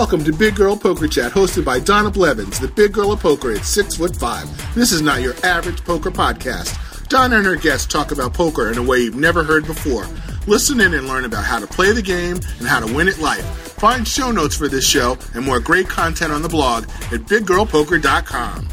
Welcome 0.00 0.24
to 0.24 0.32
Big 0.32 0.54
Girl 0.54 0.78
Poker 0.78 1.06
Chat, 1.06 1.30
hosted 1.30 1.62
by 1.62 1.78
Donna 1.78 2.10
Blevins, 2.10 2.58
the 2.58 2.68
big 2.68 2.94
girl 2.94 3.12
of 3.12 3.20
poker 3.20 3.52
at 3.52 3.66
six 3.66 3.96
foot 3.96 4.16
five. 4.16 4.48
This 4.74 4.92
is 4.92 5.02
not 5.02 5.20
your 5.20 5.34
average 5.44 5.84
poker 5.84 6.10
podcast. 6.10 7.06
Donna 7.08 7.36
and 7.36 7.44
her 7.44 7.56
guests 7.56 7.86
talk 7.86 8.10
about 8.10 8.32
poker 8.32 8.72
in 8.72 8.78
a 8.78 8.82
way 8.82 9.00
you've 9.00 9.14
never 9.14 9.44
heard 9.44 9.66
before. 9.66 10.06
Listen 10.46 10.80
in 10.80 10.94
and 10.94 11.06
learn 11.06 11.26
about 11.26 11.44
how 11.44 11.58
to 11.60 11.66
play 11.66 11.92
the 11.92 12.00
game 12.00 12.36
and 12.60 12.66
how 12.66 12.80
to 12.80 12.90
win 12.94 13.08
at 13.08 13.18
life. 13.18 13.44
Find 13.76 14.08
show 14.08 14.32
notes 14.32 14.56
for 14.56 14.68
this 14.68 14.88
show 14.88 15.18
and 15.34 15.44
more 15.44 15.60
great 15.60 15.86
content 15.86 16.32
on 16.32 16.40
the 16.40 16.48
blog 16.48 16.84
at 17.12 17.26
biggirlpoker.com. 17.28 18.68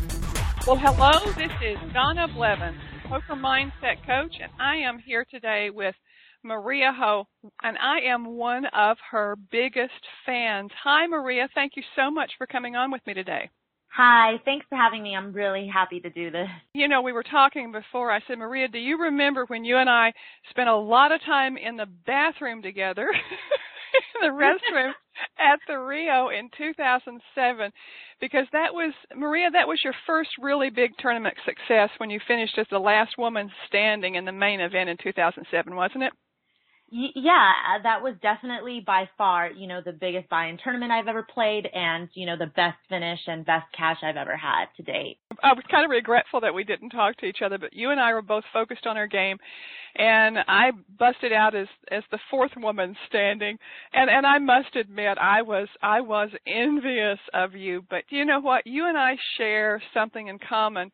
Well, 0.66 0.78
hello, 0.78 1.34
this 1.34 1.52
is 1.62 1.78
Donna 1.94 2.30
Blevins, 2.30 2.80
poker 3.04 3.36
mindset 3.36 3.98
coach, 4.06 4.36
and 4.42 4.52
I 4.62 4.78
am 4.78 4.98
here 4.98 5.26
today 5.30 5.72
with 5.72 5.96
Maria 6.44 6.94
Ho, 6.98 7.26
and 7.64 7.78
I 7.78 8.00
am 8.02 8.26
one 8.26 8.66
of 8.68 8.98
her 9.12 9.36
biggest 9.52 9.94
fans. 10.26 10.72
Hi, 10.84 11.08
Maria. 11.08 11.48
Thank 11.54 11.74
you 11.76 11.84
so 11.96 12.10
much 12.10 12.32
for 12.38 12.48
coming 12.48 12.76
on 12.76 12.92
with 12.92 13.06
me 13.06 13.14
today. 13.14 13.50
Hi, 13.98 14.40
thanks 14.46 14.66
for 14.70 14.78
having 14.78 15.02
me. 15.02 15.16
I'm 15.16 15.34
really 15.34 15.68
happy 15.68 16.00
to 16.00 16.10
do 16.10 16.30
this. 16.30 16.48
You 16.76 16.88
know, 16.88 17.02
we 17.02 17.14
were 17.14 17.24
talking 17.24 17.72
before. 17.72 18.12
I 18.12 18.20
said, 18.28 18.38
Maria, 18.38 18.68
do 18.68 18.78
you 18.78 19.02
remember 19.02 19.46
when 19.46 19.66
you 19.66 19.78
and 19.78 19.90
I 19.90 20.14
spent 20.52 20.70
a 20.70 20.76
lot 20.76 21.12
of 21.12 21.20
time 21.26 21.58
in 21.58 21.78
the 21.78 21.88
bathroom 22.06 22.62
together, 22.62 23.08
in 24.22 24.30
the 24.30 24.36
restroom 24.38 24.92
at 25.40 25.60
the 25.68 25.80
Rio 25.80 26.30
in 26.30 26.50
2007? 26.56 27.72
Because 28.22 28.46
that 28.52 28.72
was, 28.72 28.94
Maria, 29.16 29.50
that 29.50 29.68
was 29.68 29.80
your 29.84 29.96
first 30.06 30.30
really 30.40 30.70
big 30.70 30.92
tournament 31.00 31.36
success 31.44 31.90
when 31.98 32.12
you 32.12 32.20
finished 32.28 32.58
as 32.60 32.68
the 32.70 32.78
last 32.78 33.18
woman 33.18 33.50
standing 33.68 34.14
in 34.14 34.26
the 34.26 34.32
main 34.32 34.60
event 34.60 34.90
in 34.90 34.98
2007, 35.02 35.76
wasn't 35.76 36.04
it? 36.04 36.14
Yeah, 36.90 37.52
uh, 37.76 37.84
that 37.84 38.02
was 38.02 38.16
definitely 38.22 38.82
by 38.86 39.10
far, 39.18 39.52
you 39.52 39.68
know, 39.68 39.82
the 39.84 39.92
biggest 39.92 40.30
buy-in 40.30 40.58
tournament 40.64 40.92
I've 40.92 41.08
ever 41.08 41.22
played 41.22 41.68
and, 41.74 42.08
you 42.14 42.26
know, 42.26 42.38
the 42.38 42.48
best 42.48 42.78
finish 42.88 43.20
and 43.28 43.46
best 43.46 43.66
cash 43.78 43.98
I've 44.04 44.16
ever 44.16 44.38
had 44.38 44.66
to 44.78 44.84
date. 44.84 45.18
I 45.44 45.54
was 45.54 45.64
kind 45.70 45.84
of 45.84 45.92
regretful 45.92 46.40
that 46.42 46.54
we 46.54 46.64
didn't 46.64 46.92
talk 46.92 47.18
to 47.18 47.26
each 47.26 47.42
other, 47.44 47.58
but 47.58 47.74
you 47.74 47.92
and 47.92 48.00
I 48.00 48.14
were 48.14 48.22
both 48.22 48.46
focused 48.54 48.88
on 48.88 48.96
our 48.96 49.08
game 49.08 49.38
and 49.96 50.38
I 50.48 50.72
busted 50.98 51.34
out 51.34 51.56
as 51.56 51.68
as 51.92 52.04
the 52.12 52.20
fourth 52.30 52.52
woman 52.56 52.96
standing 53.08 53.58
and 53.94 54.10
and 54.10 54.26
I 54.26 54.40
must 54.40 54.76
admit 54.76 55.18
I 55.20 55.42
was 55.42 55.68
I 55.82 56.02
was 56.02 56.30
envious 56.46 57.20
of 57.34 57.54
you, 57.54 57.84
but 57.90 58.04
you 58.10 58.24
know 58.24 58.40
what? 58.40 58.66
You 58.66 58.88
and 58.88 58.98
I 58.98 59.18
share 59.38 59.82
something 59.94 60.28
in 60.28 60.40
common. 60.40 60.92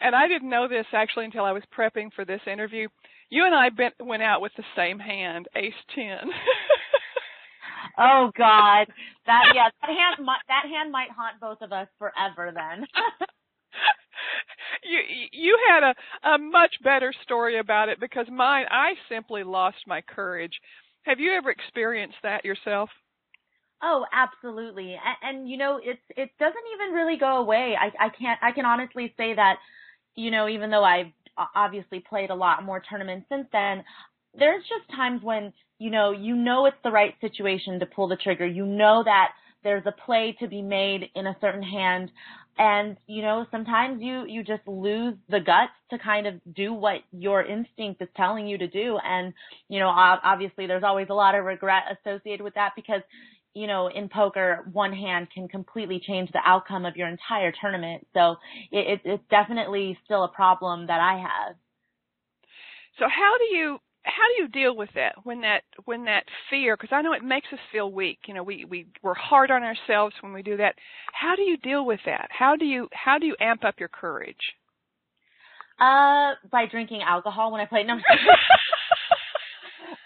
And 0.00 0.14
I 0.14 0.28
didn't 0.28 0.48
know 0.48 0.68
this 0.68 0.86
actually 0.92 1.24
until 1.24 1.44
I 1.44 1.50
was 1.50 1.64
prepping 1.76 2.12
for 2.12 2.24
this 2.24 2.40
interview 2.46 2.88
you 3.30 3.44
and 3.44 3.54
I 3.54 3.70
been, 3.70 3.92
went 4.00 4.22
out 4.22 4.40
with 4.40 4.52
the 4.56 4.64
same 4.76 4.98
hand, 4.98 5.48
ace 5.56 5.72
ten. 5.94 6.18
oh 7.98 8.30
God, 8.36 8.86
that 9.26 9.52
yeah, 9.54 9.68
that 9.80 9.88
hand 9.88 10.24
might, 10.24 10.40
that 10.48 10.64
hand 10.70 10.92
might 10.92 11.10
haunt 11.10 11.40
both 11.40 11.58
of 11.60 11.72
us 11.72 11.88
forever. 11.98 12.52
Then. 12.54 12.86
you 14.84 15.00
you 15.32 15.58
had 15.68 15.82
a 15.82 15.94
a 16.34 16.38
much 16.38 16.74
better 16.82 17.12
story 17.22 17.58
about 17.58 17.88
it 17.88 18.00
because 18.00 18.26
mine 18.30 18.66
I 18.70 18.94
simply 19.08 19.44
lost 19.44 19.78
my 19.86 20.00
courage. 20.00 20.58
Have 21.02 21.20
you 21.20 21.32
ever 21.32 21.50
experienced 21.50 22.18
that 22.22 22.44
yourself? 22.44 22.90
Oh, 23.80 24.04
absolutely. 24.12 24.94
And, 24.94 25.38
and 25.38 25.48
you 25.48 25.56
know, 25.56 25.80
it's 25.82 26.00
it 26.10 26.30
doesn't 26.38 26.64
even 26.74 26.94
really 26.94 27.18
go 27.18 27.38
away. 27.38 27.76
I 27.78 28.06
I 28.06 28.08
can't 28.08 28.38
I 28.42 28.52
can 28.52 28.64
honestly 28.64 29.12
say 29.16 29.34
that 29.34 29.56
you 30.14 30.32
know, 30.32 30.48
even 30.48 30.70
though 30.70 30.82
I've 30.82 31.12
obviously 31.54 32.00
played 32.00 32.30
a 32.30 32.34
lot 32.34 32.64
more 32.64 32.80
tournaments 32.80 33.26
since 33.28 33.46
then, 33.52 33.84
there's 34.38 34.62
just 34.62 34.88
times 34.94 35.22
when, 35.22 35.52
you 35.78 35.90
know, 35.90 36.12
you 36.12 36.36
know 36.36 36.66
it's 36.66 36.76
the 36.84 36.90
right 36.90 37.14
situation 37.20 37.80
to 37.80 37.86
pull 37.86 38.08
the 38.08 38.16
trigger. 38.16 38.46
You 38.46 38.66
know 38.66 39.02
that 39.04 39.32
there's 39.64 39.84
a 39.86 39.92
play 39.92 40.36
to 40.40 40.48
be 40.48 40.62
made 40.62 41.10
in 41.14 41.26
a 41.26 41.36
certain 41.40 41.62
hand. 41.62 42.10
And 42.60 42.96
you 43.06 43.22
know 43.22 43.46
sometimes 43.52 44.02
you 44.02 44.24
you 44.26 44.42
just 44.42 44.66
lose 44.66 45.14
the 45.28 45.38
guts 45.38 45.70
to 45.90 45.98
kind 45.98 46.26
of 46.26 46.34
do 46.54 46.72
what 46.72 46.96
your 47.12 47.44
instinct 47.44 48.02
is 48.02 48.08
telling 48.16 48.48
you 48.48 48.58
to 48.58 48.66
do. 48.66 48.98
And 49.04 49.32
you 49.68 49.78
know 49.78 49.88
obviously 49.88 50.66
there's 50.66 50.82
always 50.82 51.06
a 51.08 51.14
lot 51.14 51.36
of 51.36 51.44
regret 51.44 51.84
associated 52.00 52.42
with 52.42 52.54
that 52.54 52.72
because 52.74 53.02
you 53.58 53.66
know, 53.66 53.88
in 53.88 54.08
poker, 54.08 54.64
one 54.72 54.92
hand 54.92 55.28
can 55.34 55.48
completely 55.48 56.00
change 56.06 56.30
the 56.32 56.40
outcome 56.44 56.84
of 56.84 56.96
your 56.96 57.08
entire 57.08 57.52
tournament. 57.60 58.06
So 58.14 58.36
it, 58.70 59.00
it's 59.04 59.24
definitely 59.30 59.98
still 60.04 60.22
a 60.22 60.28
problem 60.28 60.86
that 60.86 61.00
I 61.00 61.18
have. 61.18 61.56
So 62.98 63.06
how 63.08 63.36
do 63.38 63.44
you 63.56 63.78
how 64.04 64.22
do 64.34 64.42
you 64.42 64.48
deal 64.48 64.76
with 64.76 64.90
that 64.94 65.16
when 65.24 65.40
that 65.40 65.62
when 65.84 66.04
that 66.04 66.24
fear 66.48 66.76
because 66.76 66.90
I 66.92 67.02
know 67.02 67.12
it 67.12 67.24
makes 67.24 67.48
us 67.52 67.58
feel 67.70 67.92
weak 67.92 68.20
you 68.26 68.32
know 68.32 68.42
we 68.42 68.64
we 68.64 68.86
we're 69.02 69.12
hard 69.14 69.50
on 69.50 69.62
ourselves 69.62 70.14
when 70.20 70.32
we 70.32 70.42
do 70.42 70.56
that. 70.56 70.76
How 71.12 71.34
do 71.36 71.42
you 71.42 71.56
deal 71.58 71.84
with 71.84 72.00
that? 72.06 72.28
How 72.30 72.56
do 72.56 72.64
you 72.64 72.88
how 72.92 73.18
do 73.18 73.26
you 73.26 73.36
amp 73.40 73.64
up 73.64 73.74
your 73.78 73.88
courage? 73.88 74.36
Uh 75.80 76.34
by 76.50 76.66
drinking 76.70 77.02
alcohol 77.02 77.52
when 77.52 77.60
I 77.60 77.66
play. 77.66 77.84
No 77.84 77.94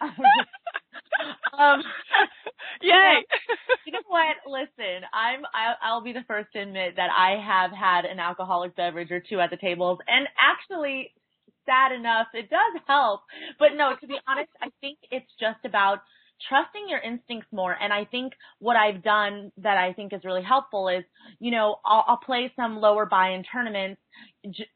um 1.58 1.82
Yay! 2.82 3.24
you 3.86 3.92
know 3.92 4.02
what? 4.08 4.36
Listen, 4.46 5.02
I'm 5.12 5.40
I'll, 5.54 5.76
I'll 5.82 6.02
be 6.02 6.12
the 6.12 6.24
first 6.26 6.48
to 6.54 6.60
admit 6.60 6.96
that 6.96 7.10
I 7.16 7.40
have 7.40 7.70
had 7.72 8.04
an 8.04 8.18
alcoholic 8.18 8.76
beverage 8.76 9.10
or 9.10 9.20
two 9.20 9.40
at 9.40 9.50
the 9.50 9.56
tables, 9.56 9.98
and 10.08 10.26
actually, 10.40 11.12
sad 11.66 11.92
enough, 11.92 12.28
it 12.34 12.50
does 12.50 12.82
help. 12.86 13.20
But 13.58 13.70
no, 13.76 13.92
to 14.00 14.06
be 14.06 14.16
honest, 14.28 14.50
I 14.60 14.68
think 14.80 14.98
it's 15.10 15.30
just 15.40 15.64
about 15.64 15.98
trusting 16.48 16.88
your 16.88 16.98
instincts 16.98 17.48
more. 17.52 17.76
And 17.80 17.92
I 17.92 18.04
think 18.04 18.32
what 18.58 18.76
I've 18.76 19.02
done 19.02 19.52
that 19.58 19.78
I 19.78 19.92
think 19.92 20.12
is 20.12 20.20
really 20.24 20.42
helpful 20.42 20.88
is, 20.88 21.04
you 21.38 21.52
know, 21.52 21.76
I'll, 21.84 22.04
I'll 22.08 22.16
play 22.16 22.52
some 22.56 22.78
lower 22.78 23.06
buy-in 23.06 23.44
tournaments 23.44 24.01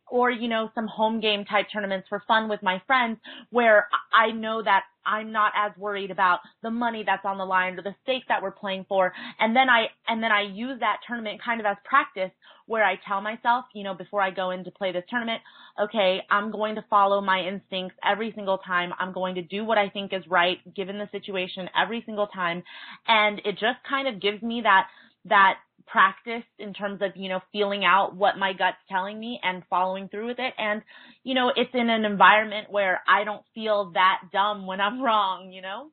or, 0.09 0.31
you 0.31 0.49
know, 0.49 0.71
some 0.75 0.87
home 0.87 1.21
game 1.21 1.45
type 1.45 1.67
tournaments 1.73 2.07
for 2.09 2.23
fun 2.27 2.49
with 2.49 2.63
my 2.63 2.81
friends 2.87 3.19
where 3.51 3.89
I 4.17 4.33
know 4.33 4.63
that 4.63 4.85
I'm 5.05 5.33
not 5.33 5.53
as 5.57 5.73
worried 5.79 6.11
about 6.11 6.41
the 6.63 6.71
money 6.71 7.05
that's 7.07 7.25
on 7.25 7.39
the 7.39 7.45
line 7.45 7.79
or 7.79 7.83
the 7.83 7.95
stakes 8.03 8.27
that 8.29 8.43
we're 8.43 8.51
playing 8.51 8.87
for. 8.89 9.13
And 9.39 9.55
then 9.55 9.69
I, 9.69 9.87
and 10.09 10.23
then 10.23 10.33
I 10.33 10.43
use 10.43 10.81
that 10.81 10.99
tournament 11.07 11.41
kind 11.45 11.61
of 11.61 11.67
as 11.67 11.77
practice 11.85 12.31
where 12.67 12.85
I 12.85 12.99
tell 13.07 13.21
myself, 13.21 13.65
you 13.75 13.85
know, 13.85 13.95
before 13.95 14.21
I 14.21 14.31
go 14.31 14.51
in 14.51 14.65
to 14.65 14.71
play 14.73 14.93
this 14.93 15.05
tournament, 15.09 15.41
okay, 15.81 16.21
I'm 16.31 16.51
going 16.51 16.75
to 16.75 16.85
follow 16.91 17.21
my 17.21 17.41
instincts 17.41 17.97
every 18.05 18.33
single 18.35 18.59
time. 18.59 18.93
I'm 18.99 19.13
going 19.13 19.37
to 19.37 19.43
do 19.43 19.65
what 19.65 19.79
I 19.79 19.89
think 19.89 20.13
is 20.13 20.25
right 20.29 20.59
given 20.75 20.99
the 20.99 21.09
situation 21.13 21.69
every 21.81 22.03
single 22.05 22.27
time. 22.27 22.65
And 23.07 23.41
it 23.45 23.53
just 23.53 23.79
kind 23.89 24.09
of 24.09 24.21
gives 24.21 24.43
me 24.43 24.63
that, 24.65 24.89
that 25.27 25.59
practice 25.87 26.45
in 26.59 26.73
terms 26.73 27.01
of, 27.03 27.11
you 27.17 27.29
know, 27.29 27.41
feeling 27.53 27.85
out 27.85 28.17
what 28.17 28.39
my 28.39 28.53
gut's 28.53 28.77
telling 28.89 29.19
me 29.19 29.41
and 29.43 29.63
following 29.71 30.09
through 30.09 30.27
with 30.27 30.39
it. 30.39 30.55
And, 30.59 30.83
you 31.25 31.35
know, 31.35 31.53
it's 31.55 31.71
in 31.75 31.89
an 31.89 32.05
environment 32.05 32.71
where 32.71 33.01
I 33.09 33.25
don't 33.25 33.43
feel 33.55 33.93
that 33.95 34.23
dumb 34.33 34.67
when 34.67 34.81
I'm 34.81 35.01
wrong, 35.03 35.53
you 35.53 35.63
know? 35.63 35.91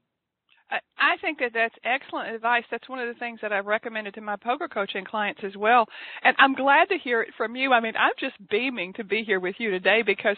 I 0.97 1.17
think 1.21 1.39
that 1.39 1.51
that's 1.53 1.75
excellent 1.83 2.33
advice. 2.33 2.63
That's 2.71 2.89
one 2.89 2.99
of 2.99 3.07
the 3.07 3.19
things 3.19 3.39
that 3.41 3.53
I've 3.53 3.65
recommended 3.65 4.15
to 4.15 4.21
my 4.21 4.35
poker 4.35 4.67
coaching 4.67 5.05
clients 5.05 5.41
as 5.43 5.55
well. 5.55 5.85
And 6.23 6.35
I'm 6.39 6.55
glad 6.55 6.89
to 6.89 6.97
hear 6.97 7.21
it 7.21 7.29
from 7.37 7.55
you. 7.55 7.73
I 7.73 7.79
mean, 7.79 7.93
I'm 7.95 8.13
just 8.19 8.35
beaming 8.49 8.93
to 8.93 9.03
be 9.03 9.23
here 9.23 9.39
with 9.39 9.55
you 9.59 9.69
today 9.71 10.01
because 10.03 10.37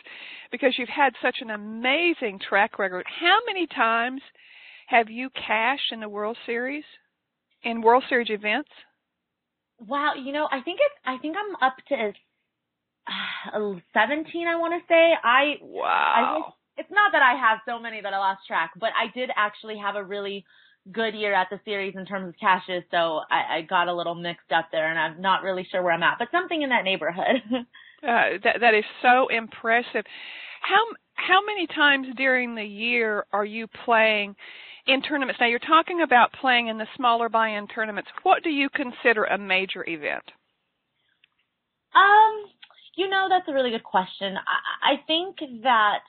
because 0.51 0.73
you've 0.77 0.89
had 0.89 1.13
such 1.21 1.37
an 1.41 1.51
amazing 1.51 2.39
track 2.47 2.79
record. 2.79 3.05
How 3.21 3.37
many 3.45 3.67
times 3.67 4.21
have 4.87 5.09
you 5.09 5.29
cashed 5.29 5.91
in 5.91 5.99
the 5.99 6.09
World 6.09 6.37
Series? 6.45 6.83
In 7.63 7.81
World 7.81 8.03
Series 8.09 8.29
events? 8.29 8.69
Wow, 9.79 10.13
you 10.15 10.31
know, 10.31 10.47
I 10.51 10.61
think 10.61 10.79
it's 10.81 10.95
I 11.05 11.17
think 11.17 11.35
I'm 11.37 11.55
up 11.67 11.75
to 11.89 12.13
uh, 13.53 13.79
17 13.93 14.47
I 14.47 14.55
want 14.55 14.73
to 14.73 14.87
say. 14.87 15.13
I 15.23 15.55
Wow. 15.61 16.45
I, 16.47 16.51
it's 16.77 16.91
not 16.91 17.11
that 17.13 17.21
I 17.21 17.39
have 17.39 17.59
so 17.65 17.79
many 17.79 18.01
that 18.01 18.13
I 18.13 18.17
lost 18.17 18.47
track, 18.47 18.71
but 18.79 18.89
I 18.99 19.11
did 19.17 19.29
actually 19.35 19.77
have 19.77 19.95
a 19.95 20.03
really 20.03 20.45
good 20.91 21.15
year 21.15 21.33
at 21.33 21.47
the 21.49 21.59
series 21.65 21.95
in 21.95 22.05
terms 22.05 22.27
of 22.27 22.39
cashes, 22.39 22.83
so 22.91 23.21
I, 23.31 23.57
I 23.57 23.61
got 23.61 23.87
a 23.87 23.93
little 23.93 24.15
mixed 24.15 24.51
up 24.51 24.67
there, 24.71 24.89
and 24.89 24.99
I'm 24.99 25.21
not 25.21 25.41
really 25.41 25.67
sure 25.71 25.81
where 25.81 25.93
I'm 25.93 26.03
at, 26.03 26.19
but 26.19 26.27
something 26.31 26.61
in 26.61 26.69
that 26.69 26.83
neighborhood. 26.83 27.41
uh, 27.51 28.37
that 28.43 28.57
that 28.59 28.73
is 28.73 28.83
so 29.01 29.27
impressive. 29.27 30.05
How 30.61 30.83
how 31.13 31.45
many 31.45 31.65
times 31.67 32.07
during 32.17 32.55
the 32.55 32.63
year 32.63 33.25
are 33.31 33.45
you 33.45 33.67
playing 33.85 34.35
in 34.87 35.01
tournaments? 35.01 35.39
Now 35.39 35.47
you're 35.47 35.59
talking 35.59 36.01
about 36.01 36.33
playing 36.33 36.67
in 36.67 36.77
the 36.77 36.87
smaller 36.95 37.29
buy-in 37.29 37.67
tournaments. 37.67 38.09
What 38.23 38.43
do 38.43 38.49
you 38.49 38.69
consider 38.69 39.25
a 39.25 39.37
major 39.37 39.87
event? 39.87 40.23
Um, 41.95 42.45
you 42.95 43.09
know, 43.09 43.27
that's 43.29 43.47
a 43.47 43.53
really 43.53 43.71
good 43.71 43.83
question. 43.83 44.35
I, 44.35 44.93
I 44.93 44.95
think 45.07 45.37
that 45.63 45.99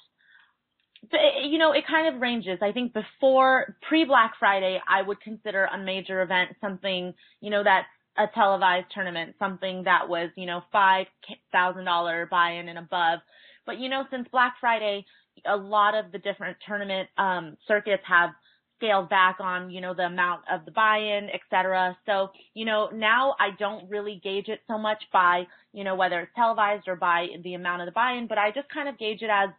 you 1.44 1.58
know, 1.58 1.73
it 1.73 1.84
kind 1.87 2.12
of 2.12 2.20
ranges. 2.20 2.58
I 2.62 2.73
think 2.73 2.93
before 2.93 3.76
pre 3.88 4.05
Black 4.05 4.32
Friday, 4.38 4.81
I 4.88 5.02
would 5.02 5.20
consider 5.20 5.67
a 5.67 5.78
major 5.78 6.23
event 6.23 6.56
something, 6.61 7.14
you 7.40 7.50
know, 7.50 7.62
that's 7.62 7.87
a 8.19 8.26
televised 8.34 8.87
tournament, 8.93 9.37
something 9.38 9.84
that 9.84 10.08
was, 10.08 10.31
you 10.37 10.46
know, 10.46 10.62
five 10.73 11.06
thousand 11.52 11.84
dollar 11.84 12.26
buy-in 12.26 12.69
and 12.69 12.78
above. 12.78 13.20
But 13.67 13.78
you 13.78 13.88
know, 13.88 14.05
since 14.11 14.26
Black 14.32 14.55
Friday, 14.61 15.05
a 15.44 15.56
lot 15.56 15.94
of 15.94 16.12
the 16.12 16.19
different 16.19 16.56
tournament 16.67 17.08
um, 17.19 17.56
circuits 17.69 18.02
have 18.06 18.31
scaled 18.76 19.08
back 19.08 19.37
on, 19.40 19.70
you 19.70 19.81
know, 19.81 19.94
the 19.94 20.05
amount 20.05 20.43
of 20.52 20.64
the 20.64 20.70
buy-in, 20.70 21.28
et 21.32 21.40
cetera. 21.50 21.96
So, 22.06 22.31
you 22.55 22.64
know, 22.64 22.88
now 22.93 23.34
I 23.40 23.50
don't 23.58 23.88
really 23.88 24.20
gauge 24.23 24.49
it 24.49 24.61
so 24.69 24.78
much 24.78 25.02
by, 25.12 25.46
you 25.73 25.82
know, 25.84 25.94
whether 25.94 26.20
it's 26.20 26.32
televised 26.34 26.87
or 26.87 26.96
by 26.96 27.26
the 27.43 27.55
amount 27.55 27.82
of 27.82 27.87
the 27.87 27.93
buy-in, 27.93 28.26
but 28.26 28.38
I 28.38 28.50
just 28.50 28.69
kind 28.69 28.88
of 28.88 28.99
gauge 28.99 29.23
it 29.23 29.31
as, 29.31 29.50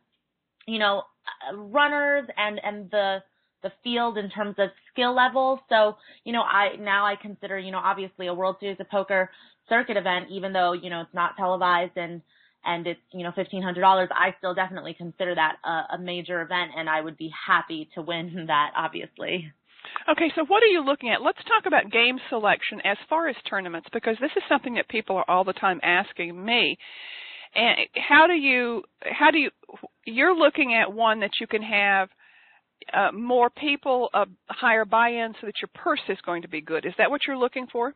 you 0.67 0.79
know, 0.79 1.03
runners 1.53 2.27
and, 2.37 2.59
and 2.63 2.91
the, 2.91 3.23
the 3.63 3.71
field 3.83 4.17
in 4.17 4.29
terms 4.29 4.55
of 4.59 4.69
skill 4.91 5.15
level. 5.15 5.59
So, 5.67 5.97
you 6.23 6.31
know, 6.33 6.43
I, 6.43 6.75
now 6.79 7.05
I 7.05 7.15
consider, 7.15 7.57
you 7.57 7.71
know, 7.71 7.81
obviously 7.83 8.27
a 8.27 8.33
World 8.33 8.57
Series 8.59 8.79
of 8.79 8.89
Poker 8.89 9.29
circuit 9.67 9.97
event, 9.97 10.27
even 10.29 10.53
though, 10.53 10.73
you 10.73 10.89
know, 10.89 11.01
it's 11.01 11.13
not 11.13 11.35
televised 11.37 11.97
and, 11.97 12.21
and 12.65 12.87
it's 12.87 12.99
you 13.13 13.23
know 13.23 13.31
fifteen 13.35 13.61
hundred 13.61 13.81
dollars, 13.81 14.09
I 14.11 14.35
still 14.37 14.53
definitely 14.53 14.93
consider 14.93 15.35
that 15.35 15.57
a, 15.63 15.95
a 15.95 15.97
major 15.99 16.41
event, 16.41 16.71
and 16.75 16.89
I 16.89 17.01
would 17.01 17.17
be 17.17 17.31
happy 17.47 17.89
to 17.95 18.01
win 18.01 18.45
that. 18.47 18.71
Obviously. 18.75 19.51
Okay, 20.09 20.31
so 20.35 20.43
what 20.45 20.63
are 20.63 20.67
you 20.67 20.83
looking 20.83 21.09
at? 21.09 21.21
Let's 21.21 21.39
talk 21.45 21.65
about 21.65 21.91
game 21.91 22.19
selection 22.29 22.81
as 22.83 22.97
far 23.09 23.29
as 23.29 23.35
tournaments 23.49 23.87
because 23.93 24.17
this 24.19 24.31
is 24.35 24.43
something 24.49 24.73
that 24.75 24.89
people 24.89 25.15
are 25.15 25.25
all 25.29 25.43
the 25.43 25.53
time 25.53 25.79
asking 25.81 26.43
me. 26.43 26.77
And 27.55 27.77
how 27.95 28.27
do 28.27 28.33
you 28.33 28.83
how 29.01 29.31
do 29.31 29.37
you 29.37 29.49
you're 30.05 30.35
looking 30.35 30.75
at 30.75 30.91
one 30.91 31.21
that 31.21 31.31
you 31.39 31.47
can 31.47 31.61
have 31.61 32.09
uh, 32.93 33.11
more 33.11 33.49
people, 33.49 34.09
a 34.13 34.25
higher 34.47 34.85
buy-in, 34.85 35.33
so 35.39 35.47
that 35.47 35.55
your 35.61 35.69
purse 35.73 36.01
is 36.09 36.17
going 36.25 36.41
to 36.41 36.47
be 36.47 36.61
good. 36.61 36.85
Is 36.85 36.93
that 36.97 37.09
what 37.09 37.21
you're 37.27 37.37
looking 37.37 37.67
for? 37.71 37.93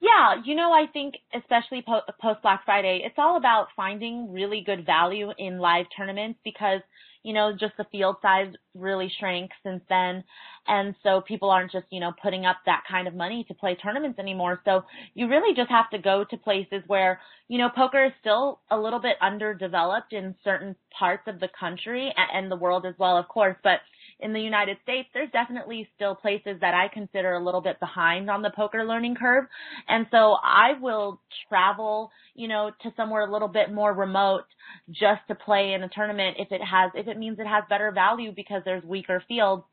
Yeah, 0.00 0.36
you 0.44 0.54
know, 0.54 0.72
I 0.72 0.86
think 0.90 1.14
especially 1.34 1.82
po- 1.86 2.00
post 2.20 2.40
Black 2.42 2.64
Friday, 2.64 3.02
it's 3.04 3.16
all 3.18 3.36
about 3.36 3.68
finding 3.76 4.32
really 4.32 4.62
good 4.64 4.86
value 4.86 5.30
in 5.38 5.58
live 5.58 5.86
tournaments 5.94 6.40
because, 6.42 6.80
you 7.22 7.34
know, 7.34 7.52
just 7.52 7.76
the 7.76 7.84
field 7.92 8.16
size 8.22 8.50
really 8.74 9.12
shrank 9.20 9.50
since 9.62 9.82
then. 9.90 10.24
And 10.66 10.94
so 11.02 11.20
people 11.20 11.50
aren't 11.50 11.70
just, 11.70 11.84
you 11.90 12.00
know, 12.00 12.12
putting 12.22 12.46
up 12.46 12.56
that 12.64 12.84
kind 12.90 13.08
of 13.08 13.14
money 13.14 13.44
to 13.48 13.54
play 13.54 13.74
tournaments 13.74 14.18
anymore. 14.18 14.62
So 14.64 14.84
you 15.12 15.28
really 15.28 15.54
just 15.54 15.70
have 15.70 15.90
to 15.90 15.98
go 15.98 16.24
to 16.30 16.36
places 16.38 16.82
where, 16.86 17.20
you 17.48 17.58
know, 17.58 17.68
poker 17.68 18.06
is 18.06 18.12
still 18.20 18.60
a 18.70 18.78
little 18.78 19.00
bit 19.00 19.16
underdeveloped 19.20 20.14
in 20.14 20.34
certain 20.42 20.76
parts 20.98 21.24
of 21.26 21.40
the 21.40 21.48
country 21.58 22.10
and 22.32 22.50
the 22.50 22.56
world 22.56 22.86
as 22.86 22.94
well, 22.98 23.18
of 23.18 23.28
course, 23.28 23.56
but 23.62 23.80
in 24.22 24.32
the 24.32 24.40
United 24.40 24.76
States, 24.82 25.08
there's 25.12 25.30
definitely 25.30 25.88
still 25.96 26.14
places 26.14 26.56
that 26.60 26.74
I 26.74 26.88
consider 26.92 27.34
a 27.34 27.44
little 27.44 27.60
bit 27.60 27.78
behind 27.80 28.30
on 28.30 28.42
the 28.42 28.50
poker 28.50 28.84
learning 28.84 29.16
curve. 29.16 29.44
And 29.88 30.06
so 30.10 30.36
I 30.42 30.72
will 30.80 31.20
travel, 31.48 32.10
you 32.34 32.48
know, 32.48 32.70
to 32.82 32.92
somewhere 32.96 33.26
a 33.26 33.32
little 33.32 33.48
bit 33.48 33.72
more 33.72 33.92
remote 33.92 34.44
just 34.90 35.20
to 35.28 35.34
play 35.34 35.72
in 35.72 35.82
a 35.82 35.88
tournament 35.88 36.36
if 36.38 36.52
it 36.52 36.62
has, 36.62 36.90
if 36.94 37.08
it 37.08 37.18
means 37.18 37.38
it 37.38 37.46
has 37.46 37.64
better 37.68 37.90
value 37.92 38.32
because 38.34 38.62
there's 38.64 38.84
weaker 38.84 39.22
fields. 39.28 39.64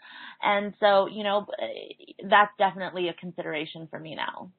And 0.41 0.73
so, 0.79 1.07
you 1.07 1.23
know, 1.23 1.45
that's 2.29 2.51
definitely 2.57 3.09
a 3.09 3.13
consideration 3.13 3.87
for 3.89 3.99
me 3.99 4.15
now. 4.15 4.51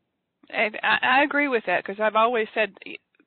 I, 0.50 0.70
I 1.02 1.22
agree 1.24 1.48
with 1.48 1.64
that 1.66 1.84
because 1.84 2.00
I've 2.00 2.16
always 2.16 2.46
said 2.54 2.72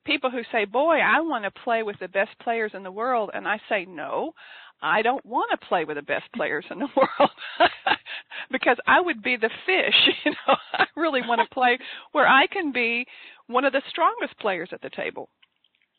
people 0.04 0.30
who 0.30 0.42
say, 0.50 0.64
"Boy, 0.64 0.98
I 0.98 1.20
want 1.20 1.44
to 1.44 1.50
play 1.50 1.82
with 1.82 1.98
the 1.98 2.08
best 2.08 2.38
players 2.40 2.72
in 2.74 2.82
the 2.82 2.90
world," 2.90 3.30
and 3.34 3.46
I 3.46 3.60
say, 3.68 3.84
"No, 3.84 4.34
I 4.82 5.00
don't 5.02 5.24
want 5.24 5.50
to 5.52 5.66
play 5.66 5.84
with 5.84 5.96
the 5.96 6.02
best 6.02 6.24
players 6.34 6.64
in 6.70 6.78
the 6.80 6.88
world 6.96 7.30
because 8.50 8.76
I 8.86 9.00
would 9.00 9.22
be 9.22 9.36
the 9.36 9.50
fish. 9.66 9.94
You 10.24 10.32
know, 10.46 10.56
I 10.74 10.86
really 10.96 11.20
want 11.22 11.40
to 11.40 11.54
play 11.54 11.78
where 12.12 12.26
I 12.26 12.46
can 12.46 12.72
be 12.72 13.06
one 13.46 13.64
of 13.64 13.72
the 13.72 13.82
strongest 13.88 14.38
players 14.38 14.68
at 14.72 14.80
the 14.82 14.90
table. 14.90 15.28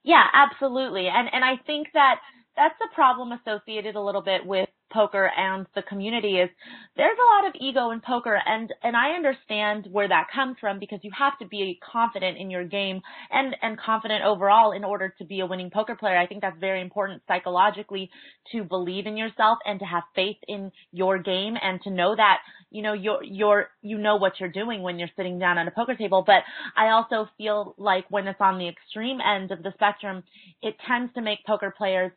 Yeah, 0.04 0.24
absolutely. 0.34 1.08
And 1.08 1.30
and 1.34 1.44
I 1.44 1.58
think 1.66 1.88
that 1.94 2.20
that's 2.56 2.76
the 2.80 2.88
problem 2.94 3.32
associated 3.32 3.96
a 3.96 4.02
little 4.02 4.22
bit 4.22 4.46
with 4.46 4.70
poker 4.94 5.32
and 5.36 5.66
the 5.76 5.82
community 5.82 6.38
is 6.38 6.50
there's 6.96 7.18
a 7.18 7.36
lot 7.36 7.50
of 7.50 7.56
ego 7.60 7.92
in 7.92 8.00
poker 8.00 8.40
and 8.46 8.74
and 8.84 8.96
I 8.96 9.12
understand 9.12 9.88
where 9.92 10.08
that 10.08 10.28
comes 10.34 10.58
from 10.62 10.80
because 10.80 11.00
you 11.02 11.12
have 11.18 11.38
to 11.40 11.48
be 11.48 11.80
confident 11.92 12.38
in 12.38 12.50
your 12.50 12.66
game 12.66 13.02
and 13.32 13.56
and 13.62 13.78
confident 13.80 14.24
overall 14.24 14.72
in 14.72 14.84
order 14.84 15.14
to 15.18 15.26
be 15.26 15.40
a 15.40 15.46
winning 15.46 15.72
poker 15.72 15.96
player. 15.96 16.18
I 16.18 16.28
think 16.28 16.42
that's 16.42 16.60
very 16.60 16.82
important 16.82 17.22
psychologically 17.28 18.10
to 18.52 18.64
believe 18.64 19.08
in 19.08 19.18
yourself 19.18 19.58
and 19.66 19.80
to 19.80 19.86
have 19.86 20.04
faith 20.16 20.38
in 20.48 20.72
your 20.92 21.18
game 21.18 21.56
and 21.62 21.82
to 21.82 21.90
know 21.90 22.16
that 22.16 22.40
you 22.70 22.82
know 22.82 22.94
you're 22.94 23.24
you're 23.24 23.68
you 23.82 23.98
know 23.98 24.16
what 24.18 24.40
you're 24.40 24.50
doing 24.50 24.82
when 24.82 25.00
you're 25.00 25.10
sitting 25.16 25.40
down 25.40 25.58
at 25.58 25.68
a 25.68 25.72
poker 25.72 25.96
table 25.96 26.24
but 26.26 26.44
I 26.78 26.90
also 26.90 27.30
feel 27.38 27.76
like 27.78 28.06
when 28.10 28.28
it's 28.28 28.42
on 28.42 28.58
the 28.58 28.68
extreme 28.68 29.20
end 29.22 29.52
of 29.52 29.64
the 29.64 29.72
spectrum 29.74 30.24
it 30.62 30.76
tends 30.88 31.14
to 31.14 31.22
make 31.22 31.46
poker 31.46 31.74
players 31.76 32.12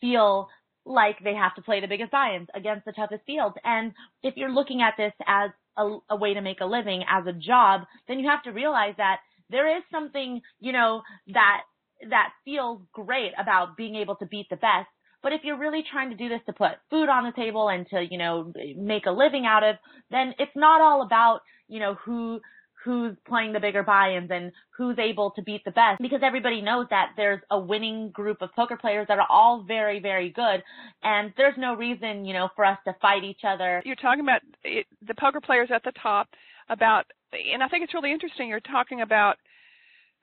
feel 0.00 0.48
like 0.86 1.16
they 1.22 1.34
have 1.34 1.54
to 1.54 1.62
play 1.62 1.80
the 1.80 1.86
biggest 1.86 2.10
buy-ins 2.10 2.48
against 2.54 2.84
the 2.84 2.92
toughest 2.92 3.24
fields. 3.26 3.56
And 3.64 3.92
if 4.22 4.34
you're 4.36 4.52
looking 4.52 4.82
at 4.82 4.94
this 4.96 5.12
as 5.26 5.50
a, 5.76 5.98
a, 6.10 6.16
way 6.16 6.34
to 6.34 6.40
make 6.40 6.60
a 6.60 6.66
living, 6.66 7.04
as 7.08 7.26
a 7.26 7.32
job, 7.32 7.82
then 8.06 8.18
you 8.18 8.28
have 8.28 8.42
to 8.44 8.50
realize 8.50 8.94
that 8.98 9.20
there 9.50 9.76
is 9.76 9.82
something, 9.90 10.40
you 10.60 10.72
know, 10.72 11.02
that 11.32 11.62
that 12.10 12.30
feels 12.44 12.82
great 12.92 13.32
about 13.38 13.76
being 13.76 13.94
able 13.96 14.16
to 14.16 14.26
beat 14.26 14.48
the 14.50 14.56
best. 14.56 14.88
But 15.22 15.32
if 15.32 15.40
you're 15.42 15.58
really 15.58 15.82
trying 15.90 16.10
to 16.10 16.16
do 16.16 16.28
this 16.28 16.40
to 16.46 16.52
put 16.52 16.72
food 16.90 17.08
on 17.08 17.24
the 17.24 17.32
table 17.32 17.68
and 17.68 17.88
to, 17.88 18.06
you 18.10 18.18
know, 18.18 18.52
make 18.76 19.06
a 19.06 19.10
living 19.10 19.46
out 19.46 19.62
of, 19.62 19.76
then 20.10 20.34
it's 20.38 20.54
not 20.54 20.82
all 20.82 21.00
about, 21.00 21.40
you 21.66 21.80
know, 21.80 21.94
who 22.04 22.40
who's 22.84 23.16
playing 23.26 23.52
the 23.52 23.60
bigger 23.60 23.82
buy-ins 23.82 24.30
and 24.30 24.52
who's 24.76 24.98
able 24.98 25.30
to 25.30 25.42
beat 25.42 25.64
the 25.64 25.70
best 25.70 26.00
because 26.00 26.20
everybody 26.22 26.60
knows 26.60 26.86
that 26.90 27.12
there's 27.16 27.40
a 27.50 27.58
winning 27.58 28.10
group 28.10 28.42
of 28.42 28.54
poker 28.54 28.76
players 28.76 29.06
that 29.08 29.18
are 29.18 29.26
all 29.30 29.62
very 29.66 30.00
very 30.00 30.30
good 30.30 30.62
and 31.02 31.32
there's 31.36 31.56
no 31.56 31.74
reason 31.74 32.24
you 32.24 32.34
know 32.34 32.48
for 32.54 32.64
us 32.64 32.78
to 32.84 32.94
fight 33.00 33.24
each 33.24 33.40
other. 33.46 33.82
You're 33.84 33.96
talking 33.96 34.20
about 34.20 34.42
it, 34.62 34.86
the 35.06 35.14
poker 35.14 35.40
players 35.40 35.70
at 35.74 35.82
the 35.84 35.92
top 36.02 36.28
about 36.68 37.06
and 37.32 37.62
i 37.62 37.68
think 37.68 37.84
it's 37.84 37.94
really 37.94 38.12
interesting 38.12 38.48
you're 38.48 38.60
talking 38.60 39.00
about 39.02 39.36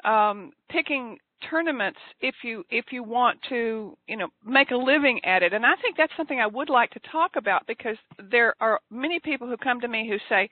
um 0.03 0.51
picking 0.69 1.17
tournaments 1.49 1.99
if 2.19 2.35
you 2.43 2.63
if 2.69 2.85
you 2.91 3.03
want 3.03 3.37
to 3.49 3.97
you 4.07 4.17
know 4.17 4.27
make 4.45 4.71
a 4.71 4.75
living 4.75 5.19
at 5.25 5.43
it. 5.43 5.53
And 5.53 5.65
i 5.65 5.73
think 5.81 5.97
that's 5.97 6.13
something 6.15 6.39
i 6.39 6.47
would 6.47 6.69
like 6.69 6.91
to 6.91 6.99
talk 7.11 7.31
about 7.35 7.65
because 7.67 7.97
there 8.29 8.55
are 8.59 8.79
many 8.89 9.19
people 9.19 9.47
who 9.47 9.57
come 9.57 9.81
to 9.81 9.87
me 9.87 10.07
who 10.07 10.17
say 10.29 10.49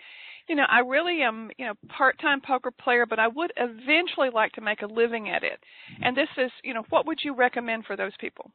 you 0.50 0.56
know, 0.56 0.66
I 0.68 0.80
really 0.80 1.22
am, 1.22 1.52
you 1.58 1.68
know, 1.68 1.74
part-time 1.96 2.42
poker 2.42 2.72
player, 2.72 3.06
but 3.06 3.20
I 3.20 3.28
would 3.28 3.54
eventually 3.56 4.30
like 4.34 4.52
to 4.54 4.62
make 4.62 4.82
a 4.82 4.88
living 4.88 5.30
at 5.30 5.44
it. 5.44 5.60
And 6.02 6.18
this 6.18 6.28
is, 6.38 6.52
you 6.64 6.74
know, 6.74 6.84
what 6.90 7.06
would 7.06 7.20
you 7.24 7.36
recommend 7.36 7.86
for 7.86 7.96
those 7.96 8.14
people? 8.20 8.52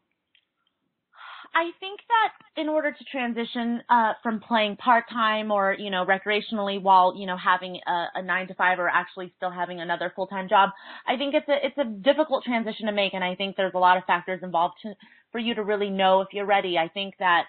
I 1.55 1.71
think 1.79 2.01
that 2.09 2.61
in 2.61 2.69
order 2.69 2.91
to 2.91 3.05
transition 3.13 3.81
uh, 3.89 4.15
from 4.25 4.41
playing 4.41 4.75
part 4.77 5.05
time 5.09 5.53
or 5.53 5.77
you 5.79 5.89
know 5.89 6.05
recreationally 6.05 6.83
while 6.83 7.15
you 7.17 7.27
know 7.27 7.37
having 7.37 7.79
a, 7.87 8.07
a 8.17 8.23
nine 8.23 8.49
to 8.49 8.55
five 8.55 8.81
or 8.81 8.89
actually 8.89 9.33
still 9.37 9.53
having 9.53 9.81
another 9.81 10.13
full 10.17 10.27
time 10.27 10.49
job, 10.49 10.71
I 11.07 11.17
think 11.17 11.33
it's 11.33 11.49
a 11.49 11.65
it's 11.65 11.79
a 11.79 11.85
difficult 11.85 12.43
transition 12.43 12.87
to 12.87 12.93
make, 12.93 13.15
and 13.15 13.23
I 13.23 13.37
think 13.37 13.57
there's 13.57 13.75
a 13.75 13.79
lot 13.79 13.97
of 13.97 14.05
factors 14.05 14.41
involved 14.43 14.75
to, 14.83 14.95
for 15.31 15.39
you 15.39 15.55
to 15.55 15.63
really 15.63 15.91
know 15.91 16.23
if 16.23 16.29
you're 16.33 16.45
ready. 16.45 16.77
I 16.77 16.89
think 16.89 17.15
that 17.21 17.45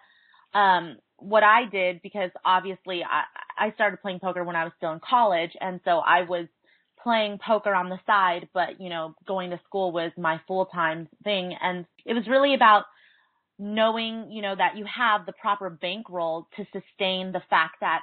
um, 0.53 0.97
what 1.17 1.43
I 1.43 1.65
did 1.65 2.01
because 2.01 2.31
obviously 2.43 3.03
I, 3.03 3.23
I 3.67 3.71
started 3.73 4.01
playing 4.01 4.19
poker 4.19 4.43
when 4.43 4.55
I 4.55 4.63
was 4.63 4.73
still 4.77 4.91
in 4.93 4.99
college 5.07 5.51
and 5.61 5.79
so 5.85 5.99
I 5.99 6.23
was 6.23 6.47
playing 7.01 7.39
poker 7.45 7.73
on 7.73 7.89
the 7.89 7.99
side 8.05 8.49
but 8.53 8.79
you 8.81 8.89
know 8.89 9.15
going 9.27 9.51
to 9.51 9.59
school 9.65 9.91
was 9.91 10.11
my 10.17 10.39
full-time 10.47 11.07
thing 11.23 11.55
and 11.61 11.85
it 12.05 12.13
was 12.13 12.27
really 12.27 12.53
about 12.53 12.85
knowing 13.57 14.29
you 14.29 14.41
know 14.41 14.55
that 14.55 14.77
you 14.77 14.85
have 14.85 15.25
the 15.25 15.33
proper 15.33 15.69
bankroll 15.69 16.47
to 16.57 16.65
sustain 16.73 17.31
the 17.31 17.41
fact 17.49 17.75
that 17.81 18.01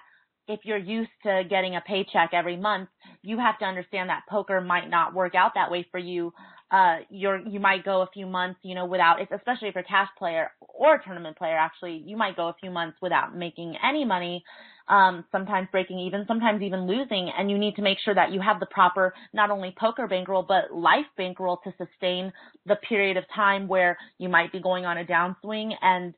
if 0.49 0.61
you're 0.65 0.79
used 0.79 1.11
to 1.23 1.43
getting 1.49 1.77
a 1.77 1.81
paycheck 1.81 2.31
every 2.33 2.57
month, 2.57 2.89
you 3.23 3.39
have 3.39 3.59
to 3.61 3.65
understand 3.65 4.09
that 4.09 4.25
poker 4.29 4.61
might 4.61 4.91
not 4.91 5.15
work 5.15 5.35
out 5.35 5.53
that 5.55 5.71
way 5.71 5.87
for 5.91 5.99
you. 5.99 6.33
Uh, 6.73 7.01
you're, 7.11 7.39
you 7.47 7.61
might 7.61 7.85
go 7.85 8.01
a 8.01 8.09
few 8.15 8.27
months, 8.27 8.59
you 8.63 8.75
know, 8.75 8.87
without, 8.87 9.21
especially 9.21 9.69
if 9.69 9.75
you're 9.75 9.85
a 9.85 9.87
cash 9.87 10.09
player 10.19 10.51
or 10.61 10.95
a 10.95 11.05
tournament 11.05 11.37
player, 11.37 11.55
actually, 11.55 12.03
you 12.07 12.17
might 12.17 12.35
go 12.35 12.49
a 12.49 12.55
few 12.59 12.71
months 12.71 12.97
without 13.03 13.37
making 13.37 13.77
any 13.87 14.07
money, 14.07 14.43
um, 14.89 15.23
sometimes 15.31 15.69
breaking 15.71 15.99
even, 15.99 16.25
sometimes 16.27 16.63
even 16.63 16.87
losing, 16.87 17.31
and 17.39 17.51
you 17.51 17.59
need 17.59 17.77
to 17.77 17.83
make 17.83 17.99
sure 18.03 18.15
that 18.15 18.33
you 18.33 18.41
have 18.41 18.59
the 18.59 18.67
proper, 18.67 19.13
not 19.35 19.51
only 19.51 19.75
poker 19.79 20.09
bankroll, 20.09 20.43
but 20.43 20.75
life 20.75 21.05
bankroll 21.19 21.59
to 21.63 21.75
sustain 21.77 22.33
the 22.65 22.77
period 22.89 23.19
of 23.19 23.25
time 23.35 23.69
where 23.69 23.99
you 24.17 24.31
might 24.31 24.51
be 24.51 24.59
going 24.59 24.87
on 24.87 24.97
a 24.97 25.05
downswing. 25.05 25.73
And 25.83 26.15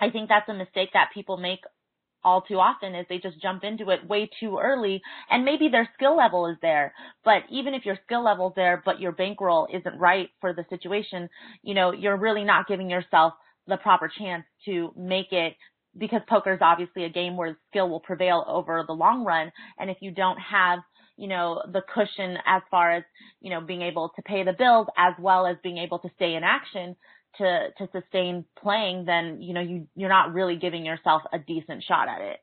I 0.00 0.08
think 0.08 0.30
that's 0.30 0.48
a 0.48 0.54
mistake 0.54 0.90
that 0.94 1.10
people 1.12 1.36
make 1.36 1.60
all 2.24 2.42
too 2.42 2.58
often 2.58 2.94
is 2.94 3.06
they 3.08 3.18
just 3.18 3.40
jump 3.40 3.64
into 3.64 3.90
it 3.90 4.08
way 4.08 4.28
too 4.40 4.58
early 4.62 5.02
and 5.30 5.44
maybe 5.44 5.68
their 5.68 5.88
skill 5.94 6.16
level 6.16 6.46
is 6.46 6.56
there. 6.62 6.92
But 7.24 7.42
even 7.50 7.74
if 7.74 7.84
your 7.84 7.98
skill 8.04 8.24
level's 8.24 8.54
there, 8.56 8.82
but 8.84 9.00
your 9.00 9.12
bankroll 9.12 9.68
isn't 9.72 9.98
right 9.98 10.30
for 10.40 10.52
the 10.52 10.64
situation, 10.70 11.28
you 11.62 11.74
know, 11.74 11.92
you're 11.92 12.16
really 12.16 12.44
not 12.44 12.66
giving 12.66 12.90
yourself 12.90 13.34
the 13.66 13.76
proper 13.76 14.10
chance 14.18 14.44
to 14.66 14.92
make 14.96 15.32
it 15.32 15.54
because 15.96 16.20
poker 16.28 16.52
is 16.52 16.58
obviously 16.60 17.04
a 17.04 17.08
game 17.08 17.36
where 17.36 17.56
skill 17.70 17.88
will 17.88 18.00
prevail 18.00 18.44
over 18.48 18.84
the 18.86 18.92
long 18.92 19.24
run. 19.24 19.52
And 19.78 19.90
if 19.90 19.98
you 20.00 20.10
don't 20.10 20.38
have, 20.38 20.80
you 21.16 21.28
know, 21.28 21.62
the 21.72 21.82
cushion 21.94 22.36
as 22.46 22.62
far 22.70 22.92
as, 22.92 23.04
you 23.40 23.50
know, 23.50 23.60
being 23.60 23.82
able 23.82 24.10
to 24.16 24.22
pay 24.22 24.42
the 24.42 24.52
bills 24.52 24.88
as 24.98 25.14
well 25.18 25.46
as 25.46 25.56
being 25.62 25.78
able 25.78 26.00
to 26.00 26.10
stay 26.16 26.34
in 26.34 26.42
action, 26.42 26.96
to 27.38 27.68
to 27.78 27.88
sustain 27.92 28.44
playing, 28.60 29.04
then 29.04 29.40
you 29.40 29.54
know 29.54 29.60
you 29.60 29.86
you're 29.94 30.08
not 30.08 30.32
really 30.32 30.56
giving 30.56 30.84
yourself 30.84 31.22
a 31.32 31.38
decent 31.38 31.82
shot 31.84 32.08
at 32.08 32.20
it. 32.20 32.40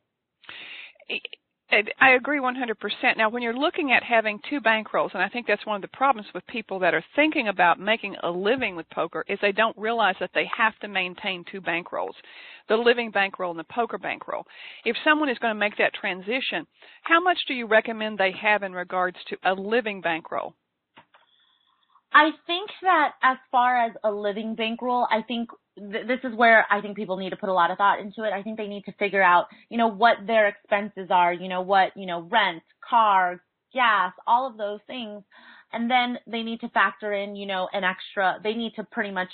I 2.02 2.12
agree 2.12 2.40
100%. 2.40 3.18
Now, 3.18 3.30
when 3.30 3.42
you're 3.42 3.58
looking 3.58 3.94
at 3.94 4.04
having 4.04 4.40
two 4.50 4.60
bankrolls, 4.60 5.14
and 5.14 5.24
I 5.24 5.30
think 5.30 5.48
that's 5.48 5.66
one 5.66 5.78
of 5.78 5.82
the 5.82 5.88
problems 5.96 6.28
with 6.34 6.46
people 6.48 6.80
that 6.80 6.94
are 6.94 7.04
thinking 7.16 7.48
about 7.48 7.80
making 7.80 8.18
a 8.24 8.30
living 8.30 8.76
with 8.76 8.90
poker, 8.90 9.24
is 9.30 9.40
they 9.42 9.54
don't 9.54 9.78
realize 9.78 10.16
that 10.20 10.32
they 10.34 10.50
have 10.56 10.78
to 10.80 10.90
maintain 10.90 11.46
two 11.50 11.62
bankrolls 11.62 12.14
the 12.68 12.76
living 12.76 13.12
bankroll 13.12 13.52
and 13.52 13.60
the 13.60 13.66
poker 13.66 13.98
bankroll. 13.98 14.46
If 14.86 14.96
someone 15.04 15.30
is 15.30 15.38
going 15.40 15.54
to 15.54 15.60
make 15.60 15.78
that 15.78 15.94
transition, 15.94 16.66
how 17.04 17.22
much 17.22 17.38
do 17.48 17.54
you 17.54 17.68
recommend 17.68 18.18
they 18.18 18.32
have 18.42 18.64
in 18.64 18.74
regards 18.74 19.18
to 19.28 19.38
a 19.44 19.54
living 19.54 20.00
bankroll? 20.00 20.56
I 22.14 22.32
think 22.46 22.70
that 22.82 23.14
as 23.24 23.38
far 23.52 23.86
as 23.86 23.94
a 24.04 24.12
living 24.12 24.56
bankroll, 24.56 25.08
I 25.10 25.22
think 25.22 25.50
th- 25.78 26.08
this 26.08 26.20
is 26.24 26.36
where 26.36 26.66
I 26.70 26.82
think 26.82 26.98
people 26.98 27.18
need 27.18 27.30
to 27.30 27.38
put 27.38 27.50
a 27.50 27.54
lot 27.54 27.72
of 27.72 27.78
thought 27.78 28.00
into 28.00 28.24
it. 28.24 28.34
I 28.34 28.44
think 28.44 28.58
they 28.58 28.68
need 28.68 28.84
to 28.86 28.94
figure 28.94 29.24
out, 29.24 29.46
you 29.70 29.78
know, 29.78 29.88
what 29.88 30.18
their 30.28 30.48
expenses 30.48 31.08
are, 31.10 31.34
you 31.34 31.48
know, 31.48 31.62
what, 31.62 31.96
you 31.96 32.06
know, 32.06 32.22
rent, 32.30 32.64
car, 32.88 33.42
gas, 33.74 34.14
all 34.28 34.46
of 34.46 34.58
those 34.58 34.80
things. 34.88 35.24
And 35.72 35.90
then 35.90 36.18
they 36.28 36.44
need 36.44 36.60
to 36.62 36.70
factor 36.70 37.14
in, 37.14 37.36
you 37.38 37.46
know, 37.46 37.70
an 37.72 37.84
extra, 37.86 38.40
they 38.44 38.54
need 38.54 38.74
to 38.76 38.84
pretty 38.92 39.12
much 39.12 39.30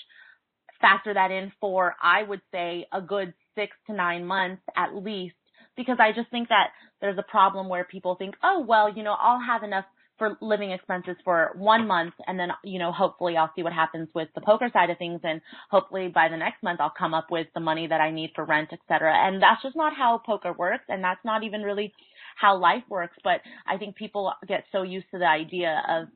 factor 0.80 1.14
that 1.16 1.32
in 1.32 1.52
for, 1.60 1.96
I 2.02 2.22
would 2.22 2.42
say, 2.52 2.86
a 2.94 3.02
good 3.02 3.34
six 3.56 3.76
to 3.88 3.94
nine 3.94 4.24
months 4.24 4.62
at 4.76 4.96
least, 4.96 5.36
because 5.76 5.98
I 6.00 6.12
just 6.12 6.30
think 6.30 6.50
that 6.50 6.68
there's 7.02 7.18
a 7.18 7.24
problem 7.24 7.70
where 7.70 7.84
people 7.86 8.16
think, 8.16 8.36
oh, 8.44 8.64
well, 8.68 8.96
you 8.96 9.02
know, 9.02 9.16
I'll 9.20 9.42
have 9.42 9.64
enough 9.64 9.86
for 10.18 10.38
living 10.42 10.72
expenses 10.72 11.16
for 11.24 11.52
one 11.56 11.88
month 11.88 12.14
and 12.28 12.40
then 12.40 12.50
you 12.64 12.80
know 12.80 12.92
hopefully 12.92 13.38
I'll 13.38 13.52
see 13.56 13.64
what 13.64 13.74
happens 13.74 14.10
with 14.14 14.30
the 14.36 14.42
poker 14.42 14.70
side 14.74 14.90
of 14.90 14.98
things 14.98 15.22
and 15.24 15.42
hopefully 15.70 16.08
by 16.08 16.28
the 16.30 16.38
next 16.38 16.64
month 16.64 16.80
I'll 16.82 16.94
come 16.98 17.14
up 17.14 17.28
with 17.32 17.48
the 17.54 17.60
money 17.60 17.88
that 17.88 18.02
I 18.02 18.12
need 18.12 18.32
for 18.36 18.46
rent 18.46 18.70
etc 18.74 19.14
and 19.16 19.42
that's 19.42 19.62
just 19.64 19.76
not 19.76 19.94
how 19.96 20.22
poker 20.26 20.54
works 20.54 20.86
and 20.90 21.04
that's 21.04 21.24
not 21.24 21.44
even 21.44 21.62
really 21.62 21.94
how 22.36 22.58
life 22.58 22.84
works 22.90 23.18
but 23.24 23.42
I 23.68 23.78
think 23.78 23.96
people 23.96 24.34
get 24.48 24.66
so 24.72 24.84
used 24.84 25.08
to 25.12 25.20
the 25.20 25.28
idea 25.28 25.82
of 25.88 26.08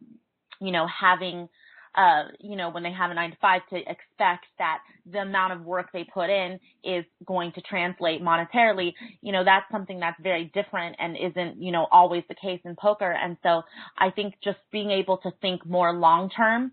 you 0.60 0.72
know 0.72 0.88
having 0.88 1.50
uh, 1.96 2.24
you 2.40 2.56
know, 2.56 2.70
when 2.70 2.84
they 2.84 2.92
have 2.92 3.12
a 3.12 3.14
nine 3.14 3.32
to 3.32 3.38
five 3.42 3.62
to 3.70 3.78
expect 3.78 4.46
that 4.58 4.80
the 5.12 5.20
amount 5.20 5.54
of 5.54 5.62
work 5.62 5.88
they 5.92 6.06
put 6.06 6.30
in 6.30 6.60
is 6.84 7.04
going 7.26 7.52
to 7.54 7.62
translate 7.62 8.22
monetarily, 8.22 8.94
you 9.22 9.32
know, 9.32 9.44
that's 9.44 9.66
something 9.72 10.00
that's 10.00 10.20
very 10.22 10.52
different 10.54 10.96
and 11.00 11.18
isn't, 11.18 11.62
you 11.62 11.72
know, 11.72 11.88
always 11.92 12.24
the 12.30 12.36
case 12.36 12.62
in 12.64 12.76
poker. 12.76 13.12
And 13.12 13.36
so 13.44 13.64
I 13.98 14.10
think 14.10 14.36
just 14.44 14.60
being 14.72 14.92
able 14.92 15.18
to 15.18 15.32
think 15.42 15.66
more 15.66 15.94
long 15.94 16.30
term, 16.30 16.72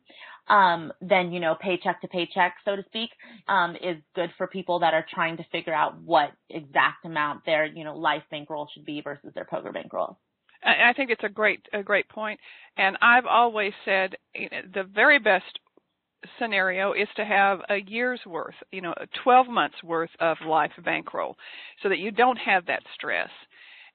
um, 0.48 0.92
than, 1.02 1.32
you 1.32 1.40
know, 1.40 1.56
paycheck 1.60 2.00
to 2.00 2.08
paycheck, 2.08 2.54
so 2.64 2.74
to 2.74 2.82
speak, 2.86 3.10
um, 3.48 3.76
is 3.76 3.96
good 4.14 4.30
for 4.38 4.46
people 4.46 4.78
that 4.78 4.94
are 4.94 5.04
trying 5.12 5.36
to 5.36 5.44
figure 5.52 5.74
out 5.74 6.00
what 6.00 6.30
exact 6.48 7.04
amount 7.04 7.44
their, 7.44 7.66
you 7.66 7.84
know, 7.84 7.96
life 7.96 8.22
bankroll 8.30 8.68
should 8.72 8.84
be 8.84 9.00
versus 9.02 9.30
their 9.34 9.44
poker 9.44 9.72
bankroll. 9.72 10.18
I 10.64 10.92
think 10.94 11.10
it's 11.10 11.24
a 11.24 11.28
great 11.28 11.60
a 11.72 11.82
great 11.82 12.08
point, 12.08 12.40
and 12.76 12.96
I've 13.00 13.26
always 13.26 13.72
said 13.84 14.16
the 14.34 14.84
very 14.94 15.18
best 15.18 15.58
scenario 16.38 16.92
is 16.92 17.08
to 17.16 17.24
have 17.24 17.60
a 17.68 17.76
year's 17.76 18.20
worth, 18.26 18.54
you 18.72 18.80
know, 18.80 18.94
12 19.22 19.48
months 19.48 19.76
worth 19.84 20.10
of 20.20 20.36
life 20.46 20.72
bankroll, 20.84 21.36
so 21.82 21.88
that 21.88 21.98
you 21.98 22.10
don't 22.10 22.38
have 22.38 22.66
that 22.66 22.82
stress. 22.94 23.30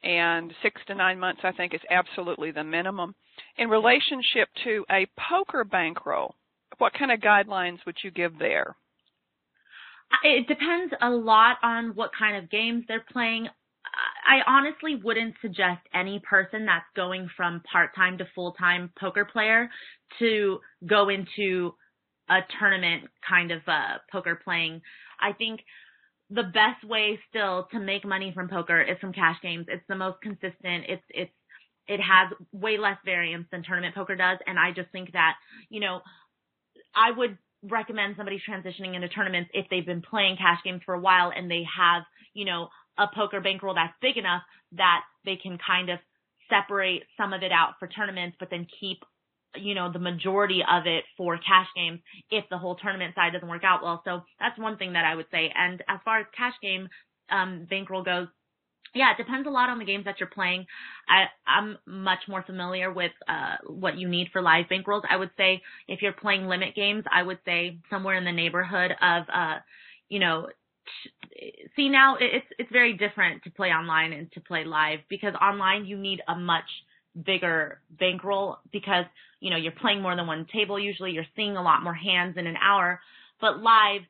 And 0.03 0.53
six 0.61 0.81
to 0.87 0.95
nine 0.95 1.17
months, 1.17 1.41
I 1.43 1.51
think, 1.53 1.73
is 1.73 1.81
absolutely 1.89 2.51
the 2.51 2.63
minimum. 2.63 3.15
In 3.57 3.69
relationship 3.69 4.49
to 4.65 4.85
a 4.91 5.07
poker 5.29 5.63
bankroll, 5.63 6.35
what 6.77 6.93
kind 6.93 7.11
of 7.11 7.19
guidelines 7.19 7.77
would 7.85 7.95
you 8.03 8.11
give 8.11 8.37
there? 8.37 8.75
It 10.23 10.47
depends 10.47 10.93
a 11.01 11.09
lot 11.09 11.57
on 11.63 11.95
what 11.95 12.11
kind 12.17 12.35
of 12.35 12.49
games 12.49 12.83
they're 12.87 13.05
playing. 13.11 13.47
I 14.25 14.39
honestly 14.47 14.95
wouldn't 14.95 15.35
suggest 15.41 15.81
any 15.93 16.21
person 16.27 16.65
that's 16.65 16.85
going 16.95 17.29
from 17.35 17.61
part-time 17.71 18.17
to 18.19 18.25
full-time 18.33 18.91
poker 18.99 19.25
player 19.25 19.69
to 20.19 20.59
go 20.85 21.09
into 21.09 21.73
a 22.29 22.39
tournament 22.59 23.05
kind 23.27 23.51
of 23.51 23.61
uh, 23.67 23.97
poker 24.11 24.39
playing. 24.43 24.81
I 25.19 25.33
think 25.33 25.61
the 26.29 26.43
best 26.43 26.83
way 26.83 27.19
still 27.29 27.67
to 27.71 27.79
make 27.79 28.05
money 28.05 28.31
from 28.33 28.47
poker 28.49 28.81
is 28.81 28.97
from 28.99 29.13
cash 29.13 29.37
games. 29.41 29.65
It's 29.67 29.83
the 29.87 29.95
most 29.95 30.21
consistent. 30.21 30.85
It's 30.87 31.03
it's 31.09 31.31
it 31.87 31.99
has 31.99 32.31
way 32.53 32.77
less 32.77 32.97
variance 33.03 33.45
than 33.51 33.61
tournament 33.63 33.93
poker 33.93 34.15
does, 34.15 34.39
and 34.47 34.57
I 34.57 34.71
just 34.71 34.89
think 34.91 35.11
that 35.13 35.35
you 35.69 35.81
know 35.81 36.01
I 36.95 37.11
would 37.11 37.37
recommend 37.63 38.15
somebody 38.17 38.41
transitioning 38.49 38.95
into 38.95 39.07
tournaments 39.09 39.49
if 39.53 39.65
they've 39.69 39.85
been 39.85 40.01
playing 40.01 40.37
cash 40.37 40.59
games 40.63 40.81
for 40.85 40.95
a 40.95 40.99
while 40.99 41.31
and 41.35 41.49
they 41.49 41.65
have 41.77 42.03
you 42.33 42.45
know 42.45 42.69
a 42.97 43.07
poker 43.13 43.41
bankroll 43.41 43.73
that's 43.73 43.93
big 44.01 44.17
enough 44.17 44.41
that 44.73 45.01
they 45.25 45.35
can 45.35 45.57
kind 45.65 45.89
of 45.89 45.99
separate 46.49 47.03
some 47.17 47.33
of 47.33 47.41
it 47.41 47.51
out 47.51 47.73
for 47.79 47.87
tournaments, 47.87 48.37
but 48.39 48.49
then 48.49 48.67
keep, 48.79 48.99
you 49.55 49.73
know, 49.73 49.91
the 49.91 49.99
majority 49.99 50.61
of 50.69 50.85
it 50.85 51.03
for 51.17 51.37
cash 51.37 51.67
games 51.75 51.99
if 52.29 52.43
the 52.49 52.57
whole 52.57 52.75
tournament 52.75 53.15
side 53.15 53.33
doesn't 53.33 53.47
work 53.47 53.63
out 53.63 53.81
well. 53.83 54.01
So 54.05 54.21
that's 54.39 54.57
one 54.59 54.77
thing 54.77 54.93
that 54.93 55.05
I 55.05 55.15
would 55.15 55.27
say. 55.31 55.51
And 55.55 55.81
as 55.87 55.99
far 56.05 56.19
as 56.19 56.25
cash 56.35 56.53
game 56.61 56.87
um, 57.31 57.65
bankroll 57.69 58.03
goes, 58.03 58.27
yeah, 58.95 59.11
it 59.11 59.17
depends 59.17 59.47
a 59.47 59.51
lot 59.51 59.69
on 59.69 59.79
the 59.79 59.85
games 59.85 60.05
that 60.05 60.19
you're 60.19 60.29
playing. 60.29 60.65
I, 61.09 61.25
I'm 61.47 61.77
much 61.87 62.19
more 62.27 62.43
familiar 62.43 62.93
with 62.93 63.11
uh, 63.27 63.55
what 63.65 63.97
you 63.97 64.07
need 64.07 64.27
for 64.31 64.41
live 64.41 64.65
bankrolls. 64.71 65.01
I 65.09 65.17
would 65.17 65.31
say 65.35 65.63
if 65.87 66.03
you're 66.03 66.13
playing 66.13 66.45
limit 66.45 66.75
games, 66.75 67.03
I 67.11 67.23
would 67.23 67.39
say 67.43 67.79
somewhere 67.89 68.15
in 68.15 68.25
the 68.25 68.31
neighborhood 68.31 68.91
of, 69.01 69.23
uh, 69.33 69.55
you 70.09 70.19
know, 70.19 70.47
see 71.75 71.89
now 71.89 72.15
it's 72.19 72.45
it's 72.59 72.71
very 72.71 72.93
different 72.93 73.43
to 73.43 73.49
play 73.51 73.69
online 73.69 74.13
and 74.13 74.31
to 74.33 74.41
play 74.41 74.63
live 74.65 74.99
because 75.09 75.33
online 75.41 75.85
you 75.85 75.97
need 75.97 76.21
a 76.27 76.35
much 76.35 76.69
bigger 77.25 77.79
bankroll 77.99 78.57
because 78.71 79.05
you 79.39 79.49
know 79.49 79.57
you're 79.57 79.71
playing 79.71 80.01
more 80.01 80.15
than 80.15 80.27
one 80.27 80.45
table 80.51 80.79
usually 80.79 81.11
you're 81.11 81.25
seeing 81.35 81.57
a 81.57 81.61
lot 81.61 81.83
more 81.83 81.93
hands 81.93 82.35
in 82.37 82.47
an 82.47 82.57
hour. 82.57 82.99
But 83.41 83.59
live 83.59 84.01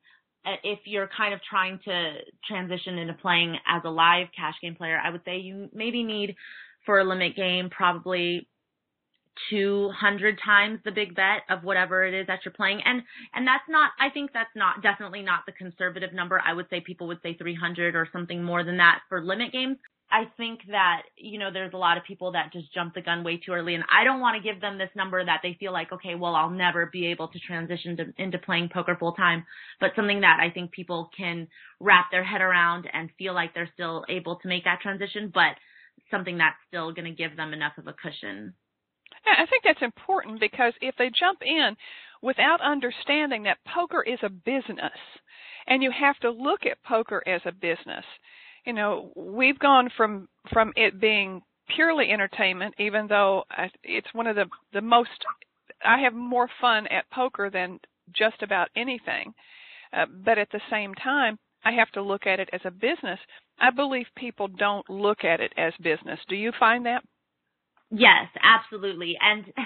uh, 0.45 0.55
if 0.63 0.79
you're 0.85 1.09
kind 1.15 1.33
of 1.33 1.39
trying 1.49 1.79
to 1.85 2.17
transition 2.47 2.97
into 2.97 3.13
playing 3.13 3.57
as 3.67 3.81
a 3.85 3.89
live 3.89 4.27
cash 4.35 4.55
game 4.61 4.75
player 4.75 4.99
i 5.03 5.09
would 5.09 5.21
say 5.25 5.37
you 5.37 5.69
maybe 5.73 6.03
need 6.03 6.35
for 6.85 6.99
a 6.99 7.03
limit 7.03 7.35
game 7.35 7.69
probably 7.69 8.47
200 9.49 10.39
times 10.43 10.79
the 10.85 10.91
big 10.91 11.15
bet 11.15 11.41
of 11.49 11.63
whatever 11.63 12.05
it 12.05 12.13
is 12.13 12.27
that 12.27 12.39
you're 12.45 12.53
playing. 12.53 12.81
And 12.85 13.01
and 13.33 13.47
that's 13.47 13.67
not 13.69 13.91
i 13.99 14.09
think 14.09 14.31
that's 14.33 14.55
not 14.55 14.81
definitely 14.81 15.21
not 15.21 15.41
the 15.45 15.51
conservative 15.53 16.13
number. 16.13 16.41
I 16.45 16.53
would 16.53 16.69
say 16.69 16.81
people 16.81 17.07
would 17.07 17.21
say 17.21 17.35
300 17.35 17.95
or 17.95 18.07
something 18.11 18.43
more 18.43 18.63
than 18.63 18.77
that 18.77 19.01
for 19.09 19.23
limit 19.23 19.51
games. 19.51 19.77
I 20.13 20.25
think 20.37 20.59
that 20.69 21.03
you 21.17 21.39
know 21.39 21.51
there's 21.51 21.73
a 21.73 21.77
lot 21.77 21.97
of 21.97 22.03
people 22.03 22.31
that 22.33 22.53
just 22.53 22.71
jump 22.71 22.93
the 22.93 23.01
gun 23.01 23.23
way 23.23 23.37
too 23.37 23.51
early 23.51 23.73
and 23.73 23.83
i 23.91 24.03
don't 24.03 24.19
want 24.19 24.37
to 24.37 24.47
give 24.47 24.61
them 24.61 24.77
this 24.77 24.91
number 24.95 25.25
that 25.25 25.39
they 25.41 25.57
feel 25.59 25.73
like 25.73 25.91
okay 25.91 26.13
well 26.13 26.35
i'll 26.35 26.51
never 26.51 26.85
be 26.85 27.07
able 27.07 27.27
to 27.29 27.39
transition 27.39 27.97
to, 27.97 28.13
into 28.17 28.37
playing 28.37 28.69
poker 28.71 28.95
full 28.99 29.13
time 29.13 29.43
but 29.79 29.91
something 29.95 30.21
that 30.21 30.37
i 30.39 30.51
think 30.51 30.71
people 30.71 31.09
can 31.17 31.47
wrap 31.79 32.11
their 32.11 32.23
head 32.23 32.41
around 32.41 32.87
and 32.93 33.09
feel 33.17 33.33
like 33.33 33.53
they're 33.55 33.69
still 33.73 34.05
able 34.07 34.35
to 34.35 34.47
make 34.47 34.63
that 34.65 34.81
transition 34.81 35.31
but 35.33 35.55
something 36.11 36.37
that's 36.37 36.57
still 36.67 36.93
going 36.93 37.05
to 37.05 37.11
give 37.11 37.35
them 37.35 37.53
enough 37.53 37.73
of 37.79 37.87
a 37.87 37.93
cushion 37.93 38.53
I 39.25 39.45
think 39.45 39.63
that's 39.63 39.81
important 39.81 40.39
because 40.39 40.73
if 40.81 40.95
they 40.97 41.09
jump 41.17 41.39
in 41.41 41.75
without 42.21 42.61
understanding 42.61 43.43
that 43.43 43.57
poker 43.73 44.01
is 44.01 44.19
a 44.23 44.29
business 44.29 44.97
and 45.67 45.83
you 45.83 45.91
have 45.91 46.17
to 46.19 46.31
look 46.31 46.65
at 46.65 46.81
poker 46.83 47.23
as 47.27 47.41
a 47.45 47.51
business. 47.51 48.05
You 48.65 48.73
know, 48.73 49.11
we've 49.15 49.59
gone 49.59 49.89
from 49.95 50.27
from 50.51 50.73
it 50.75 50.99
being 50.99 51.41
purely 51.75 52.11
entertainment 52.11 52.75
even 52.77 53.07
though 53.07 53.43
it's 53.83 54.13
one 54.13 54.27
of 54.27 54.35
the 54.35 54.45
the 54.73 54.81
most 54.81 55.09
I 55.85 55.99
have 55.99 56.13
more 56.13 56.49
fun 56.61 56.87
at 56.87 57.09
poker 57.11 57.49
than 57.49 57.79
just 58.15 58.41
about 58.41 58.69
anything. 58.75 59.33
Uh, 59.91 60.05
but 60.25 60.37
at 60.37 60.49
the 60.51 60.61
same 60.71 60.93
time, 60.95 61.37
I 61.63 61.71
have 61.73 61.91
to 61.91 62.01
look 62.01 62.25
at 62.25 62.39
it 62.39 62.49
as 62.51 62.61
a 62.65 62.71
business. 62.71 63.19
I 63.59 63.69
believe 63.69 64.05
people 64.17 64.47
don't 64.47 64.89
look 64.89 65.23
at 65.23 65.39
it 65.39 65.53
as 65.57 65.73
business. 65.81 66.19
Do 66.27 66.35
you 66.35 66.51
find 66.59 66.85
that? 66.85 67.03
Yes, 67.91 68.27
absolutely. 68.41 69.17
And 69.21 69.45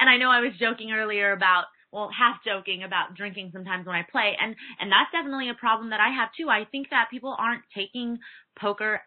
and 0.00 0.08
I 0.10 0.16
know 0.16 0.30
I 0.30 0.40
was 0.40 0.52
joking 0.58 0.92
earlier 0.92 1.32
about 1.32 1.64
well, 1.90 2.10
half 2.16 2.44
joking 2.44 2.82
about 2.84 3.14
drinking 3.16 3.50
sometimes 3.52 3.86
when 3.86 3.96
I 3.96 4.02
play 4.10 4.36
and 4.40 4.54
and 4.80 4.90
that's 4.92 5.10
definitely 5.12 5.48
a 5.50 5.54
problem 5.54 5.90
that 5.90 6.00
I 6.00 6.10
have 6.14 6.30
too. 6.36 6.48
I 6.50 6.64
think 6.70 6.90
that 6.90 7.08
people 7.10 7.34
aren't 7.38 7.62
taking 7.74 8.18
poker 8.58 9.00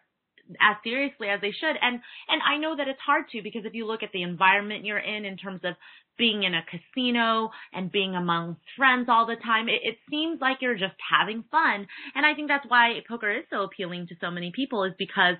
as 0.60 0.76
seriously 0.84 1.28
as 1.28 1.40
they 1.40 1.52
should 1.52 1.76
and 1.80 2.00
and 2.28 2.42
I 2.46 2.58
know 2.58 2.76
that 2.76 2.88
it's 2.88 3.00
hard 3.00 3.28
to 3.30 3.42
because 3.42 3.64
if 3.64 3.74
you 3.74 3.86
look 3.86 4.02
at 4.02 4.10
the 4.12 4.22
environment 4.22 4.84
you're 4.84 4.98
in 4.98 5.24
in 5.24 5.36
terms 5.36 5.60
of 5.64 5.74
being 6.18 6.42
in 6.42 6.54
a 6.54 6.64
casino 6.68 7.50
and 7.72 7.92
being 7.92 8.14
among 8.16 8.56
friends 8.76 9.08
all 9.08 9.26
the 9.26 9.36
time 9.36 9.68
it, 9.68 9.80
it 9.84 9.98
seems 10.10 10.40
like 10.40 10.58
you're 10.60 10.76
just 10.76 10.96
having 11.08 11.44
fun 11.50 11.86
and 12.14 12.26
I 12.26 12.34
think 12.34 12.48
that's 12.48 12.66
why 12.68 13.00
poker 13.08 13.30
is 13.30 13.44
so 13.50 13.62
appealing 13.62 14.08
to 14.08 14.16
so 14.20 14.30
many 14.30 14.52
people 14.54 14.84
is 14.84 14.92
because 14.98 15.36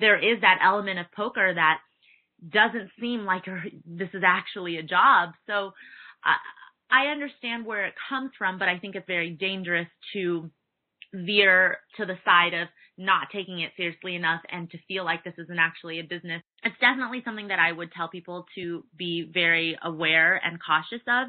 there 0.00 0.18
is 0.18 0.40
that 0.40 0.58
element 0.64 0.98
of 0.98 1.06
poker 1.12 1.54
that 1.54 1.78
doesn't 2.48 2.90
seem 3.00 3.24
like 3.24 3.44
this 3.86 4.08
is 4.14 4.22
actually 4.24 4.76
a 4.78 4.82
job. 4.82 5.30
So 5.46 5.72
I, 6.24 6.36
I 6.90 7.10
understand 7.10 7.66
where 7.66 7.86
it 7.86 7.94
comes 8.08 8.30
from, 8.38 8.58
but 8.58 8.68
I 8.68 8.78
think 8.78 8.94
it's 8.94 9.06
very 9.06 9.30
dangerous 9.30 9.88
to 10.14 10.50
veer 11.12 11.78
to 11.96 12.06
the 12.06 12.16
side 12.24 12.54
of 12.54 12.68
not 12.96 13.28
taking 13.32 13.60
it 13.60 13.72
seriously 13.76 14.14
enough 14.14 14.40
and 14.50 14.70
to 14.70 14.78
feel 14.86 15.04
like 15.04 15.24
this 15.24 15.34
isn't 15.38 15.58
actually 15.58 16.00
a 16.00 16.04
business. 16.04 16.42
It's 16.62 16.78
definitely 16.80 17.22
something 17.24 17.48
that 17.48 17.58
I 17.58 17.72
would 17.72 17.92
tell 17.92 18.08
people 18.08 18.46
to 18.56 18.84
be 18.96 19.28
very 19.32 19.76
aware 19.82 20.40
and 20.44 20.58
cautious 20.62 21.02
of 21.08 21.28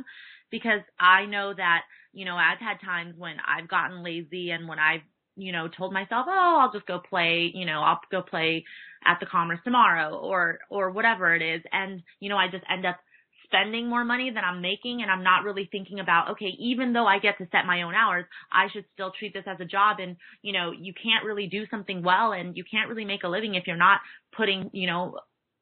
because 0.51 0.81
I 0.99 1.25
know 1.25 1.53
that, 1.55 1.81
you 2.13 2.25
know, 2.25 2.35
I've 2.35 2.59
had 2.59 2.77
times 2.85 3.15
when 3.17 3.37
I've 3.47 3.69
gotten 3.69 4.03
lazy 4.03 4.51
and 4.51 4.67
when 4.67 4.79
I've, 4.79 5.01
you 5.35 5.51
know, 5.51 5.67
told 5.67 5.93
myself, 5.93 6.25
oh, 6.29 6.57
I'll 6.61 6.71
just 6.71 6.87
go 6.87 6.99
play, 6.99 7.51
you 7.53 7.65
know, 7.65 7.81
I'll 7.81 7.99
go 8.11 8.21
play 8.21 8.63
at 9.05 9.19
the 9.19 9.25
Commerce 9.25 9.59
tomorrow 9.63 10.15
or, 10.17 10.59
or 10.69 10.91
whatever 10.91 11.35
it 11.35 11.41
is. 11.41 11.61
And, 11.71 12.01
you 12.19 12.29
know, 12.29 12.37
I 12.37 12.47
just 12.49 12.63
end 12.69 12.85
up 12.85 12.97
spending 13.45 13.89
more 13.89 14.05
money 14.05 14.29
than 14.29 14.43
I'm 14.43 14.61
making 14.61 15.01
and 15.01 15.11
I'm 15.11 15.23
not 15.23 15.43
really 15.43 15.67
thinking 15.71 15.99
about, 15.99 16.31
okay, 16.31 16.53
even 16.59 16.93
though 16.93 17.05
I 17.05 17.19
get 17.19 17.37
to 17.39 17.47
set 17.51 17.65
my 17.65 17.81
own 17.81 17.93
hours, 17.93 18.25
I 18.51 18.67
should 18.71 18.85
still 18.93 19.11
treat 19.17 19.33
this 19.33 19.43
as 19.45 19.59
a 19.59 19.65
job. 19.65 19.97
And, 19.99 20.15
you 20.41 20.53
know, 20.53 20.71
you 20.71 20.93
can't 20.93 21.25
really 21.25 21.47
do 21.47 21.65
something 21.69 22.01
well 22.03 22.31
and 22.31 22.55
you 22.55 22.63
can't 22.69 22.89
really 22.89 23.05
make 23.05 23.23
a 23.23 23.27
living 23.27 23.55
if 23.55 23.67
you're 23.67 23.75
not 23.75 23.99
putting, 24.35 24.69
you 24.73 24.87
know, 24.87 25.17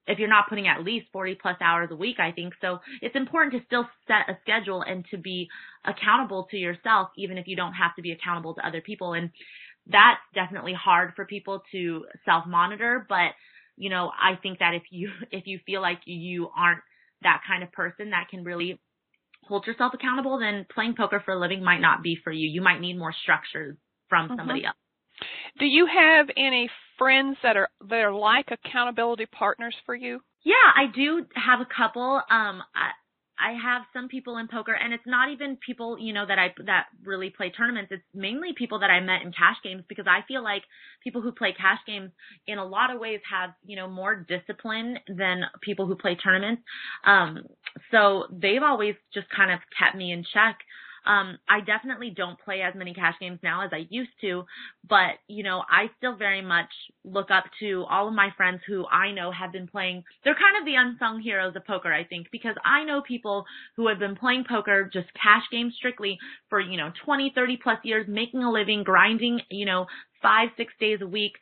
if 0.09 0.17
you're 0.17 0.27
not 0.27 0.49
putting 0.49 0.67
at 0.67 0.83
least 0.83 1.05
40 1.13 1.35
plus 1.35 1.55
hours 1.61 1.89
a 1.91 1.95
week, 1.95 2.19
I 2.19 2.31
think. 2.31 2.55
So 2.59 2.79
it's 3.01 3.15
important 3.15 3.53
to 3.53 3.65
still 3.67 3.87
set 4.07 4.27
a 4.27 4.37
schedule 4.41 4.81
and 4.81 5.05
to 5.11 5.17
be 5.17 5.47
accountable 5.85 6.47
to 6.49 6.57
yourself, 6.57 7.09
even 7.15 7.37
if 7.37 7.47
you 7.47 7.55
don't 7.55 7.73
have 7.73 7.95
to 7.95 8.01
be 8.01 8.11
accountable 8.11 8.55
to 8.55 8.67
other 8.67 8.81
people. 8.81 9.13
And 9.13 9.29
that's 9.85 10.19
definitely 10.33 10.73
hard 10.73 11.13
for 11.15 11.25
people 11.25 11.61
to 11.71 12.05
self 12.25 12.47
monitor, 12.47 13.05
but 13.07 13.31
you 13.77 13.89
know, 13.89 14.11
I 14.11 14.35
think 14.35 14.59
that 14.59 14.73
if 14.73 14.83
you, 14.89 15.11
if 15.31 15.45
you 15.45 15.59
feel 15.65 15.81
like 15.81 16.01
you 16.05 16.49
aren't 16.57 16.81
that 17.21 17.41
kind 17.47 17.63
of 17.63 17.71
person 17.71 18.09
that 18.09 18.29
can 18.29 18.43
really 18.43 18.79
hold 19.43 19.67
yourself 19.67 19.93
accountable, 19.93 20.39
then 20.39 20.65
playing 20.73 20.95
poker 20.97 21.21
for 21.23 21.33
a 21.33 21.39
living 21.39 21.63
might 21.63 21.81
not 21.81 22.01
be 22.01 22.17
for 22.23 22.31
you. 22.31 22.49
You 22.49 22.61
might 22.61 22.81
need 22.81 22.97
more 22.97 23.13
structure 23.13 23.77
from 24.09 24.27
mm-hmm. 24.27 24.37
somebody 24.37 24.65
else. 24.65 24.75
Do 25.59 25.65
you 25.65 25.87
have 25.87 26.27
any 26.37 26.69
friends 26.97 27.37
that 27.43 27.57
are 27.57 27.69
that 27.89 27.99
are 27.99 28.13
like 28.13 28.49
accountability 28.51 29.25
partners 29.27 29.75
for 29.85 29.95
you? 29.95 30.21
Yeah, 30.43 30.53
I 30.75 30.85
do 30.93 31.25
have 31.35 31.59
a 31.59 31.67
couple. 31.75 32.21
Um, 32.29 32.63
I, 32.75 32.91
I 33.39 33.53
have 33.53 33.83
some 33.93 34.09
people 34.09 34.37
in 34.37 34.47
poker 34.49 34.73
and 34.73 34.93
it's 34.93 35.05
not 35.07 35.31
even 35.31 35.57
people, 35.65 35.97
you 35.97 36.13
know, 36.13 36.25
that 36.25 36.37
I, 36.37 36.53
that 36.65 36.87
really 37.05 37.29
play 37.29 37.49
tournaments. 37.49 37.91
It's 37.91 38.03
mainly 38.13 38.49
people 38.57 38.79
that 38.79 38.89
I 38.89 38.99
met 38.99 39.21
in 39.21 39.31
cash 39.31 39.55
games 39.63 39.83
because 39.87 40.05
I 40.07 40.25
feel 40.27 40.43
like 40.43 40.63
people 41.03 41.21
who 41.21 41.31
play 41.31 41.53
cash 41.53 41.79
games 41.87 42.11
in 42.47 42.57
a 42.57 42.65
lot 42.65 42.93
of 42.93 42.99
ways 42.99 43.21
have, 43.31 43.51
you 43.65 43.77
know, 43.77 43.87
more 43.87 44.25
discipline 44.27 44.97
than 45.07 45.43
people 45.61 45.85
who 45.85 45.95
play 45.95 46.15
tournaments. 46.15 46.61
Um, 47.05 47.43
so 47.91 48.25
they've 48.29 48.63
always 48.63 48.95
just 49.13 49.27
kind 49.29 49.51
of 49.51 49.59
kept 49.77 49.95
me 49.95 50.11
in 50.11 50.25
check. 50.33 50.57
Um, 51.05 51.37
I 51.47 51.61
definitely 51.61 52.11
don't 52.15 52.39
play 52.39 52.61
as 52.61 52.73
many 52.75 52.93
cash 52.93 53.15
games 53.19 53.39
now 53.43 53.63
as 53.63 53.71
I 53.73 53.87
used 53.89 54.11
to, 54.21 54.45
but 54.87 55.19
you 55.27 55.43
know, 55.43 55.63
I 55.69 55.89
still 55.97 56.15
very 56.15 56.41
much 56.41 56.69
look 57.03 57.31
up 57.31 57.45
to 57.59 57.85
all 57.89 58.07
of 58.07 58.13
my 58.13 58.29
friends 58.37 58.61
who 58.67 58.85
I 58.87 59.11
know 59.11 59.31
have 59.31 59.51
been 59.51 59.67
playing. 59.67 60.03
They're 60.23 60.35
kind 60.35 60.57
of 60.59 60.65
the 60.65 60.75
unsung 60.75 61.21
heroes 61.21 61.55
of 61.55 61.65
poker, 61.65 61.93
I 61.93 62.03
think, 62.03 62.27
because 62.31 62.55
I 62.65 62.83
know 62.83 63.01
people 63.01 63.45
who 63.75 63.87
have 63.87 63.99
been 63.99 64.15
playing 64.15 64.45
poker, 64.47 64.89
just 64.91 65.07
cash 65.13 65.43
games 65.51 65.73
strictly 65.77 66.17
for, 66.49 66.59
you 66.59 66.77
know, 66.77 66.91
20, 67.05 67.31
30 67.35 67.57
plus 67.57 67.77
years, 67.83 68.05
making 68.07 68.43
a 68.43 68.51
living, 68.51 68.83
grinding, 68.83 69.41
you 69.49 69.65
know, 69.65 69.85
five, 70.21 70.49
six 70.57 70.73
days 70.79 70.99
a 71.01 71.07
week 71.07 71.33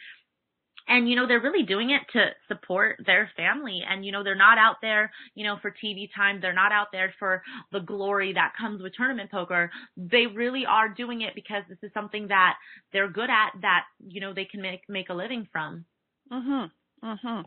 and 0.88 1.10
you 1.10 1.16
know 1.16 1.28
they're 1.28 1.42
really 1.42 1.64
doing 1.64 1.92
it 1.92 2.02
to 2.14 2.30
support 2.48 2.98
their 3.06 3.30
family. 3.36 3.82
And 3.90 4.06
you 4.06 4.12
know 4.12 4.24
they're 4.24 4.36
not 4.36 4.58
out 4.58 4.78
there 4.82 5.12
you 5.36 5.44
know 5.44 5.58
for 5.62 5.72
TV 5.72 6.10
time. 6.16 6.40
They're 6.42 6.54
not 6.54 6.72
out 6.72 6.88
there 6.92 7.14
for 7.20 7.42
the 7.72 7.80
glory 7.80 8.34
that 8.34 8.54
comes 8.60 8.82
with 8.82 8.94
tournament 8.96 9.32
poker. 9.32 9.72
They 9.96 10.28
really 10.28 10.66
are 10.66 10.90
doing 10.90 11.22
it 11.22 11.36
because 11.36 11.64
this 11.70 11.80
is 11.82 11.92
something 11.94 12.28
that 12.28 12.56
they're 12.94 13.10
good 13.10 13.30
at 13.30 13.52
that 13.62 13.86
you 14.08 14.22
know 14.22 14.34
they 14.34 14.46
can 14.46 14.62
make 14.62 14.82
make 14.90 15.10
a 15.10 15.14
living 15.14 15.48
from. 15.52 15.86
Mhm 16.32 16.72
mhm 17.04 17.46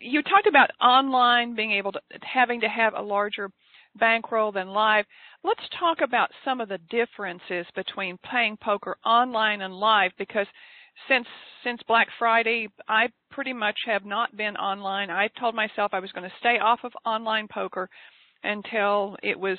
you 0.00 0.22
talked 0.22 0.46
about 0.46 0.70
online 0.80 1.54
being 1.54 1.72
able 1.72 1.92
to 1.92 2.00
having 2.22 2.60
to 2.60 2.68
have 2.68 2.94
a 2.94 3.02
larger 3.02 3.50
bankroll 3.98 4.52
than 4.52 4.68
live. 4.68 5.04
Let's 5.42 5.62
talk 5.78 5.98
about 6.02 6.30
some 6.44 6.60
of 6.60 6.68
the 6.68 6.78
differences 6.90 7.66
between 7.74 8.18
playing 8.30 8.58
poker 8.62 8.96
online 9.04 9.62
and 9.62 9.74
live 9.74 10.12
because 10.18 10.46
since 11.08 11.26
since 11.64 11.80
Black 11.86 12.08
Friday, 12.18 12.68
I 12.88 13.08
pretty 13.30 13.52
much 13.52 13.76
have 13.86 14.04
not 14.04 14.34
been 14.36 14.56
online. 14.56 15.10
I 15.10 15.28
told 15.38 15.54
myself 15.54 15.92
I 15.92 16.00
was 16.00 16.10
going 16.12 16.28
to 16.28 16.36
stay 16.38 16.58
off 16.58 16.80
of 16.84 16.92
online 17.04 17.48
poker 17.48 17.88
until 18.42 19.16
it 19.22 19.38
was 19.38 19.58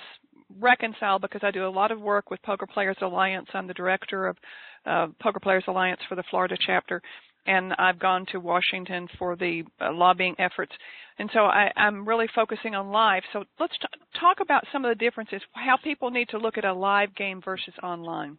reconciled 0.59 1.21
because 1.21 1.41
I 1.43 1.51
do 1.51 1.67
a 1.67 1.69
lot 1.69 1.91
of 1.91 2.01
work 2.01 2.31
with 2.31 2.41
Poker 2.41 2.65
Players 2.65 2.97
Alliance. 3.01 3.47
I'm 3.53 3.67
the 3.67 3.73
director 3.73 4.27
of 4.27 4.37
uh, 4.85 5.07
Poker 5.21 5.39
Players 5.39 5.63
Alliance 5.67 6.01
for 6.09 6.15
the 6.15 6.23
Florida 6.29 6.57
chapter, 6.65 7.01
and 7.45 7.73
I've 7.73 7.99
gone 7.99 8.25
to 8.31 8.39
Washington 8.39 9.07
for 9.19 9.35
the 9.35 9.63
uh, 9.79 9.93
lobbying 9.93 10.35
efforts. 10.39 10.71
And 11.19 11.29
so 11.33 11.41
I, 11.41 11.71
am 11.77 12.07
really 12.07 12.27
focusing 12.33 12.73
on 12.73 12.89
live. 12.89 13.23
So 13.31 13.43
let's 13.59 13.77
t- 13.79 14.19
talk 14.19 14.37
about 14.41 14.65
some 14.71 14.83
of 14.85 14.89
the 14.89 15.03
differences, 15.03 15.41
how 15.53 15.77
people 15.83 16.09
need 16.09 16.29
to 16.29 16.39
look 16.39 16.57
at 16.57 16.65
a 16.65 16.73
live 16.73 17.15
game 17.15 17.41
versus 17.43 17.73
online. 17.83 18.37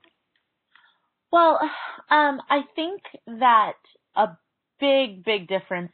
Well, 1.33 1.59
um, 2.11 2.41
I 2.51 2.63
think 2.77 3.03
that 3.27 3.75
a 4.17 4.29
big, 4.81 5.25
big 5.25 5.49
difference, 5.49 5.93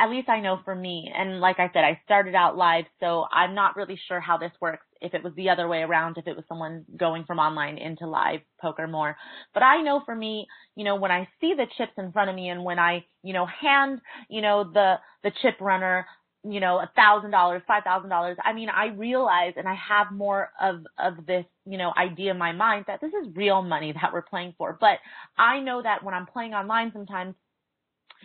at 0.00 0.10
least 0.10 0.28
I 0.28 0.40
know 0.40 0.60
for 0.64 0.74
me, 0.74 1.10
and 1.16 1.40
like 1.40 1.58
I 1.58 1.70
said, 1.72 1.84
I 1.84 2.00
started 2.04 2.34
out 2.34 2.56
live, 2.56 2.84
so 3.00 3.26
I'm 3.32 3.54
not 3.54 3.76
really 3.76 3.98
sure 4.08 4.20
how 4.20 4.36
this 4.36 4.52
works. 4.60 4.86
If 5.00 5.14
it 5.14 5.24
was 5.24 5.34
the 5.36 5.50
other 5.50 5.68
way 5.68 5.78
around, 5.82 6.18
if 6.18 6.26
it 6.26 6.36
was 6.36 6.44
someone 6.48 6.84
going 6.96 7.24
from 7.24 7.38
online 7.38 7.78
into 7.78 8.06
live 8.06 8.40
poker 8.60 8.86
more. 8.86 9.16
But 9.54 9.62
I 9.62 9.82
know 9.82 10.02
for 10.04 10.14
me, 10.14 10.46
you 10.76 10.84
know, 10.84 10.96
when 10.96 11.10
I 11.10 11.28
see 11.40 11.54
the 11.54 11.66
chips 11.76 11.92
in 11.98 12.12
front 12.12 12.30
of 12.30 12.36
me 12.36 12.48
and 12.50 12.64
when 12.64 12.78
I, 12.78 13.04
you 13.22 13.32
know, 13.34 13.46
hand, 13.46 14.00
you 14.30 14.40
know, 14.42 14.64
the, 14.72 14.96
the 15.22 15.32
chip 15.42 15.60
runner 15.60 16.06
you 16.48 16.60
know, 16.60 16.78
a 16.78 16.90
thousand 16.94 17.30
dollars, 17.30 17.62
five 17.66 17.82
thousand 17.84 18.10
dollars. 18.10 18.36
I 18.44 18.52
mean, 18.52 18.68
I 18.68 18.86
realize 18.88 19.54
and 19.56 19.68
I 19.68 19.74
have 19.74 20.12
more 20.12 20.50
of, 20.60 20.84
of 20.98 21.26
this, 21.26 21.44
you 21.64 21.78
know, 21.78 21.92
idea 21.96 22.30
in 22.30 22.38
my 22.38 22.52
mind 22.52 22.84
that 22.88 23.00
this 23.00 23.12
is 23.12 23.34
real 23.34 23.62
money 23.62 23.92
that 23.92 24.12
we're 24.12 24.22
playing 24.22 24.54
for. 24.56 24.76
But 24.80 24.98
I 25.36 25.60
know 25.60 25.82
that 25.82 26.04
when 26.04 26.14
I'm 26.14 26.26
playing 26.26 26.54
online 26.54 26.92
sometimes, 26.92 27.34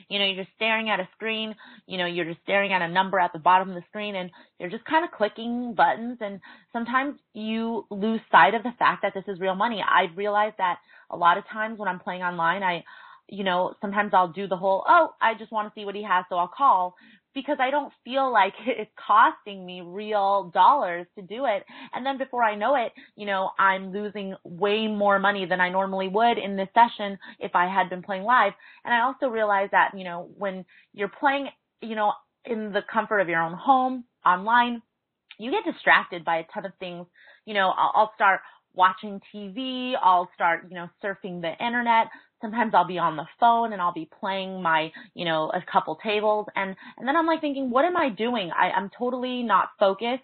you 0.10 0.20
know, 0.20 0.26
you're 0.26 0.44
just 0.44 0.56
staring 0.56 0.90
at 0.90 1.00
a 1.00 1.10
screen, 1.16 1.56
you 1.88 1.98
know, 1.98 2.06
you're 2.06 2.26
just 2.26 2.42
staring 2.44 2.74
at 2.74 2.82
a 2.82 2.88
number 2.88 3.20
at 3.20 3.34
the 3.34 3.40
bottom 3.40 3.70
of 3.70 3.76
the 3.76 3.84
screen 3.90 4.16
and 4.16 4.30
you're 4.60 4.70
just 4.70 4.86
kind 4.86 5.04
of 5.04 5.12
clicking 5.12 5.74
buttons 5.76 6.18
and 6.22 6.40
sometimes 6.72 7.16
you 7.34 7.86
lose 7.90 8.22
sight 8.32 8.54
of 8.54 8.64
the 8.64 8.74
fact 8.80 9.02
that 9.02 9.14
this 9.14 9.24
is 9.28 9.40
real 9.40 9.56
money. 9.56 9.84
I've 9.84 10.16
realized 10.18 10.56
that 10.60 10.80
a 11.10 11.18
lot 11.18 11.38
of 11.38 11.44
times 11.48 11.78
when 11.78 11.90
I'm 11.90 12.00
playing 12.00 12.22
online, 12.22 12.64
I, 12.64 12.84
you 13.28 13.44
know, 13.44 13.74
sometimes 13.82 14.12
I'll 14.14 14.32
do 14.32 14.48
the 14.48 14.58
whole, 14.58 14.84
oh, 14.88 15.14
I 15.22 15.34
just 15.36 15.52
want 15.52 15.74
to 15.74 15.80
see 15.80 15.86
what 15.86 15.96
he 15.96 16.04
has, 16.04 16.26
so 16.30 16.36
I'll 16.36 16.52
call 16.56 16.96
because 17.34 17.58
I 17.60 17.72
don't 17.72 17.94
feel 18.04 18.32
like 18.32 18.54
it's 18.66 18.92
costing 19.08 19.66
me 19.66 19.82
real 19.82 20.52
dollars 20.54 21.08
to 21.16 21.22
do 21.22 21.46
it. 21.46 21.64
And 21.94 22.06
then 22.06 22.18
before 22.18 22.44
I 22.44 22.56
know 22.56 22.76
it, 22.76 22.92
you 23.16 23.26
know, 23.26 23.52
I'm 23.60 23.92
losing 23.92 24.36
way 24.44 24.88
more 24.88 25.20
money 25.20 25.46
than 25.46 25.62
I 25.62 25.70
normally 25.70 26.08
would 26.08 26.38
in 26.38 26.56
this 26.56 26.70
session 26.74 27.18
if 27.40 27.56
I 27.56 27.68
had 27.68 27.90
been 27.90 28.02
playing 28.02 28.24
live. 28.24 28.54
And 28.86 28.94
I 28.94 29.02
also 29.02 29.28
realize 29.28 29.70
that, 29.72 29.92
you 29.96 30.04
know, 30.04 30.30
when 30.38 30.66
you're 30.94 31.12
playing, 31.20 31.50
you 31.82 31.96
know, 31.96 32.14
in 32.46 32.72
the 32.72 32.82
comfort 32.92 33.20
of 33.20 33.30
your 33.30 33.42
own 33.42 33.54
home, 33.54 34.06
online, 34.26 34.82
you 35.38 35.52
get 35.52 35.72
distracted 35.72 36.24
by 36.26 36.38
a 36.38 36.44
ton 36.54 36.66
of 36.66 36.74
things. 36.80 37.06
You 37.46 37.54
know, 37.54 37.74
I'll, 37.76 37.92
I'll 37.96 38.12
start 38.16 38.42
watching 38.74 39.20
TV, 39.34 39.94
I'll 40.02 40.30
start, 40.34 40.66
you 40.70 40.76
know, 40.76 40.90
surfing 41.04 41.42
the 41.42 41.54
internet 41.64 42.08
sometimes 42.42 42.74
I'll 42.74 42.88
be 42.88 42.98
on 42.98 43.16
the 43.16 43.28
phone 43.40 43.74
and 43.74 43.82
I'll 43.82 43.94
be 43.94 44.10
playing 44.20 44.62
my, 44.62 44.92
you 45.14 45.26
know, 45.26 45.52
a 45.54 45.62
couple 45.72 45.98
tables 46.04 46.48
and, 46.56 46.76
and 46.98 47.08
then 47.08 47.16
I'm 47.16 47.28
like 47.28 47.42
thinking, 47.42 47.70
what 47.70 47.86
am 47.86 47.96
I 47.96 48.10
doing? 48.10 48.52
I, 48.58 48.72
I'm 48.72 48.90
totally 48.98 49.44
not 49.44 49.70
focused. 49.80 50.24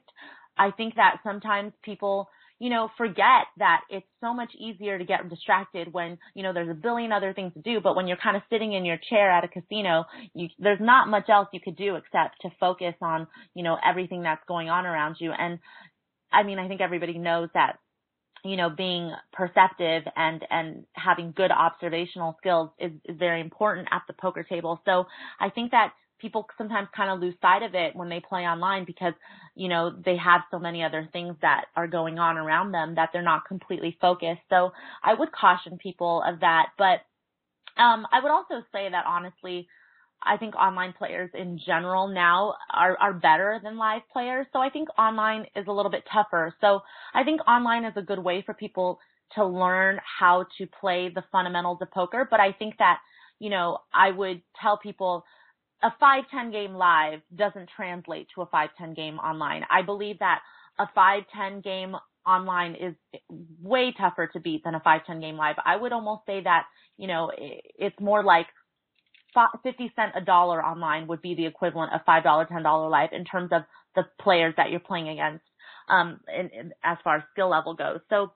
I 0.57 0.71
think 0.71 0.95
that 0.95 1.17
sometimes 1.23 1.73
people, 1.83 2.29
you 2.59 2.69
know, 2.69 2.89
forget 2.97 3.45
that 3.57 3.81
it's 3.89 4.07
so 4.19 4.33
much 4.33 4.49
easier 4.57 4.97
to 4.97 5.05
get 5.05 5.29
distracted 5.29 5.93
when, 5.93 6.17
you 6.33 6.41
know, 6.41 6.53
there's 6.53 6.69
a 6.69 6.73
billion 6.73 7.11
other 7.11 7.33
things 7.33 7.53
to 7.53 7.61
do, 7.61 7.79
but 7.79 7.95
when 7.95 8.07
you're 8.07 8.17
kind 8.17 8.35
of 8.35 8.41
sitting 8.49 8.73
in 8.73 8.83
your 8.83 8.97
chair 9.09 9.31
at 9.31 9.43
a 9.43 9.47
casino, 9.47 10.05
you, 10.33 10.47
there's 10.57 10.79
not 10.81 11.07
much 11.07 11.29
else 11.29 11.47
you 11.53 11.59
could 11.63 11.75
do 11.75 11.95
except 11.95 12.41
to 12.41 12.49
focus 12.59 12.95
on, 13.01 13.27
you 13.53 13.63
know, 13.63 13.77
everything 13.87 14.23
that's 14.23 14.41
going 14.47 14.69
on 14.69 14.85
around 14.85 15.17
you. 15.19 15.31
And 15.31 15.59
I 16.31 16.43
mean, 16.43 16.59
I 16.59 16.67
think 16.67 16.81
everybody 16.81 17.17
knows 17.17 17.49
that 17.53 17.77
you 18.47 18.57
know, 18.57 18.69
being 18.69 19.11
perceptive 19.33 20.03
and, 20.15 20.45
and 20.49 20.85
having 20.93 21.33
good 21.35 21.51
observational 21.51 22.35
skills 22.39 22.69
is, 22.79 22.91
is 23.05 23.17
very 23.17 23.41
important 23.41 23.87
at 23.91 24.03
the 24.07 24.13
poker 24.13 24.43
table. 24.43 24.81
So 24.85 25.05
I 25.39 25.49
think 25.49 25.71
that 25.71 25.93
people 26.19 26.47
sometimes 26.57 26.87
kind 26.95 27.11
of 27.11 27.19
lose 27.19 27.35
sight 27.41 27.63
of 27.63 27.75
it 27.75 27.95
when 27.95 28.09
they 28.09 28.19
play 28.19 28.41
online 28.41 28.85
because, 28.85 29.13
you 29.55 29.67
know, 29.67 29.93
they 30.05 30.17
have 30.17 30.41
so 30.49 30.59
many 30.59 30.83
other 30.83 31.07
things 31.13 31.35
that 31.41 31.65
are 31.75 31.87
going 31.87 32.17
on 32.17 32.37
around 32.37 32.71
them 32.71 32.95
that 32.95 33.09
they're 33.13 33.21
not 33.21 33.45
completely 33.47 33.97
focused. 34.01 34.41
So 34.49 34.71
I 35.03 35.13
would 35.13 35.31
caution 35.31 35.77
people 35.77 36.23
of 36.25 36.39
that. 36.39 36.67
But, 36.77 37.01
um, 37.79 38.07
I 38.11 38.19
would 38.21 38.31
also 38.31 38.65
say 38.71 38.89
that 38.89 39.05
honestly, 39.05 39.67
I 40.23 40.37
think 40.37 40.55
online 40.55 40.93
players 40.93 41.29
in 41.33 41.59
general 41.65 42.07
now 42.07 42.55
are, 42.73 42.97
are 42.99 43.13
better 43.13 43.59
than 43.63 43.77
live 43.77 44.01
players. 44.11 44.47
So 44.51 44.59
I 44.59 44.69
think 44.69 44.89
online 44.97 45.45
is 45.55 45.65
a 45.67 45.71
little 45.71 45.91
bit 45.91 46.03
tougher. 46.11 46.53
So 46.59 46.81
I 47.13 47.23
think 47.23 47.41
online 47.47 47.85
is 47.85 47.93
a 47.95 48.01
good 48.01 48.19
way 48.19 48.41
for 48.45 48.53
people 48.53 48.99
to 49.35 49.45
learn 49.45 49.99
how 50.19 50.45
to 50.57 50.67
play 50.79 51.09
the 51.13 51.23
fundamentals 51.31 51.79
of 51.81 51.91
poker. 51.91 52.27
But 52.29 52.39
I 52.39 52.51
think 52.51 52.77
that, 52.79 52.99
you 53.39 53.49
know, 53.49 53.79
I 53.93 54.11
would 54.11 54.41
tell 54.61 54.77
people 54.77 55.23
a 55.83 55.89
5-10 56.01 56.51
game 56.51 56.73
live 56.73 57.19
doesn't 57.35 57.69
translate 57.75 58.27
to 58.35 58.41
a 58.41 58.47
5-10 58.47 58.95
game 58.95 59.19
online. 59.19 59.63
I 59.69 59.81
believe 59.83 60.19
that 60.19 60.41
a 60.79 60.87
5-10 60.97 61.63
game 61.63 61.95
online 62.25 62.75
is 62.75 62.95
way 63.61 63.93
tougher 63.97 64.27
to 64.33 64.39
beat 64.39 64.63
than 64.63 64.75
a 64.75 64.79
5-10 64.81 65.21
game 65.21 65.37
live. 65.37 65.55
I 65.63 65.75
would 65.75 65.93
almost 65.93 66.25
say 66.25 66.41
that, 66.43 66.65
you 66.97 67.07
know, 67.07 67.31
it's 67.37 67.99
more 67.99 68.23
like 68.23 68.47
50 69.63 69.91
cent 69.95 70.11
a 70.15 70.21
dollar 70.21 70.63
online 70.63 71.07
would 71.07 71.21
be 71.21 71.35
the 71.35 71.45
equivalent 71.45 71.93
of 71.93 72.01
$5, 72.07 72.23
$10 72.23 72.91
live 72.91 73.09
in 73.11 73.25
terms 73.25 73.49
of 73.51 73.63
the 73.95 74.03
players 74.21 74.53
that 74.57 74.69
you're 74.69 74.79
playing 74.79 75.09
against, 75.09 75.43
um, 75.89 76.19
in, 76.33 76.49
in, 76.49 76.73
as 76.83 76.97
far 77.03 77.17
as 77.17 77.23
skill 77.31 77.49
level 77.49 77.73
goes. 77.73 77.99
So 78.09 78.31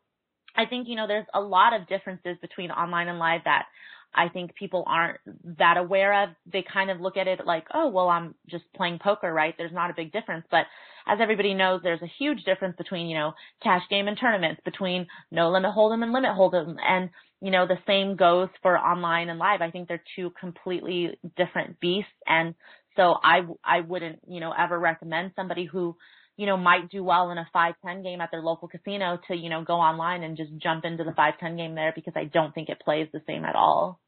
I 0.55 0.65
think, 0.65 0.87
you 0.87 0.95
know, 0.95 1.07
there's 1.07 1.25
a 1.33 1.39
lot 1.39 1.73
of 1.73 1.87
differences 1.87 2.37
between 2.41 2.71
online 2.71 3.07
and 3.07 3.19
live 3.19 3.41
that 3.45 3.65
I 4.13 4.27
think 4.27 4.55
people 4.55 4.83
aren't 4.87 5.19
that 5.57 5.77
aware 5.77 6.23
of. 6.23 6.29
They 6.51 6.63
kind 6.63 6.89
of 6.89 6.99
look 6.99 7.15
at 7.15 7.27
it 7.27 7.45
like, 7.45 7.65
oh, 7.73 7.87
well, 7.87 8.09
I'm 8.09 8.35
just 8.49 8.65
playing 8.75 8.99
poker, 9.01 9.31
right? 9.33 9.55
There's 9.57 9.71
not 9.71 9.89
a 9.89 9.95
big 9.95 10.11
difference. 10.11 10.45
But 10.51 10.65
as 11.07 11.19
everybody 11.21 11.53
knows, 11.53 11.81
there's 11.81 12.01
a 12.01 12.11
huge 12.19 12.43
difference 12.43 12.75
between, 12.77 13.07
you 13.07 13.17
know, 13.17 13.33
cash 13.63 13.83
game 13.89 14.07
and 14.07 14.17
tournaments, 14.19 14.61
between 14.65 15.07
no 15.31 15.49
limit 15.49 15.71
hold'em 15.73 16.03
and 16.03 16.11
limit 16.11 16.31
hold'em. 16.31 16.75
And, 16.85 17.09
you 17.41 17.51
know, 17.51 17.67
the 17.67 17.79
same 17.87 18.15
goes 18.15 18.49
for 18.61 18.77
online 18.77 19.29
and 19.29 19.39
live. 19.39 19.61
I 19.61 19.71
think 19.71 19.87
they're 19.87 20.03
two 20.15 20.31
completely 20.39 21.19
different 21.35 21.79
beasts. 21.79 22.11
And 22.27 22.53
so 22.95 23.15
I, 23.23 23.41
I 23.63 23.81
wouldn't, 23.81 24.19
you 24.27 24.39
know, 24.39 24.53
ever 24.57 24.79
recommend 24.79 25.31
somebody 25.35 25.65
who, 25.65 25.95
you 26.37 26.45
know, 26.45 26.55
might 26.55 26.89
do 26.89 27.03
well 27.03 27.31
in 27.31 27.37
a 27.37 27.47
5-10 27.53 28.03
game 28.03 28.21
at 28.21 28.29
their 28.31 28.41
local 28.41 28.67
casino 28.67 29.19
to, 29.27 29.35
you 29.35 29.49
know, 29.49 29.63
go 29.63 29.73
online 29.73 30.23
and 30.23 30.37
just 30.37 30.51
jump 30.57 30.85
into 30.85 31.03
the 31.03 31.11
5-10 31.11 31.57
game 31.57 31.73
there 31.73 31.91
because 31.95 32.13
I 32.15 32.25
don't 32.25 32.53
think 32.53 32.69
it 32.69 32.79
plays 32.79 33.07
the 33.11 33.21
same 33.27 33.43
at 33.43 33.55
all. 33.55 33.99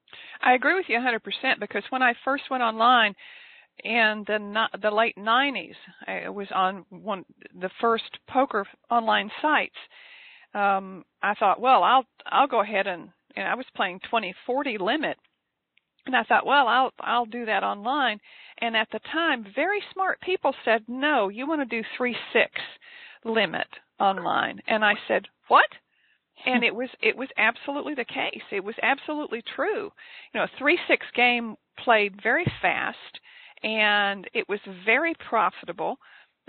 I 0.42 0.54
agree 0.54 0.76
with 0.76 0.86
you 0.88 1.00
100% 1.00 1.60
because 1.60 1.84
when 1.90 2.04
I 2.04 2.14
first 2.24 2.44
went 2.52 2.64
online 2.64 3.16
in 3.84 4.24
the 4.28 4.68
the 4.82 4.92
late 4.92 5.18
90s, 5.18 5.74
I 6.06 6.30
was 6.30 6.48
on 6.54 6.86
one 6.90 7.26
the 7.60 7.72
first 7.82 8.04
poker 8.30 8.66
online 8.92 9.32
sites. 9.42 9.76
Um, 10.54 11.04
I 11.24 11.34
thought, 11.34 11.60
well, 11.60 11.82
I'll 11.84 12.06
I'll 12.28 12.48
go 12.48 12.62
ahead 12.62 12.86
and 12.86 13.10
and 13.36 13.48
I 13.48 13.56
was 13.56 13.66
playing 13.76 14.00
2040 14.06 14.78
limit, 14.78 15.18
and 16.06 16.16
I 16.16 16.24
thought, 16.24 16.46
well, 16.46 16.68
I'll 16.68 16.92
I'll 17.00 17.26
do 17.26 17.46
that 17.46 17.64
online. 17.64 18.20
And 18.60 18.76
at 18.76 18.88
the 18.92 19.00
time, 19.12 19.46
very 19.56 19.82
smart 19.94 20.22
people 20.22 20.54
said, 20.64 20.84
no, 20.88 21.30
you 21.30 21.48
want 21.48 21.62
to 21.62 21.82
do 21.82 21.88
three 21.98 22.16
six 22.32 22.52
limit 23.26 23.68
online. 24.00 24.60
And 24.68 24.86
I 24.86 24.94
said, 25.08 25.24
what? 25.48 25.66
and 26.46 26.64
it 26.64 26.74
was 26.74 26.90
it 27.02 27.16
was 27.16 27.30
absolutely 27.38 27.94
the 27.94 28.06
case. 28.06 28.44
It 28.52 28.64
was 28.64 28.76
absolutely 28.82 29.44
true. 29.56 29.92
You 30.34 30.40
know, 30.40 30.44
a 30.44 30.58
three 30.58 30.80
six 30.88 31.06
game 31.16 31.56
played 31.84 32.22
very 32.22 32.46
fast, 32.62 32.98
and 33.64 34.28
it 34.34 34.48
was 34.50 34.60
very 34.86 35.14
profitable. 35.30 35.98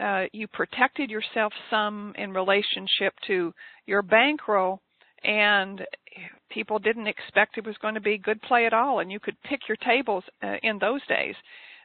Uh, 0.03 0.25
you 0.33 0.49
protected 0.49 1.11
yourself 1.11 1.53
some 1.71 2.13
in 2.19 2.33
relationship 2.33 3.15
to 3.27 3.53
your 3.87 4.03
bankroll, 4.03 4.81
and 5.23 5.83
people 6.51 6.79
didn't 6.79 7.07
expect 7.07 7.59
it 7.59 7.67
was 7.67 7.77
going 7.79 7.95
to 7.95 8.01
be 8.01 8.19
good 8.19 8.41
play 8.43 8.67
at 8.67 8.73
all, 8.73 9.01
and 9.01 9.11
you 9.11 9.21
could 9.21 9.41
pick 9.43 9.61
your 9.69 9.77
tables 9.77 10.25
uh, 10.43 10.57
in 10.63 10.79
those 10.79 11.01
days. 11.07 11.35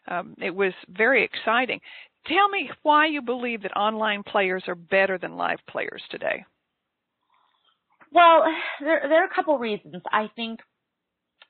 Um, 0.07 0.35
it 0.39 0.53
was 0.53 0.73
very 0.89 1.23
exciting. 1.23 1.79
Tell 2.27 2.49
me 2.49 2.69
why 2.83 3.07
you 3.07 3.21
believe 3.21 3.61
that 3.63 3.75
online 3.75 4.23
players 4.23 4.63
are 4.67 4.75
better 4.75 5.17
than 5.17 5.37
live 5.37 5.59
players 5.69 6.01
today. 6.09 6.43
Well, 8.11 8.43
there 8.81 9.01
there 9.07 9.23
are 9.23 9.27
a 9.27 9.35
couple 9.35 9.57
reasons. 9.57 10.01
I 10.11 10.29
think 10.35 10.59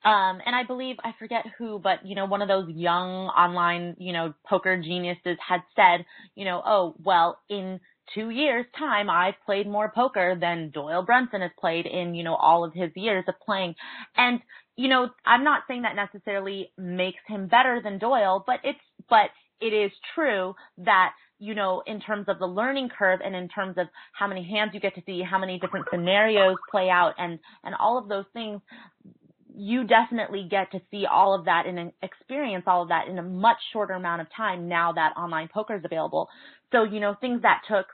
um, 0.06 0.40
and 0.46 0.56
I 0.56 0.64
believe 0.64 0.96
I 1.04 1.12
forget 1.20 1.44
who, 1.58 1.78
but 1.78 2.06
you 2.06 2.16
know, 2.16 2.26
one 2.26 2.42
of 2.42 2.48
those 2.48 2.70
young 2.70 3.28
online, 3.28 3.96
you 4.00 4.14
know, 4.14 4.34
poker 4.48 4.82
geniuses 4.82 5.38
had 5.46 5.62
said, 5.76 6.06
you 6.36 6.46
know, 6.46 6.62
oh 6.66 6.96
well, 7.04 7.40
in 7.50 7.82
two 8.14 8.30
years' 8.30 8.66
time, 8.78 9.10
I've 9.10 9.36
played 9.46 9.68
more 9.68 9.92
poker 9.94 10.38
than 10.40 10.72
Doyle 10.72 11.04
Brunson 11.04 11.42
has 11.42 11.52
played 11.60 11.86
in, 11.86 12.16
you 12.16 12.24
know, 12.24 12.36
all 12.36 12.64
of 12.64 12.74
his 12.74 12.92
years 12.96 13.26
of 13.28 13.36
playing. 13.46 13.76
And 14.18 14.40
you 14.76 14.88
know, 14.88 15.10
I'm 15.26 15.44
not 15.44 15.64
saying 15.68 15.82
that 15.82 15.96
necessarily 15.96 16.72
makes 16.78 17.20
him 17.28 17.48
better 17.48 17.82
than 17.84 18.00
Doyle, 18.00 18.44
but 18.46 18.60
it's 18.64 18.80
but 19.10 19.30
it 19.60 19.74
is 19.74 19.92
true 20.16 20.56
that 20.78 21.12
you 21.40 21.56
know, 21.56 21.82
in 21.88 22.02
terms 22.02 22.26
of 22.28 22.38
the 22.38 22.46
learning 22.46 22.90
curve 22.98 23.22
and 23.24 23.34
in 23.34 23.48
terms 23.48 23.78
of 23.78 23.88
how 24.12 24.28
many 24.28 24.44
hands 24.44 24.72
you 24.74 24.80
get 24.80 24.94
to 24.96 25.02
see, 25.06 25.22
how 25.24 25.40
many 25.40 25.58
different 25.58 25.86
scenarios 25.90 26.58
play 26.70 26.90
out 26.90 27.14
and, 27.18 27.40
and 27.64 27.74
all 27.80 27.98
of 27.98 28.10
those 28.10 28.26
things, 28.34 28.62
you 29.56 29.86
definitely 29.86 30.48
get 30.50 30.72
to 30.74 30.82
see 30.92 31.06
all 31.06 31.34
of 31.34 31.46
that 31.46 31.66
and 31.66 31.92
experience 32.04 32.66
all 32.68 32.84
of 32.84 32.90
that 32.90 33.08
in 33.08 33.18
a 33.18 33.24
much 33.24 33.58
shorter 33.72 33.94
amount 33.94 34.22
of 34.22 34.28
time 34.36 34.68
now 34.68 34.92
that 34.92 35.14
online 35.18 35.48
poker 35.52 35.76
is 35.76 35.82
available. 35.86 36.28
So, 36.74 36.84
you 36.84 37.00
know, 37.00 37.16
things 37.20 37.42
that 37.42 37.62
took 37.68 37.88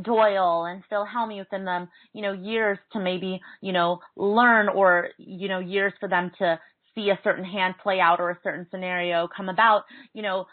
Doyle 0.00 0.64
and 0.64 0.82
Phil 0.88 1.06
Hellmuth 1.06 1.46
and 1.52 1.66
them, 1.66 1.88
you 2.12 2.22
know, 2.22 2.32
years 2.32 2.78
to 2.92 3.00
maybe, 3.00 3.40
you 3.60 3.72
know, 3.72 4.00
learn 4.16 4.68
or, 4.68 5.10
you 5.18 5.48
know, 5.48 5.58
years 5.58 5.92
for 6.00 6.08
them 6.08 6.30
to 6.38 6.58
see 6.94 7.10
a 7.10 7.18
certain 7.22 7.44
hand 7.44 7.74
play 7.82 8.00
out 8.00 8.20
or 8.20 8.30
a 8.30 8.38
certain 8.42 8.66
scenario 8.70 9.28
come 9.34 9.48
about, 9.48 9.84
you 10.14 10.22
know, 10.22 10.46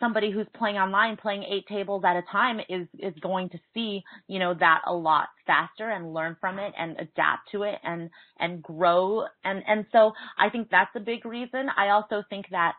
somebody 0.00 0.30
who's 0.30 0.46
playing 0.56 0.76
online, 0.76 1.16
playing 1.16 1.44
eight 1.44 1.66
tables 1.68 2.02
at 2.04 2.16
a 2.16 2.22
time 2.30 2.60
is, 2.68 2.86
is 2.98 3.14
going 3.20 3.48
to 3.48 3.58
see, 3.72 4.02
you 4.28 4.38
know, 4.38 4.54
that 4.54 4.82
a 4.86 4.92
lot 4.92 5.28
faster 5.46 5.90
and 5.90 6.12
learn 6.12 6.36
from 6.40 6.58
it 6.58 6.72
and 6.78 6.96
adapt 6.98 7.50
to 7.52 7.62
it 7.62 7.76
and, 7.84 8.10
and 8.38 8.62
grow. 8.62 9.24
And, 9.44 9.62
and 9.66 9.86
so 9.92 10.12
I 10.38 10.50
think 10.50 10.68
that's 10.70 10.90
a 10.96 11.00
big 11.00 11.24
reason. 11.24 11.68
I 11.76 11.90
also 11.90 12.22
think 12.28 12.46
that 12.50 12.74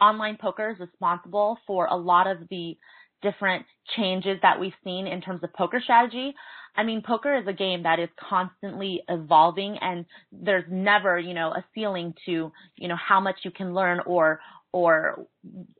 online 0.00 0.36
poker 0.40 0.70
is 0.70 0.78
responsible 0.78 1.58
for 1.66 1.86
a 1.86 1.96
lot 1.96 2.26
of 2.26 2.38
the 2.50 2.76
different 3.22 3.66
changes 3.96 4.38
that 4.42 4.60
we've 4.60 4.72
seen 4.84 5.06
in 5.06 5.20
terms 5.20 5.42
of 5.42 5.52
poker 5.52 5.80
strategy. 5.82 6.34
I 6.76 6.84
mean, 6.84 7.02
poker 7.02 7.36
is 7.36 7.46
a 7.46 7.52
game 7.52 7.82
that 7.82 7.98
is 7.98 8.08
constantly 8.28 9.02
evolving 9.08 9.78
and 9.80 10.04
there's 10.30 10.64
never, 10.70 11.18
you 11.18 11.34
know, 11.34 11.48
a 11.48 11.64
ceiling 11.74 12.14
to, 12.26 12.52
you 12.76 12.88
know, 12.88 12.96
how 12.96 13.20
much 13.20 13.36
you 13.42 13.50
can 13.50 13.74
learn 13.74 14.00
or, 14.06 14.40
or 14.72 15.26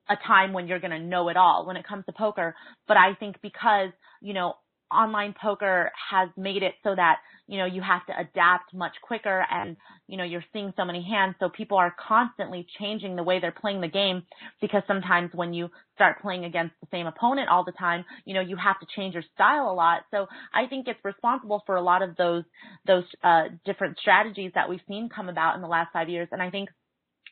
a 0.08 0.16
time 0.26 0.52
when 0.52 0.66
you're 0.66 0.80
going 0.80 0.90
to 0.90 0.98
know 0.98 1.28
it 1.28 1.36
all 1.36 1.66
when 1.66 1.76
it 1.76 1.86
comes 1.86 2.04
to 2.06 2.12
poker. 2.12 2.54
But 2.88 2.96
I 2.96 3.14
think 3.14 3.36
because, 3.42 3.90
you 4.20 4.34
know, 4.34 4.54
online 4.90 5.34
poker 5.40 5.90
has 6.10 6.28
made 6.36 6.62
it 6.62 6.74
so 6.82 6.94
that, 6.94 7.18
you 7.46 7.58
know, 7.58 7.64
you 7.64 7.82
have 7.82 8.04
to 8.06 8.12
adapt 8.18 8.74
much 8.74 8.92
quicker 9.02 9.44
and, 9.50 9.76
you 10.06 10.16
know, 10.16 10.24
you're 10.24 10.44
seeing 10.52 10.72
so 10.76 10.84
many 10.84 11.02
hands. 11.02 11.34
So 11.40 11.48
people 11.48 11.76
are 11.78 11.94
constantly 12.08 12.66
changing 12.78 13.16
the 13.16 13.22
way 13.22 13.40
they're 13.40 13.52
playing 13.52 13.80
the 13.80 13.88
game 13.88 14.22
because 14.60 14.82
sometimes 14.86 15.30
when 15.34 15.52
you 15.54 15.70
start 15.94 16.20
playing 16.20 16.44
against 16.44 16.74
the 16.80 16.88
same 16.90 17.06
opponent 17.06 17.48
all 17.48 17.64
the 17.64 17.72
time, 17.72 18.04
you 18.24 18.34
know, 18.34 18.40
you 18.40 18.56
have 18.56 18.78
to 18.80 18.86
change 18.96 19.14
your 19.14 19.24
style 19.34 19.70
a 19.70 19.74
lot. 19.74 20.02
So 20.10 20.26
I 20.52 20.66
think 20.66 20.88
it's 20.88 21.00
responsible 21.04 21.62
for 21.66 21.76
a 21.76 21.82
lot 21.82 22.02
of 22.02 22.16
those, 22.16 22.44
those, 22.86 23.04
uh, 23.22 23.44
different 23.64 23.98
strategies 23.98 24.52
that 24.54 24.68
we've 24.68 24.80
seen 24.88 25.08
come 25.08 25.28
about 25.28 25.56
in 25.56 25.62
the 25.62 25.68
last 25.68 25.92
five 25.92 26.08
years. 26.08 26.28
And 26.32 26.42
I 26.42 26.50
think 26.50 26.68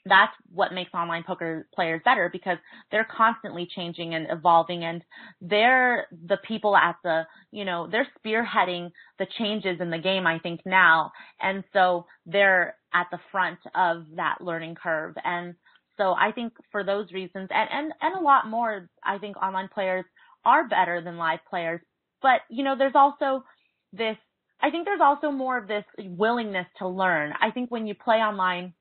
that's 0.09 0.33
what 0.53 0.73
makes 0.73 0.95
online 0.95 1.25
poker 1.25 1.67
players 1.75 2.01
better 2.05 2.31
because 2.33 2.59
they're 2.91 3.07
constantly 3.17 3.69
changing 3.75 4.15
and 4.15 4.27
evolving 4.31 4.85
and 4.85 5.03
they're 5.41 6.07
the 6.27 6.39
people 6.47 6.77
at 6.77 6.97
the, 7.03 7.23
you 7.51 7.65
know, 7.65 7.89
they're 7.91 8.09
spearheading 8.25 8.91
the 9.19 9.27
changes 9.39 9.81
in 9.81 9.91
the 9.91 9.99
game, 9.99 10.27
I 10.27 10.39
think 10.39 10.61
now. 10.65 11.11
And 11.41 11.65
so 11.73 12.07
they're 12.25 12.77
at 12.95 13.09
the 13.11 13.19
front 13.33 13.59
of 13.75 14.05
that 14.15 14.37
learning 14.41 14.77
curve. 14.77 15.15
And 15.25 15.55
so 15.97 16.15
I 16.15 16.31
think 16.33 16.53
for 16.71 16.85
those 16.85 17.11
reasons 17.13 17.49
and, 17.51 17.69
and, 17.73 17.93
and 18.01 18.17
a 18.17 18.23
lot 18.23 18.49
more, 18.49 18.89
I 19.05 19.19
think 19.19 19.37
online 19.37 19.69
players 19.73 20.05
are 20.45 20.69
better 20.69 21.03
than 21.03 21.19
live 21.19 21.41
players. 21.51 21.81
But, 22.23 22.43
you 22.49 22.65
know, 22.65 22.77
there's 22.79 22.95
also 22.95 23.45
this, 23.93 24.17
I 24.61 24.71
think 24.71 24.85
there's 24.87 25.01
also 25.03 25.31
more 25.31 25.59
of 25.59 25.69
this 25.69 25.85
willingness 25.99 26.67
to 26.79 26.89
learn. 26.89 27.33
I 27.41 27.51
think 27.51 27.71
when 27.71 27.87
you 27.87 27.95
play 27.95 28.17
online, 28.17 28.73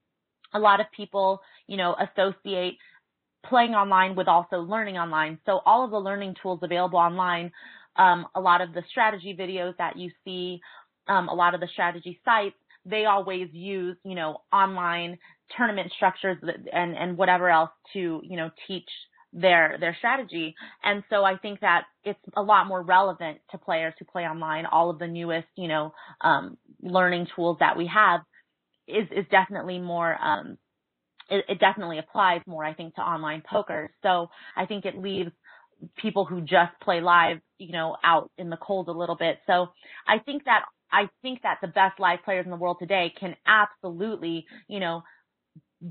a 0.53 0.59
lot 0.59 0.79
of 0.79 0.87
people, 0.95 1.41
you 1.67 1.77
know, 1.77 1.95
associate 1.95 2.77
playing 3.45 3.71
online 3.75 4.15
with 4.15 4.27
also 4.27 4.57
learning 4.57 4.97
online. 4.97 5.39
So 5.45 5.61
all 5.65 5.85
of 5.85 5.91
the 5.91 5.99
learning 5.99 6.35
tools 6.41 6.59
available 6.63 6.99
online, 6.99 7.51
um, 7.95 8.27
a 8.35 8.41
lot 8.41 8.61
of 8.61 8.73
the 8.73 8.83
strategy 8.89 9.35
videos 9.37 9.75
that 9.77 9.97
you 9.97 10.11
see, 10.23 10.59
um, 11.07 11.29
a 11.29 11.33
lot 11.33 11.53
of 11.53 11.61
the 11.61 11.67
strategy 11.71 12.19
sites, 12.25 12.55
they 12.85 13.05
always 13.05 13.49
use, 13.51 13.97
you 14.03 14.15
know, 14.15 14.41
online 14.51 15.17
tournament 15.57 15.91
structures 15.95 16.37
and, 16.73 16.95
and 16.95 17.17
whatever 17.17 17.49
else 17.49 17.71
to, 17.93 18.21
you 18.23 18.37
know, 18.37 18.49
teach 18.67 18.89
their 19.33 19.77
their 19.79 19.95
strategy. 19.97 20.55
And 20.83 21.03
so 21.09 21.23
I 21.23 21.37
think 21.37 21.59
that 21.59 21.83
it's 22.03 22.19
a 22.37 22.41
lot 22.41 22.67
more 22.67 22.81
relevant 22.81 23.39
to 23.51 23.57
players 23.57 23.93
who 23.99 24.05
play 24.05 24.23
online. 24.23 24.65
All 24.65 24.89
of 24.89 24.97
the 24.97 25.07
newest, 25.07 25.47
you 25.57 25.67
know, 25.67 25.93
um, 26.21 26.57
learning 26.81 27.27
tools 27.35 27.57
that 27.59 27.77
we 27.77 27.87
have 27.87 28.21
is 28.87 29.07
is 29.11 29.25
definitely 29.31 29.79
more 29.79 30.15
um 30.21 30.57
it, 31.29 31.45
it 31.49 31.59
definitely 31.59 31.99
applies 31.99 32.41
more, 32.45 32.63
I 32.63 32.73
think, 32.73 32.95
to 32.95 33.01
online 33.01 33.41
poker. 33.49 33.89
So 34.03 34.29
I 34.55 34.65
think 34.65 34.85
it 34.85 34.97
leaves 34.97 35.31
people 35.97 36.25
who 36.25 36.41
just 36.41 36.71
play 36.81 37.01
live, 37.01 37.37
you 37.57 37.71
know, 37.71 37.97
out 38.03 38.31
in 38.37 38.49
the 38.49 38.57
cold 38.57 38.87
a 38.87 38.91
little 38.91 39.15
bit. 39.15 39.39
So 39.47 39.67
I 40.07 40.19
think 40.19 40.45
that 40.45 40.65
I 40.91 41.09
think 41.21 41.41
that 41.41 41.57
the 41.61 41.67
best 41.67 41.99
live 41.99 42.19
players 42.23 42.45
in 42.45 42.51
the 42.51 42.57
world 42.57 42.77
today 42.79 43.13
can 43.19 43.35
absolutely, 43.47 44.45
you 44.67 44.79
know, 44.79 45.01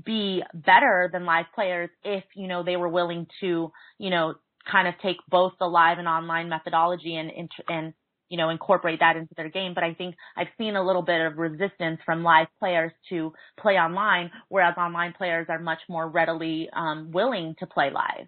be 0.05 0.41
better 0.53 1.09
than 1.11 1.25
live 1.25 1.45
players 1.53 1.89
if, 2.03 2.23
you 2.33 2.47
know, 2.47 2.63
they 2.63 2.75
were 2.75 2.89
willing 2.89 3.27
to, 3.41 3.71
you 3.99 4.09
know, 4.09 4.35
kind 4.69 4.87
of 4.87 4.95
take 5.01 5.17
both 5.29 5.53
the 5.59 5.65
live 5.65 5.99
and 5.99 6.07
online 6.07 6.49
methodology 6.49 7.15
and, 7.15 7.31
and, 7.69 7.93
you 8.29 8.37
know, 8.37 8.49
incorporate 8.49 8.99
that 8.99 9.15
into 9.15 9.33
their 9.35 9.49
game. 9.49 9.73
But 9.73 9.83
I 9.83 9.93
think 9.93 10.15
I've 10.37 10.47
seen 10.57 10.75
a 10.75 10.85
little 10.85 11.01
bit 11.01 11.21
of 11.21 11.37
resistance 11.37 11.99
from 12.05 12.23
live 12.23 12.47
players 12.59 12.91
to 13.09 13.33
play 13.59 13.73
online, 13.73 14.31
whereas 14.49 14.75
online 14.77 15.13
players 15.13 15.47
are 15.49 15.59
much 15.59 15.79
more 15.89 16.09
readily 16.09 16.69
um, 16.73 17.11
willing 17.11 17.55
to 17.59 17.67
play 17.67 17.91
live. 17.91 18.27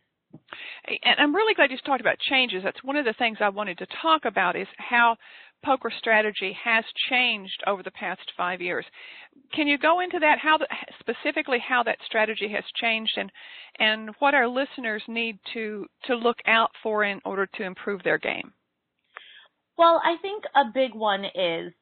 And 1.03 1.15
I'm 1.19 1.35
really 1.35 1.53
glad 1.53 1.71
you 1.71 1.77
talked 1.85 2.01
about 2.01 2.19
changes. 2.19 2.61
That's 2.63 2.83
one 2.83 2.95
of 2.95 3.05
the 3.05 3.13
things 3.13 3.37
I 3.41 3.49
wanted 3.49 3.77
to 3.79 3.87
talk 4.01 4.25
about 4.25 4.55
is 4.55 4.67
how 4.77 5.15
poker 5.63 5.91
strategy 5.97 6.55
has 6.63 6.83
changed 7.09 7.63
over 7.65 7.81
the 7.81 7.91
past 7.91 8.21
five 8.35 8.61
years. 8.61 8.85
Can 9.53 9.67
you 9.67 9.77
go 9.77 10.01
into 10.01 10.19
that? 10.19 10.37
How 10.39 10.57
the, 10.57 10.67
specifically 10.99 11.59
how 11.59 11.83
that 11.83 11.97
strategy 12.05 12.49
has 12.49 12.63
changed, 12.75 13.13
and 13.17 13.31
and 13.79 14.11
what 14.19 14.33
our 14.33 14.47
listeners 14.47 15.01
need 15.07 15.39
to 15.53 15.85
to 16.05 16.15
look 16.15 16.37
out 16.45 16.71
for 16.83 17.03
in 17.03 17.19
order 17.25 17.47
to 17.55 17.63
improve 17.63 18.03
their 18.03 18.17
game? 18.17 18.53
Well, 19.77 20.01
I 20.03 20.17
think 20.21 20.43
a 20.55 20.65
big 20.73 20.95
one 20.95 21.23
is 21.25 21.73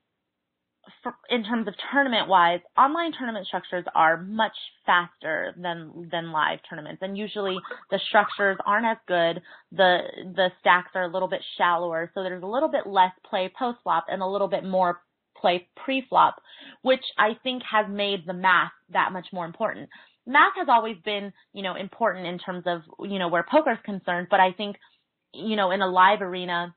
for, 1.01 1.15
in 1.29 1.43
terms 1.43 1.67
of 1.67 1.73
tournament 1.91 2.27
wise, 2.27 2.60
online 2.77 3.12
tournament 3.17 3.47
structures 3.47 3.86
are 3.95 4.21
much 4.21 4.55
faster 4.86 5.53
than 5.58 6.10
than 6.12 6.31
live 6.31 6.60
tournaments, 6.69 7.01
and 7.01 7.17
usually 7.17 7.58
the 7.91 7.99
structures 8.08 8.58
aren't 8.65 8.86
as 8.86 8.97
good. 9.08 9.41
the 9.71 9.99
The 10.36 10.49
stacks 10.60 10.91
are 10.95 11.03
a 11.03 11.12
little 11.12 11.27
bit 11.27 11.41
shallower, 11.58 12.12
so 12.13 12.21
there's 12.23 12.43
a 12.43 12.47
little 12.47 12.69
bit 12.69 12.86
less 12.86 13.12
play 13.29 13.51
post 13.58 13.79
flop 13.84 14.05
and 14.10 14.21
a 14.21 14.27
little 14.27 14.47
bit 14.47 14.63
more 14.63 15.01
play 15.38 15.67
pre 15.75 16.05
flop, 16.10 16.36
which 16.81 17.03
I 17.17 17.31
think 17.43 17.63
has 17.69 17.86
made 17.89 18.25
the 18.25 18.34
math 18.34 18.71
that 18.91 19.12
much 19.12 19.27
more 19.34 19.45
important. 19.45 19.89
Math 20.27 20.53
has 20.58 20.67
always 20.69 20.97
been, 21.05 21.31
you 21.53 21.63
know, 21.63 21.75
important 21.75 22.27
in 22.27 22.39
terms 22.39 22.63
of 22.67 22.81
you 23.10 23.19
know 23.19 23.27
where 23.29 23.45
poker 23.49 23.71
is 23.71 23.79
concerned, 23.86 24.27
but 24.29 24.39
I 24.39 24.51
think, 24.51 24.75
you 25.34 25.55
know, 25.55 25.71
in 25.71 25.81
a 25.81 25.88
live 25.88 26.21
arena, 26.21 26.75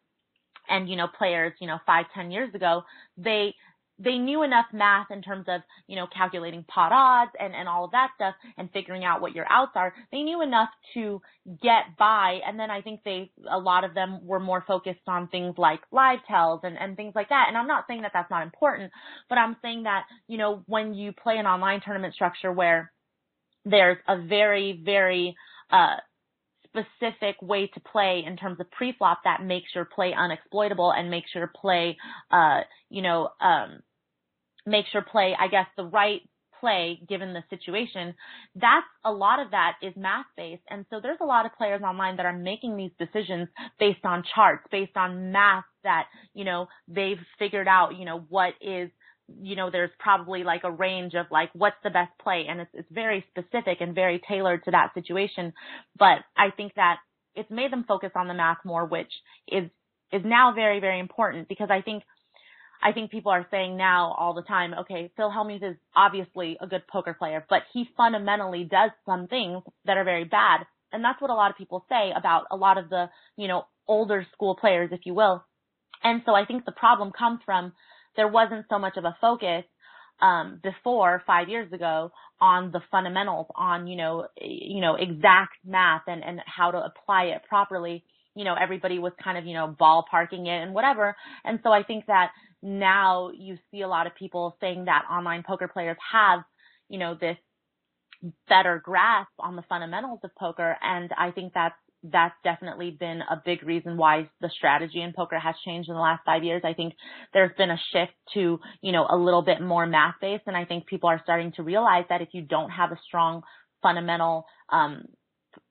and 0.69 0.89
you 0.89 0.97
know 0.97 1.07
players, 1.07 1.53
you 1.61 1.67
know, 1.67 1.79
five 1.87 2.07
ten 2.15 2.31
years 2.31 2.55
ago, 2.55 2.83
they 3.17 3.55
they 3.99 4.17
knew 4.17 4.43
enough 4.43 4.67
math 4.73 5.11
in 5.11 5.23
terms 5.23 5.47
of, 5.49 5.61
you 5.89 5.97
know, 5.97 6.07
calculating 6.15 6.65
pot 6.65 6.93
odds 6.93 7.33
and, 7.39 7.55
and 7.55 7.69
all 7.69 7.85
of 7.85 7.91
that 7.91 8.11
stuff 8.15 8.35
and 8.57 8.71
figuring 8.71 9.05
out 9.05 9.21
what 9.21 9.35
your 9.35 9.47
outs 9.51 9.73
are. 9.75 9.93
They 10.13 10.23
knew 10.23 10.41
enough 10.41 10.69
to 10.95 11.21
get 11.61 11.97
by. 11.99 12.39
And 12.47 12.59
then 12.59 12.71
I 12.71 12.81
think 12.81 13.01
they, 13.05 13.33
a 13.51 13.59
lot 13.59 13.83
of 13.83 13.95
them 13.95 14.25
were 14.25 14.39
more 14.39 14.63
focused 14.67 15.01
on 15.09 15.29
things 15.29 15.55
like 15.59 15.81
live 15.91 16.21
tells 16.29 16.61
and, 16.63 16.79
and 16.79 16.97
things 16.97 17.15
like 17.17 17.31
that. 17.31 17.47
And 17.49 17.57
I'm 17.57 17.67
not 17.67 17.87
saying 17.89 18.03
that 18.03 18.13
that's 18.15 18.31
not 18.31 18.45
important, 18.45 18.93
but 19.29 19.37
I'm 19.37 19.57
saying 19.63 19.83
that, 19.83 20.05
you 20.29 20.39
know, 20.39 20.63
when 20.67 20.95
you 20.95 21.13
play 21.13 21.39
an 21.39 21.47
online 21.47 21.81
tournament 21.85 22.15
structure 22.15 22.53
where 22.53 22.93
there's 23.65 23.99
a 24.07 24.23
very, 24.23 24.81
very, 24.85 25.35
uh, 25.71 25.97
specific 26.97 27.37
way 27.43 27.67
to 27.69 27.81
play 27.81 28.25
in 28.27 28.37
terms 28.37 28.61
of 28.61 28.71
pre-flop 28.71 29.21
that 29.25 29.43
makes 29.43 29.75
your 29.75 29.85
play 29.85 30.15
unexploitable 30.17 30.97
and 30.97 31.11
makes 31.11 31.35
your 31.35 31.51
play, 31.55 31.97
uh, 32.31 32.61
you 32.91 33.03
know, 33.03 33.31
um, 33.41 33.81
makes 34.67 34.89
your 34.93 35.03
play, 35.03 35.37
I 35.39 35.49
guess, 35.49 35.67
the 35.77 35.85
right 35.85 36.23
play 36.61 37.01
given 37.09 37.33
the 37.33 37.43
situation. 37.51 38.15
That's 38.55 38.87
a 39.05 39.13
lot 39.13 39.41
of 39.41 39.51
that 39.53 39.75
is 39.83 39.95
math 39.97 40.27
based. 40.37 40.63
And 40.71 40.85
so 40.91 41.01
there's 41.01 41.19
a 41.21 41.27
lot 41.27 41.47
of 41.47 41.55
players 41.57 41.83
online 41.83 42.17
that 42.17 42.27
are 42.27 42.37
making 42.37 42.77
these 42.77 42.91
decisions 42.99 43.49
based 43.79 44.05
on 44.05 44.25
charts, 44.35 44.65
based 44.71 44.97
on 44.97 45.33
math 45.33 45.65
that, 45.85 46.07
you 46.35 46.45
know, 46.45 46.67
they've 46.89 47.21
figured 47.39 47.69
out, 47.69 47.97
you 47.97 48.05
know, 48.05 48.25
what 48.29 48.55
is 48.61 48.91
you 49.41 49.57
know, 49.57 49.71
there's 49.71 49.91
probably 49.99 50.43
like 50.45 50.63
a 50.65 50.71
range 50.71 51.15
of 51.15 51.27
like 51.31 51.51
what's 51.53 51.77
the 51.85 51.91
best 51.91 52.13
play 52.23 52.47
and 52.49 52.61
it's 52.61 52.71
it's 52.75 52.89
very 52.91 53.25
specific 53.31 53.81
and 53.81 53.95
very 53.95 54.21
tailored 54.29 54.65
to 54.65 54.71
that 54.71 54.95
situation. 54.95 55.53
But 55.99 56.19
I 56.37 56.51
think 56.57 56.75
that 56.75 56.99
it's 57.35 57.51
made 57.51 57.73
them 57.73 57.85
focus 57.87 58.11
on 58.15 58.29
the 58.29 58.35
math 58.35 58.59
more, 58.65 58.85
which 58.87 59.13
is 59.47 59.71
is 60.13 60.23
now 60.25 60.53
very, 60.55 60.81
very 60.81 61.01
important 61.01 61.49
because 61.49 61.69
I 61.71 61.83
think 61.83 62.03
I 62.83 62.93
think 62.93 63.11
people 63.11 63.33
are 63.33 63.47
saying 63.51 63.77
now 63.77 64.15
all 64.19 64.35
the 64.35 64.43
time, 64.43 64.73
okay, 64.73 65.11
Phil 65.17 65.31
Hellmuth 65.31 65.69
is 65.69 65.77
obviously 65.97 66.57
a 66.61 66.67
good 66.67 66.87
poker 66.87 67.13
player, 67.13 67.45
but 67.51 67.63
he 67.73 67.89
fundamentally 67.97 68.65
does 68.65 68.91
some 69.05 69.27
things 69.27 69.63
that 69.85 69.97
are 69.97 70.05
very 70.05 70.25
bad. 70.25 70.61
And 70.93 71.05
that's 71.05 71.21
what 71.21 71.31
a 71.31 71.35
lot 71.35 71.51
of 71.51 71.57
people 71.57 71.85
say 71.89 72.13
about 72.17 72.45
a 72.51 72.57
lot 72.57 72.79
of 72.79 72.89
the, 72.89 73.11
you 73.37 73.49
know, 73.49 73.65
older 73.89 74.25
school 74.33 74.55
players, 74.55 74.91
if 74.93 75.01
you 75.05 75.13
will. 75.13 75.45
And 76.05 76.23
so 76.25 76.35
I 76.35 76.45
think 76.45 76.65
the 76.65 76.73
problem 76.73 77.11
comes 77.11 77.41
from 77.45 77.73
there 78.19 78.29
wasn't 78.29 78.67
so 78.69 78.79
much 78.79 78.99
of 78.99 79.05
a 79.05 79.17
focus 79.23 79.65
um, 80.21 80.61
before 80.63 81.23
five 81.27 81.49
years 81.49 81.73
ago 81.73 82.11
on 82.41 82.73
the 82.73 82.81
fundamentals, 82.91 83.47
on 83.55 83.87
you 83.87 83.97
know, 83.97 84.27
you 84.41 84.81
know, 84.83 84.97
exact 84.97 85.55
math 85.65 86.03
and 86.09 86.23
and 86.23 86.41
how 86.45 86.71
to 86.71 86.79
apply 86.79 87.25
it 87.35 87.43
properly. 87.49 88.05
You 88.35 88.45
know, 88.45 88.57
everybody 88.61 88.99
was 88.99 89.13
kind 89.23 89.39
of 89.39 89.47
you 89.47 89.55
know 89.55 89.75
ballparking 89.81 90.47
it 90.47 90.63
and 90.63 90.75
whatever. 90.75 91.17
And 91.45 91.61
so 91.63 91.71
I 91.71 91.85
think 91.85 92.07
that 92.07 92.33
now 92.63 93.31
you 93.31 93.57
see 93.71 93.83
a 93.83 93.89
lot 93.89 94.09
of 94.09 94.17
people 94.17 94.57
saying 94.61 94.87
that 94.87 95.05
online 95.11 95.45
poker 95.47 95.69
players 95.69 95.97
have, 96.13 96.41
you 96.89 96.99
know, 96.99 97.17
this 97.19 97.37
better 98.49 98.83
grasp 98.85 99.31
on 99.39 99.57
the 99.57 99.63
fundamentals 99.69 100.21
of 100.25 100.35
poker. 100.37 100.77
And 100.83 101.11
I 101.17 101.31
think 101.31 101.53
that's, 101.55 101.77
that's 102.03 102.35
definitely 102.45 102.91
been 102.91 103.21
a 103.23 103.43
big 103.45 103.63
reason 103.63 103.97
why 103.97 104.29
the 104.41 104.51
strategy 104.57 105.03
in 105.03 105.13
poker 105.13 105.39
has 105.39 105.55
changed 105.65 105.89
in 105.89 105.95
the 105.95 106.01
last 106.01 106.23
five 106.25 106.45
years. 106.45 106.63
I 106.65 106.73
think 106.73 106.95
there's 107.33 107.51
been 107.57 107.71
a 107.71 107.79
shift 107.93 108.13
to, 108.35 108.61
you 108.83 108.93
know, 108.93 109.07
a 109.09 109.17
little 109.17 109.43
bit 109.43 109.61
more 109.61 109.87
math 109.87 110.15
based. 110.21 110.45
And 110.47 110.57
I 110.57 110.65
think 110.65 110.87
people 110.87 111.09
are 111.09 111.21
starting 111.23 111.53
to 111.57 111.63
realize 111.63 112.05
that 112.09 112.23
if 112.23 112.29
you 112.33 112.43
don't 112.43 112.71
have 112.71 112.93
a 112.93 112.99
strong 113.07 113.43
fundamental, 113.83 114.47
um, 114.71 115.05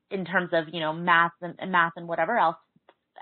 in 0.10 0.26
terms 0.26 0.50
of, 0.54 0.66
you 0.74 0.80
know, 0.80 0.94
math 0.94 1.34
and, 1.42 1.56
and 1.60 1.72
math 1.72 1.94
and 1.96 2.08
whatever 2.08 2.38
else, 2.38 2.56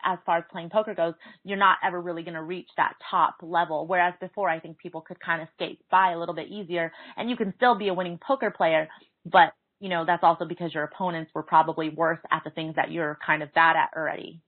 as 0.04 0.20
far 0.26 0.38
as 0.38 0.44
playing 0.52 0.70
poker 0.70 0.94
goes, 0.94 1.14
you're 1.44 1.58
not 1.58 1.78
ever 1.84 2.00
really 2.00 2.24
going 2.24 2.36
to 2.36 2.44
reach 2.44 2.68
that 2.78 2.94
top 3.10 3.36
level. 3.42 3.88
Whereas 3.88 4.14
before, 4.20 4.50
I 4.50 4.60
think 4.60 4.78
people 4.78 5.02
could 5.02 5.20
kind 5.20 5.42
of 5.42 5.48
skate 5.56 5.80
by 5.90 6.12
a 6.12 6.20
little 6.20 6.36
bit 6.36 6.48
easier 6.50 6.92
and 7.18 7.30
you 7.30 7.36
can 7.36 7.54
still 7.58 7.76
be 7.76 7.88
a 7.88 7.94
winning 7.94 8.20
poker 8.26 8.52
player, 8.52 8.88
but 9.26 9.54
you 9.80 9.90
know, 9.90 10.06
that's 10.06 10.24
also 10.24 10.46
because 10.46 10.74
your 10.74 10.84
opponents 10.84 11.32
were 11.34 11.44
probably 11.44 11.90
worse 11.90 12.20
at 12.32 12.44
the 12.44 12.50
things 12.52 12.76
that 12.76 12.92
you're 12.92 13.18
kind 13.26 13.44
of 13.44 13.54
bad 13.54 13.76
at 13.76 13.90
already. 13.96 14.42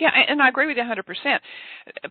Yeah, 0.00 0.10
and 0.28 0.40
I 0.40 0.48
agree 0.48 0.66
with 0.66 0.78
you 0.78 0.82
100%. 0.82 1.38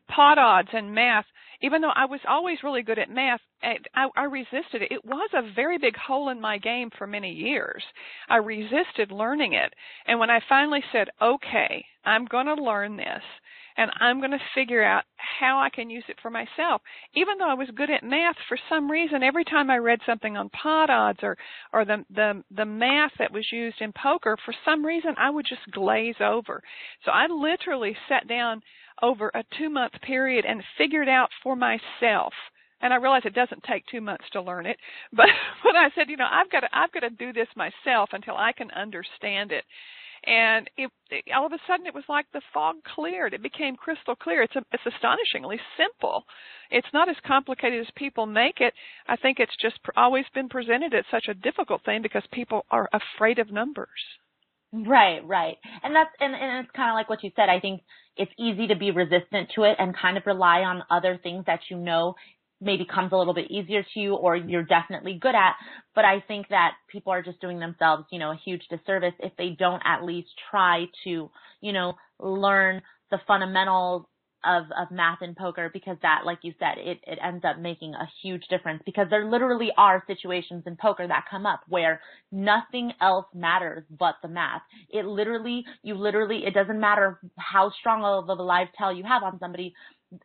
Pot 0.08 0.38
odds 0.38 0.70
and 0.74 0.94
math, 0.94 1.26
even 1.62 1.82
though 1.82 1.92
I 1.94 2.06
was 2.06 2.20
always 2.30 2.60
really 2.64 2.84
good 2.84 3.00
at 3.00 3.10
math, 3.10 3.40
eh, 3.64 3.74
I, 3.96 4.08
I 4.16 4.24
resisted 4.26 4.84
it. 4.84 4.92
It 4.92 5.04
was 5.04 5.30
a 5.34 5.52
very 5.56 5.80
big 5.80 5.98
hole 5.98 6.30
in 6.30 6.40
my 6.40 6.60
game 6.60 6.92
for 6.98 7.08
many 7.08 7.32
years. 7.32 7.84
I 8.30 8.38
resisted 8.38 9.12
learning 9.12 9.54
it. 9.54 9.74
And 10.06 10.20
when 10.20 10.30
I 10.30 10.40
finally 10.48 10.84
said, 10.92 11.08
okay, 11.20 11.84
I'm 12.06 12.26
going 12.26 12.46
to 12.46 12.64
learn 12.64 12.96
this, 12.96 13.24
and 13.80 13.90
I'm 14.02 14.20
going 14.20 14.32
to 14.32 14.40
figure 14.54 14.84
out 14.84 15.06
how 15.40 15.58
I 15.58 15.70
can 15.70 15.90
use 15.90 16.04
it 16.10 16.18
for 16.22 16.30
myself. 16.30 16.82
Even 17.16 17.38
though 17.38 17.50
I 17.50 17.54
was 17.54 17.70
good 17.74 17.90
at 17.90 18.04
math, 18.04 18.36
for 18.50 18.60
some 18.68 18.92
reason, 18.92 19.24
every 19.24 19.46
time 19.46 19.70
I 19.70 19.78
read 19.78 20.00
something 20.06 20.36
on 20.36 20.50
pot 20.50 20.90
odds 20.90 21.20
or 21.24 21.38
or 21.72 21.86
the 21.86 22.04
the 22.14 22.44
the 22.52 22.66
math 22.66 23.14
that 23.20 23.32
was 23.32 23.46
used 23.54 23.80
in 23.80 23.94
poker, 23.94 24.36
for 24.44 24.54
some 24.66 24.86
reason 24.86 25.16
I 25.18 25.30
would 25.30 25.46
just 25.48 25.72
glaze 25.72 26.20
over. 26.20 26.62
So 27.06 27.12
I 27.12 27.28
literally 27.28 27.96
sat 28.10 28.28
down 28.28 28.62
over 29.02 29.32
a 29.34 29.46
two 29.58 29.70
month 29.70 29.94
period 30.02 30.44
and 30.46 30.62
figured 30.78 31.08
out 31.08 31.30
for 31.42 31.56
myself 31.56 32.34
and 32.82 32.94
I 32.94 32.98
realize 32.98 33.24
it 33.26 33.36
doesn't 33.36 33.64
take 33.64 33.86
two 33.88 34.02
months 34.02 34.24
to 34.32 34.42
learn 34.42 34.66
it, 34.66 34.78
but 35.14 35.28
when 35.64 35.76
I 35.76 35.90
said, 35.96 36.10
you 36.10 36.18
know, 36.18 36.28
I've 36.30 36.50
got 36.50 36.62
to, 36.62 36.70
I've 36.74 36.92
got 36.92 37.02
to 37.02 37.10
do 37.10 37.34
this 37.34 37.48
myself 37.56 38.10
until 38.14 38.36
I 38.36 38.52
can 38.54 38.72
understand 38.72 39.52
it 39.52 39.66
and 40.26 40.70
it, 40.78 40.92
it, 41.10 41.24
all 41.36 41.46
of 41.46 41.54
a 41.54 41.60
sudden 41.68 41.86
it 41.86 41.94
was 41.94 42.04
like 42.10 42.26
the 42.34 42.42
fog 42.54 42.76
cleared. 42.96 43.34
It 43.34 43.44
became 43.44 43.76
crystal 43.76 44.16
clear. 44.16 44.42
It's 44.44 44.56
a, 44.56 44.64
it's 44.72 44.96
astonishingly 44.96 45.60
simple. 45.78 46.24
It's 46.72 46.88
not 46.94 47.10
as 47.10 47.16
complicated 47.26 47.82
as 47.82 47.92
people 47.96 48.26
make 48.26 48.60
it. 48.60 48.74
I 49.08 49.16
think 49.16 49.40
it's 49.40 49.56
just 49.62 49.82
pr- 49.84 49.92
always 49.96 50.26
been 50.34 50.50
presented 50.50 50.94
as 50.94 51.06
such 51.12 51.28
a 51.30 51.34
difficult 51.34 51.84
thing 51.86 52.02
because 52.02 52.24
people 52.32 52.66
are 52.72 52.90
afraid 52.94 53.40
of 53.40 53.52
numbers. 53.52 53.90
Right, 54.72 55.26
right. 55.26 55.58
And 55.84 55.96
that's 55.96 56.12
and, 56.20 56.36
and 56.36 56.66
it's 56.66 56.76
kind 56.76 56.92
of 56.92 56.94
like 56.94 57.10
what 57.10 57.24
you 57.24 57.32
said. 57.36 57.50
I 57.50 57.60
think 57.60 57.82
it's 58.18 58.32
easy 58.38 58.68
to 58.68 58.76
be 58.76 58.92
resistant 58.92 59.50
to 59.56 59.64
it 59.64 59.76
and 59.80 59.98
kind 59.98 60.18
of 60.18 60.24
rely 60.28 60.60
on 60.60 60.84
other 60.92 61.20
things 61.22 61.46
that 61.48 61.62
you 61.70 61.78
know 61.78 62.16
maybe 62.62 62.86
comes 62.86 63.12
a 63.12 63.16
little 63.18 63.34
bit 63.34 63.50
easier 63.52 63.84
to 63.84 64.00
you 64.00 64.16
or 64.16 64.36
you're 64.36 64.64
definitely 64.64 65.18
good 65.22 65.36
at. 65.36 65.56
But 65.96 66.06
I 66.06 66.24
think 66.28 66.48
that 66.50 66.74
people 66.90 67.14
are 67.14 67.22
just 67.24 67.40
doing 67.42 67.60
themselves, 67.60 68.06
you 68.12 68.20
know, 68.20 68.32
a 68.32 68.40
huge 68.46 68.64
disservice 68.70 69.14
if 69.20 69.34
they 69.38 69.56
don't 69.58 69.82
at 69.86 70.04
least 70.04 70.30
try 70.52 70.86
to, 71.06 71.30
you 71.62 71.74
know, 71.74 71.94
learn 72.20 72.82
the 73.12 73.20
fundamentals 73.28 74.06
of 74.46 74.64
of 74.78 74.90
math 74.92 75.22
in 75.22 75.36
poker 75.36 75.70
because 75.74 75.98
that 76.02 76.22
like 76.26 76.40
you 76.44 76.54
said 76.60 76.78
it 76.78 77.00
it 77.06 77.20
ends 77.22 77.44
up 77.44 77.60
making 77.60 77.94
a 77.94 78.08
huge 78.22 78.44
difference 78.50 78.82
because 78.86 79.08
there 79.10 79.30
literally 79.30 79.70
are 79.78 80.04
situations 80.08 80.64
in 80.66 80.78
poker 80.78 81.06
that 81.08 81.26
come 81.30 81.46
up 81.46 81.62
where 81.68 82.00
nothing 82.32 82.94
else 83.02 83.26
matters 83.34 83.84
but 84.00 84.16
the 84.22 84.30
math 84.30 84.62
it 84.90 85.06
literally 85.06 85.66
you 85.84 85.94
literally 85.94 86.46
it 86.46 86.54
doesn't 86.54 86.80
matter 86.80 87.20
how 87.38 87.70
strong 87.80 88.04
of 88.04 88.30
a 88.30 88.42
live 88.42 88.68
tell 88.78 88.94
you 88.94 89.04
have 89.04 89.24
on 89.24 89.38
somebody 89.40 89.74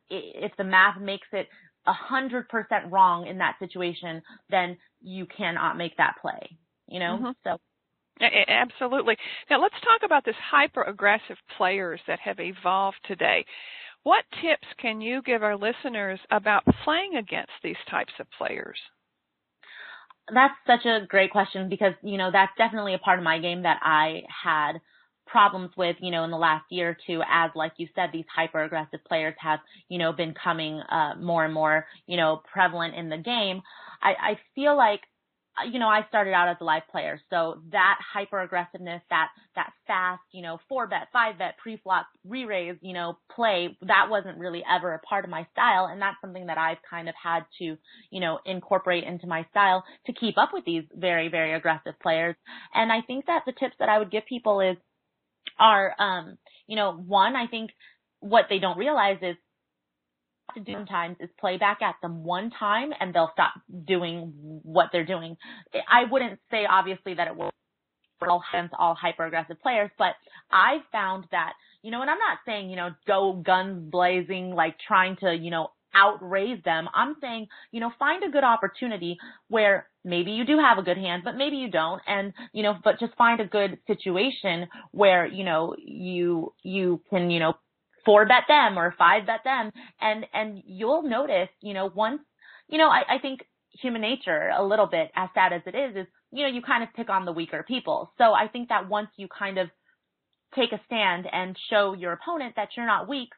if 0.09 0.53
the 0.57 0.65
math 0.65 1.01
makes 1.01 1.27
it 1.33 1.49
a 1.87 1.93
hundred 1.93 2.49
percent 2.49 2.91
wrong 2.91 3.27
in 3.27 3.39
that 3.39 3.57
situation 3.59 4.23
then 4.51 4.77
you 5.03 5.27
cannot 5.27 5.77
make 5.77 5.97
that 5.97 6.15
play 6.21 6.57
you 6.89 6.99
know 6.99 7.17
mm-hmm. 7.17 7.31
so 7.45 7.59
Absolutely. 8.21 9.17
Now 9.51 9.61
let's 9.61 9.75
talk 9.83 10.03
about 10.05 10.25
this 10.25 10.37
hyper 10.51 10.83
aggressive 10.83 11.37
players 11.57 12.01
that 12.07 12.21
have 12.21 12.39
evolved 12.39 12.99
today. 13.07 13.45
What 14.05 14.25
tips 14.43 14.69
can 14.81 15.01
you 15.01 15.23
give 15.23 15.43
our 15.43 15.57
listeners 15.57 16.21
about 16.31 16.63
playing 16.85 17.17
against 17.17 17.53
these 17.63 17.77
types 17.91 18.13
of 18.21 18.27
players? 18.39 18.79
That's 20.33 20.55
such 20.67 20.87
a 20.87 21.07
great 21.07 21.33
question 21.33 21.69
because, 21.69 21.95
you 22.03 22.17
know, 22.17 22.31
that's 22.31 22.53
definitely 22.57 22.95
a 22.95 22.99
part 22.99 23.19
of 23.19 23.25
my 23.25 23.39
game 23.39 23.63
that 23.63 23.81
I 23.83 24.23
had 24.29 24.75
problems 25.27 25.71
with, 25.77 25.97
you 26.01 26.11
know, 26.11 26.25
in 26.25 26.31
the 26.31 26.37
last 26.37 26.65
year 26.71 26.91
or 26.91 26.97
two 27.07 27.23
as, 27.29 27.51
like 27.55 27.73
you 27.79 27.89
said, 27.95 28.11
these 28.13 28.25
hyper 28.35 28.63
aggressive 28.63 29.01
players 29.07 29.35
have, 29.39 29.61
you 29.89 29.99
know, 29.99 30.13
been 30.13 30.35
coming 30.35 30.81
uh, 30.81 31.15
more 31.21 31.45
and 31.45 31.55
more, 31.55 31.87
you 32.07 32.17
know, 32.17 32.43
prevalent 32.53 32.95
in 32.95 33.09
the 33.09 33.19
game. 33.19 33.63
I, 34.03 34.33
I 34.33 34.39
feel 34.55 34.77
like 34.77 35.01
you 35.71 35.79
know, 35.79 35.89
I 35.89 36.05
started 36.09 36.33
out 36.33 36.49
as 36.49 36.57
a 36.61 36.65
live 36.65 36.83
player, 36.91 37.21
so 37.31 37.61
that 37.71 37.99
hyper 38.13 38.41
aggressiveness, 38.41 39.03
that 39.11 39.29
that 39.55 39.73
fast, 39.87 40.23
you 40.33 40.43
know, 40.43 40.59
four 40.69 40.89
bet, 40.89 41.09
five 41.13 41.39
bet, 41.39 41.57
pre-flop, 41.59 42.07
re-raise, 42.25 42.77
you 42.81 42.93
know, 42.93 43.19
play, 43.35 43.77
that 43.83 44.07
wasn't 44.11 44.39
really 44.39 44.65
ever 44.69 44.95
a 44.95 44.99
part 45.01 45.25
of 45.25 45.31
my 45.31 45.47
style, 45.53 45.87
and 45.87 46.03
that's 46.03 46.17
something 46.21 46.47
that 46.47 46.59
I've 46.59 46.79
kind 46.89 47.09
of 47.09 47.15
had 47.23 47.45
to, 47.61 47.77
you 48.11 48.21
know, 48.21 48.41
incorporate 48.45 49.05
into 49.05 49.29
my 49.29 49.47
style 49.51 49.85
to 50.07 50.13
keep 50.13 50.37
up 50.39 50.51
with 50.53 50.65
these 50.65 50.85
very, 50.93 51.29
very 51.29 51.55
aggressive 51.55 51.95
players. 52.03 52.35
And 52.75 52.91
I 52.91 53.03
think 53.03 53.27
that 53.27 53.43
the 53.47 53.53
tips 53.53 53.77
that 53.79 53.89
I 53.89 53.99
would 53.99 54.11
give 54.11 54.27
people 54.27 54.61
is, 54.61 54.77
are, 55.59 55.95
um, 55.99 56.39
you 56.67 56.77
know, 56.77 56.93
one, 56.93 57.37
I 57.37 57.47
think 57.47 57.71
what 58.21 58.47
they 58.49 58.59
don't 58.59 58.79
realize 58.79 59.19
is 59.23 59.37
to 60.55 60.61
do 60.61 60.73
sometimes 60.73 61.17
is 61.21 61.31
play 61.39 61.57
back 61.59 61.83
at 61.83 61.97
them 62.03 62.25
one 62.25 62.51
time 62.59 62.91
and 62.99 63.15
they'll 63.15 63.31
stop 63.33 63.55
doing 63.87 64.33
what 64.63 64.89
they're 64.93 65.05
doing. 65.05 65.37
I 65.75 66.05
wouldn't 66.11 66.39
say 66.51 66.67
obviously 66.69 67.15
that 67.15 67.29
it 67.29 67.37
will 67.37 67.51
all 68.27 68.43
hence 68.53 68.71
all 68.79 68.95
hyper 68.95 69.27
aggressive 69.27 69.61
players, 69.61 69.91
but 69.99 70.15
I've 70.51 70.83
found 70.93 71.25
that, 71.31 71.53
you 71.83 71.91
know, 71.91 72.01
and 72.01 72.11
I'm 72.11 72.19
not 72.19 72.39
saying, 72.47 72.71
you 72.71 72.77
know, 72.77 72.91
go 73.07 73.43
guns 73.45 73.91
blazing, 73.91 74.55
like 74.55 74.77
trying 74.87 75.17
to, 75.17 75.35
you 75.35 75.51
know, 75.51 75.69
outraise 75.95 76.63
them. 76.65 76.89
I'm 76.95 77.17
saying, 77.21 77.49
you 77.73 77.81
know, 77.81 77.91
find 77.99 78.25
a 78.25 78.31
good 78.31 78.45
opportunity 78.45 79.17
where 79.49 79.89
maybe 80.05 80.33
you 80.33 80.45
do 80.45 80.59
have 80.59 80.79
a 80.79 80.83
good 80.83 80.99
hand, 80.99 81.23
but 81.25 81.37
maybe 81.37 81.57
you 81.57 81.71
don't. 81.71 82.01
And, 82.07 82.33
you 82.53 82.63
know, 82.63 82.77
but 82.83 83.01
just 83.01 83.15
find 83.17 83.41
a 83.41 83.47
good 83.47 83.79
situation 83.87 84.69
where, 84.93 85.27
you 85.27 85.45
know, 85.45 85.75
you, 85.79 86.53
you 86.63 87.01
can, 87.11 87.31
you 87.31 87.41
know, 87.41 87.55
four 88.05 88.27
bet 88.27 88.45
them 88.49 88.79
or 88.79 88.95
five 88.99 89.27
bet 89.27 89.41
them 89.45 89.71
and 90.01 90.27
and 90.33 90.63
you'll 90.67 91.03
notice 91.03 91.49
you 91.63 91.75
know 91.75 91.91
once 91.95 92.21
you 92.69 92.79
know 92.79 92.89
I, 92.89 93.17
I 93.17 93.19
think 93.19 93.41
human 93.71 94.03
nature 94.03 94.51
a 94.57 94.65
little 94.65 94.87
bit 94.87 95.11
as 95.17 95.29
sad 95.35 95.53
as 95.53 95.63
it 95.67 95.75
is 95.75 95.97
is 95.97 96.07
you 96.33 96.43
know 96.43 96.49
you 96.49 96.63
kind 96.63 96.83
of 96.83 96.91
pick 96.95 97.09
on 97.09 97.25
the 97.25 97.33
weaker 97.33 97.65
people 97.67 98.13
so 98.19 98.33
i 98.33 98.47
think 98.49 98.69
that 98.69 98.89
once 98.89 99.09
you 99.17 99.29
kind 99.29 99.59
of 99.59 99.69
take 100.55 100.73
a 100.73 100.81
stand 100.87 101.27
and 101.33 101.57
show 101.71 101.95
your 101.95 102.13
opponent 102.13 102.55
that 102.57 102.69
you're 102.77 102.87
not 102.87 103.09
weak 103.09 103.31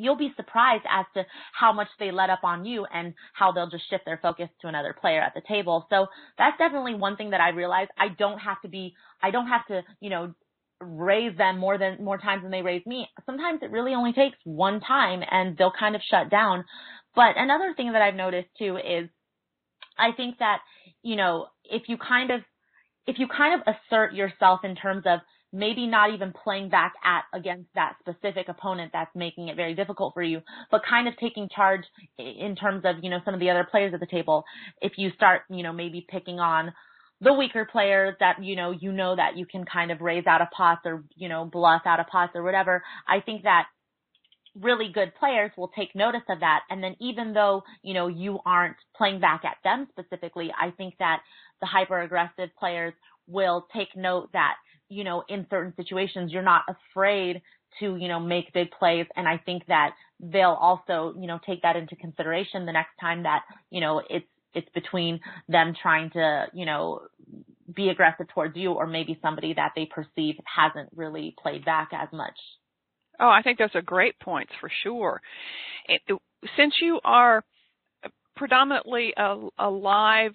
you'll 0.00 0.16
be 0.16 0.32
surprised 0.36 0.84
as 0.90 1.06
to 1.14 1.24
how 1.52 1.72
much 1.72 1.88
they 1.98 2.10
let 2.10 2.30
up 2.30 2.40
on 2.42 2.64
you 2.64 2.86
and 2.92 3.14
how 3.32 3.52
they'll 3.52 3.70
just 3.70 3.88
shift 3.90 4.04
their 4.04 4.18
focus 4.22 4.48
to 4.60 4.68
another 4.68 4.94
player 4.98 5.20
at 5.20 5.34
the 5.34 5.42
table. 5.46 5.86
So 5.90 6.06
that's 6.38 6.58
definitely 6.58 6.94
one 6.94 7.16
thing 7.16 7.30
that 7.30 7.40
I 7.40 7.50
realized. 7.50 7.90
I 7.98 8.08
don't 8.08 8.38
have 8.38 8.60
to 8.62 8.68
be, 8.68 8.94
I 9.22 9.30
don't 9.30 9.48
have 9.48 9.66
to, 9.66 9.82
you 10.00 10.10
know, 10.10 10.34
raise 10.80 11.36
them 11.36 11.58
more 11.58 11.76
than 11.76 12.02
more 12.02 12.16
times 12.16 12.42
than 12.42 12.50
they 12.50 12.62
raise 12.62 12.84
me. 12.86 13.06
Sometimes 13.26 13.60
it 13.62 13.70
really 13.70 13.92
only 13.92 14.12
takes 14.12 14.38
one 14.44 14.80
time 14.80 15.22
and 15.30 15.56
they'll 15.56 15.72
kind 15.78 15.94
of 15.94 16.00
shut 16.10 16.30
down. 16.30 16.64
But 17.14 17.36
another 17.36 17.74
thing 17.76 17.92
that 17.92 18.02
I've 18.02 18.14
noticed 18.14 18.48
too 18.58 18.76
is 18.76 19.08
I 19.98 20.12
think 20.16 20.38
that, 20.38 20.60
you 21.02 21.16
know, 21.16 21.48
if 21.64 21.82
you 21.88 21.98
kind 21.98 22.30
of 22.30 22.40
if 23.06 23.18
you 23.18 23.26
kind 23.28 23.60
of 23.60 23.74
assert 23.74 24.14
yourself 24.14 24.60
in 24.64 24.74
terms 24.74 25.02
of 25.06 25.20
maybe 25.52 25.86
not 25.86 26.12
even 26.14 26.32
playing 26.32 26.68
back 26.68 26.92
at 27.04 27.24
against 27.32 27.68
that 27.74 27.94
specific 28.00 28.48
opponent 28.48 28.90
that's 28.92 29.14
making 29.14 29.48
it 29.48 29.56
very 29.56 29.74
difficult 29.74 30.14
for 30.14 30.22
you, 30.22 30.40
but 30.70 30.82
kind 30.88 31.08
of 31.08 31.16
taking 31.18 31.48
charge 31.54 31.82
in 32.18 32.54
terms 32.54 32.82
of, 32.84 32.96
you 33.02 33.10
know, 33.10 33.18
some 33.24 33.34
of 33.34 33.40
the 33.40 33.50
other 33.50 33.66
players 33.68 33.92
at 33.92 34.00
the 34.00 34.06
table. 34.06 34.44
If 34.80 34.92
you 34.96 35.10
start, 35.16 35.42
you 35.50 35.62
know, 35.62 35.72
maybe 35.72 36.06
picking 36.08 36.38
on 36.38 36.72
the 37.20 37.32
weaker 37.34 37.66
players 37.70 38.14
that 38.20 38.42
you 38.42 38.56
know 38.56 38.70
you 38.70 38.92
know 38.92 39.14
that 39.14 39.36
you 39.36 39.44
can 39.44 39.64
kind 39.64 39.90
of 39.90 40.00
raise 40.00 40.26
out 40.26 40.40
of 40.40 40.48
pots 40.56 40.80
or 40.84 41.04
you 41.16 41.28
know 41.28 41.44
bluff 41.44 41.82
out 41.84 42.00
of 42.00 42.06
pots 42.06 42.32
or 42.34 42.42
whatever 42.42 42.82
i 43.06 43.20
think 43.20 43.42
that 43.42 43.66
really 44.58 44.90
good 44.92 45.12
players 45.18 45.50
will 45.56 45.70
take 45.76 45.94
notice 45.94 46.22
of 46.28 46.40
that 46.40 46.60
and 46.70 46.82
then 46.82 46.96
even 46.98 47.32
though 47.32 47.62
you 47.82 47.94
know 47.94 48.08
you 48.08 48.38
aren't 48.46 48.76
playing 48.96 49.20
back 49.20 49.42
at 49.44 49.56
them 49.64 49.86
specifically 49.90 50.50
i 50.58 50.70
think 50.70 50.94
that 50.98 51.20
the 51.60 51.66
hyper 51.66 52.00
aggressive 52.00 52.48
players 52.58 52.94
will 53.28 53.66
take 53.74 53.94
note 53.94 54.28
that 54.32 54.54
you 54.90 55.04
know 55.04 55.24
in 55.28 55.46
certain 55.48 55.72
situations 55.76 56.32
you're 56.32 56.42
not 56.42 56.62
afraid 56.68 57.40
to 57.78 57.96
you 57.96 58.08
know 58.08 58.20
make 58.20 58.52
big 58.52 58.70
plays 58.72 59.06
and 59.16 59.26
i 59.26 59.38
think 59.38 59.64
that 59.66 59.92
they'll 60.18 60.58
also 60.60 61.14
you 61.18 61.26
know 61.26 61.38
take 61.46 61.62
that 61.62 61.76
into 61.76 61.96
consideration 61.96 62.66
the 62.66 62.72
next 62.72 62.90
time 63.00 63.22
that 63.22 63.42
you 63.70 63.80
know 63.80 64.02
it's 64.10 64.26
it's 64.54 64.68
between 64.74 65.20
them 65.48 65.74
trying 65.80 66.10
to, 66.10 66.46
you 66.52 66.66
know, 66.66 67.02
be 67.74 67.88
aggressive 67.88 68.26
towards 68.28 68.56
you 68.56 68.72
or 68.72 68.86
maybe 68.86 69.18
somebody 69.22 69.54
that 69.54 69.72
they 69.76 69.86
perceive 69.86 70.34
hasn't 70.44 70.88
really 70.94 71.34
played 71.40 71.64
back 71.64 71.90
as 71.92 72.08
much. 72.12 72.36
Oh, 73.20 73.28
I 73.28 73.42
think 73.42 73.58
those 73.58 73.74
are 73.74 73.82
great 73.82 74.18
points 74.18 74.52
for 74.60 74.70
sure. 74.82 75.20
It, 75.86 76.00
uh, 76.10 76.16
since 76.56 76.74
you 76.80 77.00
are 77.04 77.44
predominantly 78.36 79.12
a, 79.16 79.36
a 79.58 79.70
live 79.70 80.32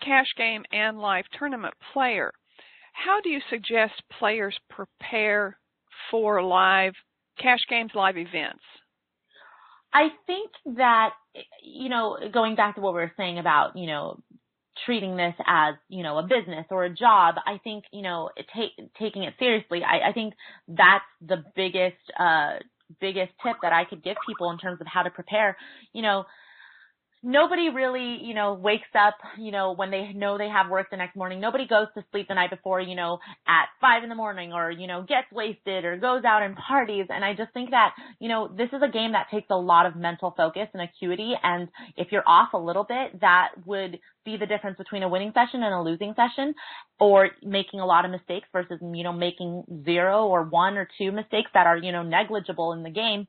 cash 0.00 0.28
game 0.38 0.64
and 0.72 0.98
live 0.98 1.24
tournament 1.38 1.74
player, 1.92 2.32
how 2.96 3.20
do 3.20 3.28
you 3.28 3.40
suggest 3.50 3.92
players 4.18 4.56
prepare 4.70 5.58
for 6.10 6.42
live 6.42 6.94
cash 7.38 7.60
games, 7.68 7.90
live 7.94 8.16
events? 8.16 8.62
I 9.92 10.08
think 10.26 10.50
that, 10.76 11.10
you 11.62 11.88
know, 11.88 12.18
going 12.32 12.56
back 12.56 12.74
to 12.74 12.80
what 12.80 12.94
we 12.94 13.00
were 13.00 13.12
saying 13.16 13.38
about, 13.38 13.76
you 13.76 13.86
know, 13.86 14.18
treating 14.84 15.16
this 15.16 15.34
as, 15.46 15.74
you 15.88 16.02
know, 16.02 16.18
a 16.18 16.22
business 16.22 16.66
or 16.70 16.84
a 16.84 16.90
job, 16.90 17.36
I 17.46 17.58
think, 17.62 17.84
you 17.92 18.02
know, 18.02 18.30
taking 18.98 19.22
it 19.22 19.34
seriously, 19.38 19.82
I, 19.82 20.10
I 20.10 20.12
think 20.12 20.34
that's 20.68 21.04
the 21.26 21.44
biggest, 21.54 21.96
uh, 22.18 22.56
biggest 23.00 23.32
tip 23.44 23.56
that 23.62 23.72
I 23.72 23.84
could 23.84 24.02
give 24.02 24.16
people 24.26 24.50
in 24.50 24.58
terms 24.58 24.80
of 24.80 24.86
how 24.86 25.02
to 25.02 25.10
prepare. 25.10 25.56
You 25.92 26.02
know, 26.02 26.24
nobody 27.26 27.70
really, 27.70 28.18
you 28.22 28.34
know, 28.34 28.54
wakes 28.54 28.88
up, 28.96 29.16
you 29.36 29.50
know, 29.50 29.74
when 29.74 29.90
they 29.90 30.12
know 30.12 30.38
they 30.38 30.48
have 30.48 30.70
work 30.70 30.90
the 30.90 30.96
next 30.96 31.16
morning. 31.16 31.40
Nobody 31.40 31.66
goes 31.66 31.88
to 31.96 32.04
sleep 32.12 32.28
the 32.28 32.34
night 32.34 32.50
before, 32.50 32.80
you 32.80 32.94
know, 32.94 33.18
at 33.48 33.66
five 33.80 34.04
in 34.04 34.08
the 34.08 34.14
morning 34.14 34.52
or, 34.52 34.70
you 34.70 34.86
know, 34.86 35.02
gets 35.02 35.26
wasted 35.32 35.84
or 35.84 35.96
goes 35.96 36.22
out 36.24 36.42
and 36.42 36.54
parties. 36.54 37.06
And 37.08 37.24
I 37.24 37.34
just 37.34 37.52
think 37.52 37.70
that, 37.70 37.94
you 38.20 38.28
know, 38.28 38.46
this 38.56 38.68
is 38.72 38.80
a 38.80 38.88
game 38.88 39.10
that 39.12 39.26
takes 39.28 39.48
a 39.50 39.56
lot 39.56 39.86
of 39.86 39.96
mental 39.96 40.34
focus 40.36 40.68
and 40.72 40.82
acuity. 40.82 41.34
And 41.42 41.68
if 41.96 42.12
you're 42.12 42.26
off 42.28 42.52
a 42.52 42.58
little 42.58 42.84
bit, 42.84 43.20
that 43.20 43.48
would 43.66 43.98
be 44.24 44.36
the 44.36 44.46
difference 44.46 44.78
between 44.78 45.02
a 45.02 45.08
winning 45.08 45.32
session 45.34 45.64
and 45.64 45.74
a 45.74 45.82
losing 45.82 46.14
session 46.14 46.54
or 47.00 47.30
making 47.42 47.80
a 47.80 47.86
lot 47.86 48.04
of 48.04 48.12
mistakes 48.12 48.46
versus, 48.52 48.78
you 48.80 49.02
know, 49.02 49.12
making 49.12 49.64
zero 49.84 50.26
or 50.26 50.44
one 50.44 50.76
or 50.78 50.88
two 50.96 51.10
mistakes 51.10 51.50
that 51.54 51.66
are, 51.66 51.76
you 51.76 51.90
know, 51.90 52.04
negligible 52.04 52.72
in 52.72 52.84
the 52.84 52.90
game. 52.90 53.26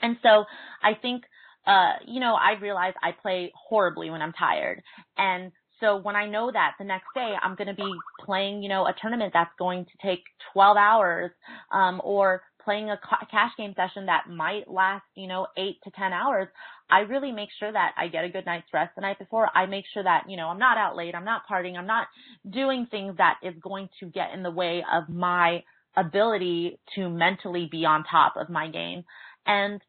And 0.00 0.16
so 0.22 0.44
I 0.80 0.94
think 0.94 1.24
uh, 1.66 1.94
you 2.06 2.20
know, 2.20 2.34
I 2.34 2.58
realize 2.60 2.94
I 3.02 3.12
play 3.12 3.52
horribly 3.54 4.10
when 4.10 4.22
I'm 4.22 4.32
tired. 4.32 4.82
And 5.18 5.52
so 5.80 5.96
when 5.96 6.16
I 6.16 6.26
know 6.26 6.50
that 6.50 6.72
the 6.78 6.84
next 6.84 7.06
day 7.14 7.34
I'm 7.42 7.54
going 7.54 7.68
to 7.68 7.74
be 7.74 7.92
playing, 8.24 8.62
you 8.62 8.68
know, 8.68 8.86
a 8.86 8.94
tournament 9.00 9.32
that's 9.34 9.50
going 9.58 9.84
to 9.84 10.06
take 10.06 10.22
12 10.54 10.76
hours, 10.76 11.30
um, 11.72 12.00
or 12.02 12.42
playing 12.66 12.90
a 12.90 12.98
cash 13.30 13.52
game 13.56 13.72
session 13.76 14.06
that 14.06 14.28
might 14.28 14.68
last, 14.68 15.04
you 15.14 15.28
know, 15.28 15.46
eight 15.56 15.76
to 15.84 15.90
10 15.92 16.12
hours, 16.12 16.48
I 16.90 17.00
really 17.00 17.30
make 17.30 17.48
sure 17.58 17.72
that 17.72 17.92
I 17.96 18.08
get 18.08 18.24
a 18.24 18.28
good 18.28 18.44
night's 18.44 18.66
rest 18.74 18.92
the 18.96 19.02
night 19.02 19.18
before. 19.18 19.48
I 19.54 19.66
make 19.66 19.84
sure 19.94 20.02
that, 20.02 20.24
you 20.28 20.36
know, 20.36 20.48
I'm 20.48 20.58
not 20.58 20.76
out 20.76 20.96
late. 20.96 21.14
I'm 21.14 21.24
not 21.24 21.42
partying. 21.50 21.76
I'm 21.76 21.86
not 21.86 22.08
doing 22.50 22.86
things 22.90 23.16
that 23.18 23.38
is 23.42 23.54
going 23.62 23.88
to 24.00 24.06
get 24.06 24.32
in 24.34 24.42
the 24.42 24.50
way 24.50 24.84
of 24.92 25.08
my 25.08 25.62
ability 25.96 26.78
to 26.96 27.08
mentally 27.08 27.68
be 27.70 27.84
on 27.84 28.04
top 28.04 28.34
of 28.36 28.50
my 28.50 28.68
game. 28.68 29.04
And 29.46 29.80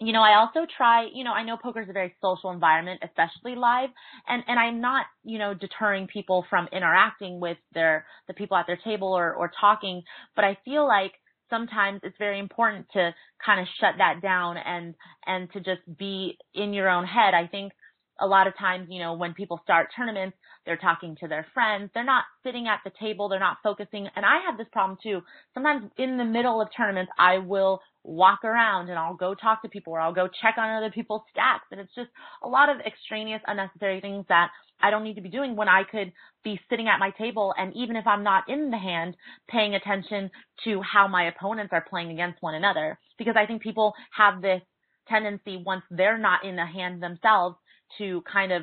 you 0.00 0.12
know, 0.12 0.22
I 0.22 0.36
also 0.36 0.66
try, 0.76 1.06
you 1.12 1.24
know, 1.24 1.32
I 1.32 1.44
know 1.44 1.58
poker 1.62 1.82
is 1.82 1.88
a 1.90 1.92
very 1.92 2.14
social 2.22 2.50
environment, 2.50 3.02
especially 3.04 3.54
live, 3.54 3.90
and, 4.26 4.42
and 4.48 4.58
I'm 4.58 4.80
not, 4.80 5.06
you 5.24 5.38
know, 5.38 5.52
deterring 5.52 6.06
people 6.06 6.44
from 6.48 6.68
interacting 6.72 7.38
with 7.38 7.58
their, 7.74 8.06
the 8.26 8.34
people 8.34 8.56
at 8.56 8.66
their 8.66 8.78
table 8.82 9.08
or, 9.08 9.34
or 9.34 9.50
talking, 9.60 10.02
but 10.34 10.44
I 10.44 10.56
feel 10.64 10.86
like 10.86 11.12
sometimes 11.50 12.00
it's 12.02 12.16
very 12.18 12.38
important 12.38 12.86
to 12.94 13.14
kind 13.44 13.60
of 13.60 13.66
shut 13.80 13.94
that 13.98 14.22
down 14.22 14.56
and 14.56 14.94
and 15.26 15.52
to 15.52 15.58
just 15.58 15.82
be 15.98 16.38
in 16.54 16.72
your 16.72 16.88
own 16.88 17.04
head. 17.04 17.34
I 17.34 17.48
think 17.48 17.72
a 18.20 18.26
lot 18.26 18.46
of 18.46 18.56
times, 18.56 18.86
you 18.90 19.00
know, 19.00 19.14
when 19.14 19.34
people 19.34 19.60
start 19.64 19.88
tournaments, 19.96 20.36
they're 20.64 20.76
talking 20.76 21.16
to 21.20 21.28
their 21.28 21.46
friends. 21.54 21.90
They're 21.94 22.04
not 22.04 22.24
sitting 22.44 22.68
at 22.68 22.80
the 22.84 22.92
table. 23.00 23.28
They're 23.28 23.40
not 23.40 23.58
focusing. 23.62 24.08
And 24.14 24.24
I 24.24 24.40
have 24.46 24.58
this 24.58 24.66
problem 24.72 24.98
too. 25.02 25.20
Sometimes 25.54 25.90
in 25.96 26.16
the 26.18 26.24
middle 26.24 26.60
of 26.60 26.68
tournaments, 26.76 27.10
I 27.18 27.38
will 27.38 27.80
walk 28.02 28.44
around 28.44 28.88
and 28.88 28.98
I'll 28.98 29.14
go 29.14 29.34
talk 29.34 29.62
to 29.62 29.68
people 29.68 29.92
or 29.92 30.00
I'll 30.00 30.14
go 30.14 30.28
check 30.28 30.56
on 30.58 30.70
other 30.70 30.90
people's 30.90 31.22
stats. 31.36 31.68
And 31.70 31.80
it's 31.80 31.94
just 31.94 32.10
a 32.42 32.48
lot 32.48 32.68
of 32.68 32.78
extraneous, 32.80 33.42
unnecessary 33.46 34.00
things 34.00 34.24
that 34.28 34.50
I 34.80 34.90
don't 34.90 35.04
need 35.04 35.16
to 35.16 35.20
be 35.20 35.28
doing 35.28 35.56
when 35.56 35.68
I 35.68 35.82
could 35.84 36.12
be 36.42 36.58
sitting 36.70 36.88
at 36.88 36.98
my 36.98 37.10
table 37.10 37.54
and 37.58 37.74
even 37.76 37.96
if 37.96 38.06
I'm 38.06 38.22
not 38.22 38.48
in 38.48 38.70
the 38.70 38.78
hand, 38.78 39.16
paying 39.48 39.74
attention 39.74 40.30
to 40.64 40.80
how 40.80 41.06
my 41.08 41.28
opponents 41.28 41.72
are 41.72 41.84
playing 41.88 42.10
against 42.10 42.40
one 42.40 42.54
another. 42.54 42.98
Because 43.18 43.34
I 43.36 43.46
think 43.46 43.62
people 43.62 43.92
have 44.16 44.40
this 44.40 44.62
tendency 45.08 45.62
once 45.64 45.82
they're 45.90 46.18
not 46.18 46.44
in 46.44 46.56
the 46.56 46.66
hand 46.66 47.02
themselves 47.02 47.56
to 47.98 48.22
kind 48.30 48.52
of, 48.52 48.62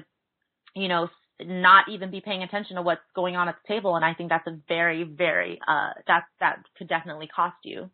you 0.75 0.87
know, 0.87 1.09
not 1.39 1.87
even 1.89 2.09
be 2.09 2.21
paying 2.21 2.41
attention 2.41 2.77
to 2.77 2.81
what's 2.81 3.01
going 3.15 3.35
on 3.35 3.47
at 3.47 3.57
the 3.61 3.73
table. 3.75 3.95
And 3.95 4.03
I 4.03 4.15
think 4.15 4.29
that's 4.29 4.47
a 4.47 4.57
very, 4.67 5.03
very, 5.03 5.59
uh, 5.67 5.91
that, 6.07 6.23
that 6.39 6.63
could 6.77 6.87
definitely 6.87 7.27
cost 7.27 7.57
you. 7.63 7.91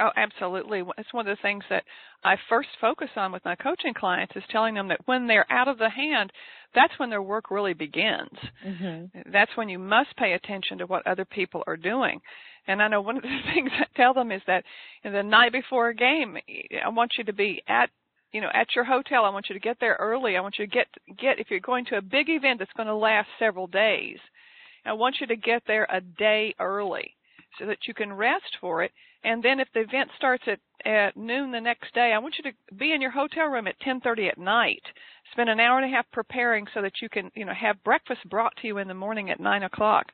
Oh, 0.00 0.10
absolutely. 0.16 0.82
It's 0.96 1.12
one 1.12 1.28
of 1.28 1.36
the 1.36 1.42
things 1.42 1.62
that 1.68 1.84
I 2.24 2.36
first 2.48 2.68
focus 2.80 3.10
on 3.16 3.32
with 3.32 3.44
my 3.44 3.54
coaching 3.54 3.92
clients 3.92 4.34
is 4.34 4.42
telling 4.50 4.74
them 4.74 4.88
that 4.88 5.06
when 5.06 5.26
they're 5.26 5.50
out 5.52 5.68
of 5.68 5.78
the 5.78 5.90
hand, 5.90 6.32
that's 6.74 6.92
when 6.98 7.10
their 7.10 7.22
work 7.22 7.50
really 7.50 7.74
begins. 7.74 8.30
Mm-hmm. 8.66 9.30
That's 9.30 9.54
when 9.56 9.68
you 9.68 9.78
must 9.78 10.16
pay 10.16 10.32
attention 10.32 10.78
to 10.78 10.86
what 10.86 11.06
other 11.06 11.24
people 11.24 11.62
are 11.66 11.76
doing. 11.76 12.20
And 12.66 12.82
I 12.82 12.88
know 12.88 13.00
one 13.00 13.16
of 13.16 13.22
the 13.22 13.38
things 13.54 13.70
I 13.72 13.84
tell 13.96 14.14
them 14.14 14.32
is 14.32 14.42
that 14.46 14.64
the 15.04 15.22
night 15.22 15.52
before 15.52 15.88
a 15.88 15.94
game, 15.94 16.36
I 16.84 16.88
want 16.88 17.12
you 17.18 17.24
to 17.24 17.32
be 17.32 17.62
at 17.68 17.90
you 18.32 18.40
know 18.40 18.50
at 18.54 18.68
your 18.74 18.84
hotel. 18.84 19.24
I 19.24 19.30
want 19.30 19.46
you 19.48 19.54
to 19.54 19.60
get 19.60 19.78
there 19.80 19.96
early. 19.98 20.36
I 20.36 20.40
want 20.40 20.56
you 20.58 20.66
to 20.66 20.72
get 20.72 20.86
get 21.18 21.38
if 21.38 21.50
you're 21.50 21.60
going 21.60 21.84
to 21.86 21.96
a 21.96 22.02
big 22.02 22.28
event 22.28 22.58
that's 22.58 22.72
going 22.76 22.86
to 22.86 22.94
last 22.94 23.28
several 23.38 23.66
days. 23.66 24.18
I 24.86 24.92
want 24.92 25.16
you 25.20 25.26
to 25.26 25.36
get 25.36 25.62
there 25.66 25.86
a 25.90 26.00
day 26.00 26.54
early 26.58 27.16
so 27.58 27.66
that 27.66 27.78
you 27.86 27.94
can 27.94 28.12
rest 28.12 28.56
for 28.60 28.82
it. 28.82 28.92
And 29.22 29.42
then 29.42 29.60
if 29.60 29.68
the 29.74 29.80
event 29.80 30.10
starts 30.16 30.44
at, 30.46 30.60
at 30.90 31.16
noon 31.16 31.52
the 31.52 31.60
next 31.60 31.92
day, 31.94 32.12
I 32.14 32.18
want 32.18 32.34
you 32.38 32.50
to 32.50 32.74
be 32.74 32.92
in 32.92 33.00
your 33.00 33.10
hotel 33.10 33.46
room 33.46 33.66
at 33.66 33.78
10:30 33.80 34.30
at 34.30 34.38
night. 34.38 34.82
Spend 35.32 35.50
an 35.50 35.60
hour 35.60 35.78
and 35.78 35.92
a 35.92 35.94
half 35.94 36.10
preparing 36.10 36.66
so 36.72 36.82
that 36.82 37.02
you 37.02 37.08
can, 37.08 37.30
you 37.34 37.44
know, 37.44 37.52
have 37.52 37.82
breakfast 37.84 38.28
brought 38.28 38.56
to 38.56 38.66
you 38.66 38.78
in 38.78 38.88
the 38.88 38.94
morning 38.94 39.30
at 39.30 39.40
nine 39.40 39.62
o'clock. 39.62 40.06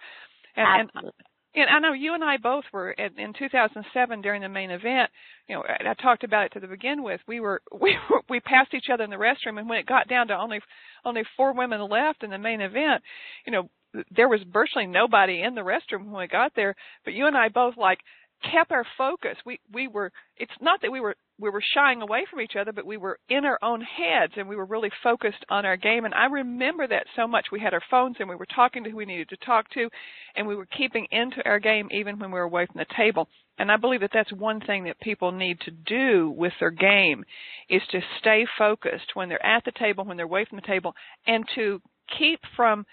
And, 0.57 0.91
and, 0.95 1.13
and 1.55 1.71
I 1.71 1.79
know 1.79 1.93
you 1.93 2.15
and 2.15 2.25
I 2.25 2.37
both 2.37 2.65
were 2.73 2.91
in, 2.93 3.19
in 3.19 3.33
2007 3.33 4.21
during 4.21 4.43
the 4.43 4.49
main 4.49 4.71
event. 4.71 5.11
You 5.49 5.57
know, 5.57 5.63
I, 5.63 5.91
I 5.91 5.95
talked 5.95 6.25
about 6.25 6.47
it 6.47 6.53
to 6.53 6.61
the 6.61 6.67
begin 6.67 7.03
with. 7.03 7.21
We 7.29 7.41
were 7.41 7.63
we 7.81 7.97
were, 8.11 8.23
we 8.29 8.41
passed 8.41 8.75
each 8.75 8.91
other 8.93 9.05
in 9.05 9.11
the 9.11 9.17
restroom, 9.17 9.59
and 9.59 9.69
when 9.69 9.79
it 9.79 9.87
got 9.87 10.09
down 10.09 10.29
to 10.29 10.35
only 10.35 10.61
only 11.05 11.23
four 11.37 11.55
women 11.55 11.81
left 11.89 12.25
in 12.25 12.31
the 12.31 12.39
main 12.39 12.61
event, 12.61 13.03
you 13.47 13.53
know, 13.53 13.71
there 14.15 14.29
was 14.29 14.41
virtually 14.53 14.87
nobody 14.87 15.43
in 15.43 15.55
the 15.55 15.61
restroom 15.63 16.07
when 16.07 16.21
we 16.21 16.27
got 16.27 16.53
there, 16.55 16.75
but 17.05 17.15
you 17.15 17.27
and 17.27 17.37
I 17.37 17.49
both 17.49 17.77
like 17.77 18.01
kept 18.43 18.71
our 18.71 18.85
focus. 18.99 19.37
We 19.45 19.61
we 19.73 19.89
were 19.89 20.13
it's 20.37 20.53
not 20.61 20.81
that 20.83 20.93
we 20.93 21.01
were 21.01 21.17
we 21.39 21.51
were 21.51 21.63
shying 21.75 22.03
away 22.03 22.27
from 22.31 22.41
each 22.41 22.57
other, 22.59 22.73
but 22.73 22.87
we 22.87 22.97
were 22.97 23.19
in 23.29 23.45
our 23.45 23.59
own 23.63 23.81
heads 23.81 24.33
and 24.37 24.49
we 24.49 24.57
were 24.57 24.65
really 24.65 24.91
focused 25.03 25.45
on 25.51 25.67
our 25.67 25.77
game. 25.77 26.05
And 26.05 26.15
I 26.15 26.27
remember 26.27 26.87
that 26.87 27.07
so 27.15 27.27
much. 27.27 27.47
We 27.53 27.61
had 27.61 27.75
our 27.75 27.83
phones 27.91 28.17
and 28.19 28.29
we 28.29 28.37
were 28.37 28.47
talking 28.47 28.85
to 28.85 28.91
who 28.91 28.97
we 28.97 29.05
needed 29.05 29.29
to 29.31 29.37
talk 29.39 29.69
to, 29.71 29.89
and 30.35 30.47
we 30.47 30.57
were 30.57 30.67
keeping 30.67 31.07
into 31.11 31.45
our 31.45 31.59
game 31.59 31.89
even 31.91 32.19
when 32.19 32.31
we 32.31 32.39
were 32.39 32.47
away 32.47 32.67
from 32.67 32.79
the 32.79 32.95
table. 32.97 33.29
And 33.59 33.71
I 33.73 33.77
believe 33.77 34.01
that 34.01 34.11
that's 34.13 34.33
one 34.33 34.61
thing 34.61 34.85
that 34.85 35.01
people 35.01 35.33
need 35.33 35.61
to 35.61 35.71
do 35.71 36.31
with 36.31 36.53
their 36.61 36.71
game 36.71 37.25
is 37.69 37.83
to 37.91 38.01
stay 38.21 38.47
focused 38.59 39.15
when 39.15 39.29
they're 39.29 39.45
at 39.45 39.65
the 39.65 39.73
table, 39.73 40.05
when 40.05 40.17
they're 40.17 40.27
away 40.27 40.45
from 40.45 40.57
the 40.57 40.67
table, 40.67 40.95
and 41.27 41.45
to 41.55 41.81
keep 42.19 42.41
from 42.55 42.85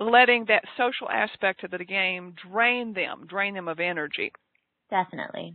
letting 0.00 0.44
that 0.46 0.64
social 0.76 1.08
aspect 1.10 1.64
of 1.64 1.70
the 1.70 1.84
game 1.84 2.34
drain 2.50 2.92
them, 2.92 3.26
drain 3.28 3.54
them 3.54 3.68
of 3.68 3.80
energy. 3.80 4.32
Definitely. 4.90 5.54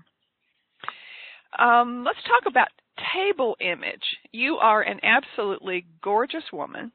Um, 1.57 2.03
let's 2.05 2.21
talk 2.23 2.43
about 2.47 2.67
table 3.13 3.55
image. 3.59 4.03
You 4.31 4.55
are 4.57 4.81
an 4.81 4.99
absolutely 5.03 5.85
gorgeous 6.01 6.43
woman, 6.51 6.91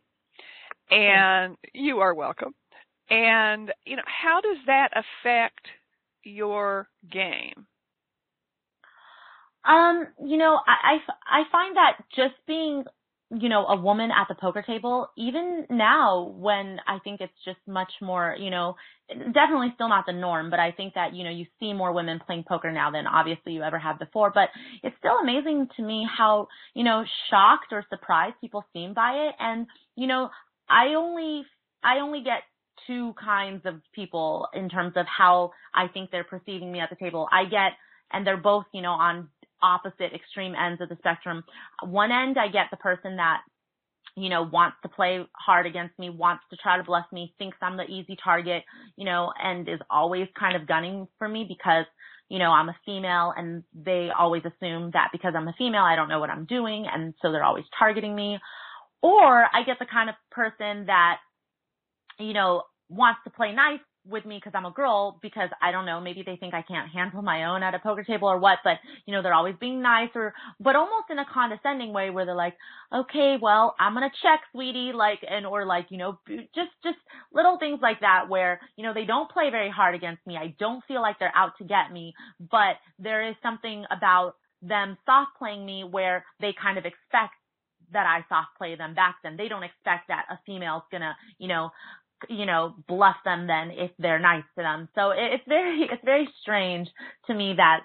and 0.91 1.57
you 1.74 1.99
are 1.99 2.14
welcome. 2.14 2.55
And 3.11 3.72
you 3.84 3.97
know, 3.97 4.03
how 4.07 4.41
does 4.41 4.59
that 4.66 4.91
affect 4.95 5.66
your 6.24 6.89
game? 7.11 7.66
Um, 9.64 10.07
you 10.24 10.36
know, 10.39 10.59
I, 10.66 10.99
I, 11.28 11.41
I 11.41 11.43
find 11.53 11.76
that 11.76 11.99
just 12.14 12.34
being 12.47 12.84
you 13.31 13.51
know, 13.51 13.66
a 13.66 13.76
woman 13.76 14.11
at 14.11 14.26
the 14.29 14.35
poker 14.35 14.62
table, 14.62 15.11
even 15.16 15.66
now 15.68 16.35
when 16.39 16.79
I 16.87 16.99
think 17.05 17.20
it's 17.20 17.33
just 17.45 17.59
much 17.66 17.93
more, 18.01 18.35
you 18.39 18.51
know, 18.51 18.76
definitely 19.09 19.72
still 19.74 19.89
not 19.89 20.05
the 20.07 20.14
norm, 20.14 20.49
but 20.49 20.59
I 20.59 20.72
think 20.72 20.95
that, 20.95 21.14
you 21.14 21.24
know, 21.24 21.31
you 21.31 21.45
see 21.61 21.74
more 21.74 21.93
women 21.93 22.20
playing 22.24 22.45
poker 22.49 22.72
now 22.72 22.91
than 22.91 23.07
obviously 23.07 23.53
you 23.53 23.62
ever 23.62 23.79
have 23.79 23.99
before. 23.99 24.31
But 24.35 24.49
it's 24.83 24.97
still 24.99 25.18
amazing 25.22 25.68
to 25.76 25.83
me 25.83 26.07
how, 26.11 26.49
you 26.74 26.85
know, 26.85 27.05
shocked 27.29 27.72
or 27.72 27.85
surprised 27.91 28.37
people 28.41 28.64
seem 28.72 28.95
by 28.95 29.29
it. 29.29 29.35
And, 29.39 29.66
you 29.95 30.07
know, 30.07 30.31
I 30.68 30.95
only, 30.97 31.45
I 31.85 31.99
only 32.01 32.22
get 32.22 32.43
two 32.87 33.14
kinds 33.22 33.62
of 33.66 33.74
people 33.95 34.49
in 34.55 34.70
terms 34.70 34.95
of 34.97 35.05
how 35.07 35.53
I 35.74 35.89
think 35.89 36.11
they're 36.11 36.24
perceiving 36.24 36.72
me 36.72 36.81
at 36.81 36.89
the 36.89 36.97
table. 36.97 37.29
I 37.31 37.45
get, 37.45 37.72
and 38.11 38.26
they're 38.26 38.39
both, 38.39 38.64
you 38.72 38.81
know, 38.81 38.93
on 38.93 39.29
opposite 39.63 40.15
extreme 40.15 40.55
ends 40.55 40.81
of 40.81 40.89
the 40.89 40.97
spectrum. 40.97 41.45
One 41.83 42.13
end, 42.13 42.39
I 42.39 42.49
get 42.49 42.67
the 42.71 42.77
person 42.77 43.17
that 43.17 43.41
you 44.19 44.29
know, 44.29 44.43
wants 44.43 44.77
to 44.83 44.89
play 44.89 45.25
hard 45.33 45.67
against 45.67 45.97
me, 45.99 46.11
wants 46.11 46.43
to 46.51 46.57
try 46.57 46.77
to 46.77 46.83
bluff 46.83 47.07
me, 47.13 47.33
thinks 47.39 47.57
I'm 47.63 47.77
the 47.77 47.85
easy 47.85 48.17
target, 48.23 48.65
you 48.97 49.05
know, 49.05 49.33
and 49.41 49.69
is 49.69 49.81
always 49.91 50.27
kind 50.39 50.57
of 50.57 50.67
gunning 50.67 51.07
for 51.19 51.29
me 51.29 51.47
because, 51.49 51.85
you 52.29 52.41
know, 52.41 52.51
I'm 52.51 52.69
a 52.69 52.77
female 52.85 53.33
and 53.37 53.63
they 53.73 54.11
always 54.17 54.43
assume 54.45 54.91
that 54.93 55.11
because 55.13 55.35
I'm 55.37 55.47
a 55.47 55.55
female, 55.57 55.85
I 55.85 55.95
don't 55.95 56.09
know 56.09 56.19
what 56.19 56.31
I'm 56.31 56.47
doing. 56.47 56.87
And 56.93 57.15
so 57.23 57.31
they're 57.31 57.45
always 57.45 57.65
targeting 57.79 58.15
me. 58.17 58.39
Or 59.03 59.47
I 59.55 59.63
get 59.65 59.79
the 59.79 59.87
kind 59.87 60.09
of 60.09 60.17
person 60.33 60.87
that, 60.87 61.19
you 62.19 62.33
know, 62.33 62.63
wants 62.89 63.21
to 63.25 63.31
play 63.31 63.53
nice 63.55 63.81
with 64.09 64.25
me 64.25 64.37
because 64.37 64.53
I'm 64.55 64.65
a 64.65 64.71
girl 64.71 65.19
because 65.23 65.51
I 65.63 65.71
don't 65.71 65.87
know, 65.87 66.01
maybe 66.01 66.23
they 66.25 66.37
think 66.37 66.55
I 66.55 66.63
can't 66.63 66.91
handle 66.91 67.23
my 67.23 67.45
own 67.45 67.63
at 67.63 67.75
a 67.75 67.79
poker 67.79 68.03
table 68.03 68.29
or 68.29 68.39
what, 68.39 68.59
but 68.65 68.79
you 69.07 69.13
know, 69.13 69.23
they're 69.23 69.35
always 69.35 69.57
being 69.61 69.83
nice 69.83 70.11
or, 70.15 70.35
but 70.61 70.77
almost 70.77 71.11
in 71.11 71.19
a 71.19 71.25
condescending 71.33 71.93
way 71.93 72.11
where 72.11 72.25
they're 72.25 72.35
like, 72.35 72.57
okay, 72.95 73.37
well, 73.41 73.75
I'm 73.79 73.95
going 73.95 74.09
to 74.09 74.17
check, 74.23 74.41
sweetie, 74.53 74.93
like, 74.95 75.21
and, 75.29 75.47
or 75.47 75.65
like, 75.65 75.87
you 75.91 75.99
know, 75.99 76.19
just, 76.29 76.71
just 76.83 76.99
little 77.33 77.59
things 77.59 77.81
like 77.83 78.01
that 78.01 78.29
where, 78.29 78.61
you 78.77 78.85
know, 78.85 78.95
they 78.95 79.05
don't 79.05 79.31
play 79.31 79.51
very 79.51 79.71
hard 79.71 79.95
against 79.95 80.27
me. 80.27 80.37
I 80.37 80.55
don't 80.59 80.83
feel 80.87 81.03
like 81.03 81.19
they're 81.19 81.37
out 81.37 81.53
to 81.59 81.65
get 81.65 81.93
me, 81.93 82.15
but 82.51 82.77
there 82.99 83.29
is 83.29 83.35
something 83.43 83.85
about 83.91 84.35
them 84.63 84.97
soft 85.07 85.31
playing 85.39 85.65
me 85.65 85.85
where 85.85 86.25
they 86.41 86.55
kind 86.61 86.79
of 86.79 86.85
expect 86.85 87.35
that 87.93 88.07
I 88.07 88.25
soft 88.29 88.49
play 88.59 88.77
them 88.77 88.95
back 88.95 89.17
then. 89.23 89.37
They 89.37 89.49
don't 89.49 89.63
expect 89.63 90.09
that 90.09 90.27
a 90.31 90.39
female's 90.45 90.83
gonna, 90.91 91.17
you 91.39 91.49
know, 91.49 91.71
you 92.29 92.47
know, 92.47 92.75
bluff 92.87 93.16
them 93.25 93.47
then 93.47 93.71
if 93.71 93.91
they're 93.99 94.19
nice 94.19 94.45
to 94.57 94.62
them. 94.62 94.89
So 94.95 95.11
it's 95.11 95.45
very, 95.49 95.83
it's 95.93 96.05
very 96.05 96.29
strange 96.43 96.89
to 97.27 97.35
me 97.35 97.55
that, 97.57 97.81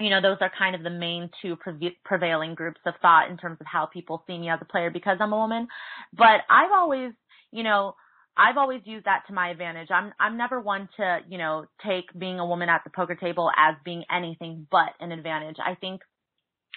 you 0.00 0.10
know, 0.10 0.20
those 0.20 0.38
are 0.40 0.50
kind 0.58 0.74
of 0.74 0.82
the 0.82 0.90
main 0.90 1.30
two 1.40 1.56
prevailing 2.04 2.54
groups 2.54 2.80
of 2.84 2.94
thought 3.00 3.30
in 3.30 3.36
terms 3.36 3.58
of 3.60 3.66
how 3.66 3.86
people 3.86 4.24
see 4.26 4.36
me 4.36 4.48
as 4.50 4.58
a 4.60 4.64
player 4.64 4.90
because 4.90 5.18
I'm 5.20 5.32
a 5.32 5.36
woman. 5.36 5.68
But 6.12 6.40
I've 6.50 6.72
always, 6.72 7.12
you 7.52 7.62
know, 7.62 7.94
I've 8.36 8.56
always 8.56 8.80
used 8.84 9.06
that 9.06 9.22
to 9.28 9.32
my 9.32 9.50
advantage. 9.50 9.88
I'm 9.90 10.12
I'm 10.18 10.36
never 10.36 10.60
one 10.60 10.88
to, 10.96 11.20
you 11.28 11.38
know, 11.38 11.66
take 11.86 12.06
being 12.18 12.40
a 12.40 12.46
woman 12.46 12.68
at 12.68 12.82
the 12.82 12.90
poker 12.90 13.14
table 13.14 13.50
as 13.56 13.76
being 13.84 14.02
anything 14.10 14.66
but 14.70 14.90
an 14.98 15.12
advantage. 15.12 15.56
I 15.64 15.76
think 15.76 16.00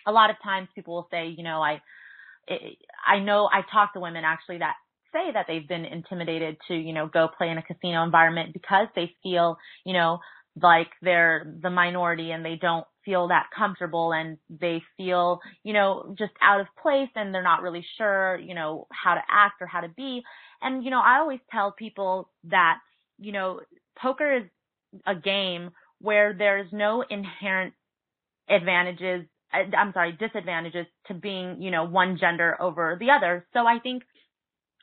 a 0.05 0.11
lot 0.11 0.29
of 0.29 0.35
times 0.43 0.67
people 0.75 0.93
will 0.93 1.07
say, 1.09 1.33
you 1.35 1.43
know, 1.43 1.61
I 1.63 1.81
I 3.05 3.19
know 3.19 3.49
I 3.51 3.61
talk 3.71 3.93
to 3.93 3.99
women 3.99 4.23
actually 4.23 4.59
that 4.59 4.75
say 5.11 5.31
that 5.33 5.45
they've 5.47 5.67
been 5.67 5.85
intimidated 5.85 6.57
to, 6.67 6.75
you 6.75 6.93
know, 6.93 7.07
go 7.07 7.27
play 7.37 7.49
in 7.49 7.57
a 7.57 7.63
casino 7.63 8.03
environment 8.03 8.53
because 8.53 8.87
they 8.95 9.11
feel, 9.23 9.57
you 9.85 9.93
know, 9.93 10.19
like 10.61 10.89
they're 11.01 11.55
the 11.61 11.69
minority 11.69 12.31
and 12.31 12.43
they 12.43 12.57
don't 12.59 12.85
feel 13.05 13.27
that 13.27 13.47
comfortable 13.55 14.11
and 14.11 14.37
they 14.49 14.81
feel, 14.97 15.39
you 15.63 15.73
know, 15.73 16.13
just 16.17 16.33
out 16.41 16.59
of 16.59 16.67
place 16.81 17.09
and 17.15 17.33
they're 17.33 17.43
not 17.43 17.61
really 17.61 17.85
sure, 17.97 18.37
you 18.39 18.55
know, 18.55 18.87
how 18.91 19.13
to 19.13 19.21
act 19.31 19.61
or 19.61 19.67
how 19.67 19.81
to 19.81 19.89
be. 19.89 20.21
And, 20.61 20.83
you 20.83 20.89
know, 20.89 21.01
I 21.01 21.19
always 21.19 21.39
tell 21.51 21.71
people 21.71 22.29
that, 22.45 22.79
you 23.19 23.31
know, 23.31 23.61
poker 24.01 24.37
is 24.37 24.43
a 25.05 25.15
game 25.15 25.71
where 25.99 26.33
there's 26.33 26.71
no 26.71 27.03
inherent 27.09 27.73
advantages 28.49 29.25
I'm 29.53 29.93
sorry, 29.93 30.11
disadvantages 30.11 30.85
to 31.07 31.13
being, 31.13 31.61
you 31.61 31.71
know, 31.71 31.85
one 31.85 32.17
gender 32.19 32.57
over 32.61 32.97
the 32.99 33.11
other. 33.11 33.47
So 33.53 33.65
I 33.65 33.79
think 33.79 34.03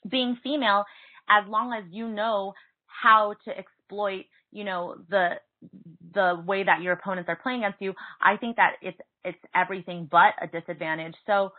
being 0.09 0.39
female 0.43 0.85
as 1.29 1.49
long 1.49 1.73
as 1.73 1.85
you 1.91 2.09
know 2.09 2.53
how 2.87 3.35
to 3.45 3.51
exploit, 3.57 4.25
you 4.53 4.65
know, 4.65 4.97
the 5.09 5.31
the 6.15 6.43
way 6.47 6.63
that 6.63 6.83
your 6.83 6.93
opponents 6.93 7.29
are 7.29 7.39
playing 7.43 7.61
against 7.65 7.81
you, 7.81 7.95
I 8.21 8.37
think 8.37 8.57
that 8.57 8.75
it's 8.83 8.99
it's 9.25 9.39
everything 9.55 10.09
but 10.11 10.35
a 10.41 10.47
disadvantage. 10.47 11.15
So, 11.27 11.51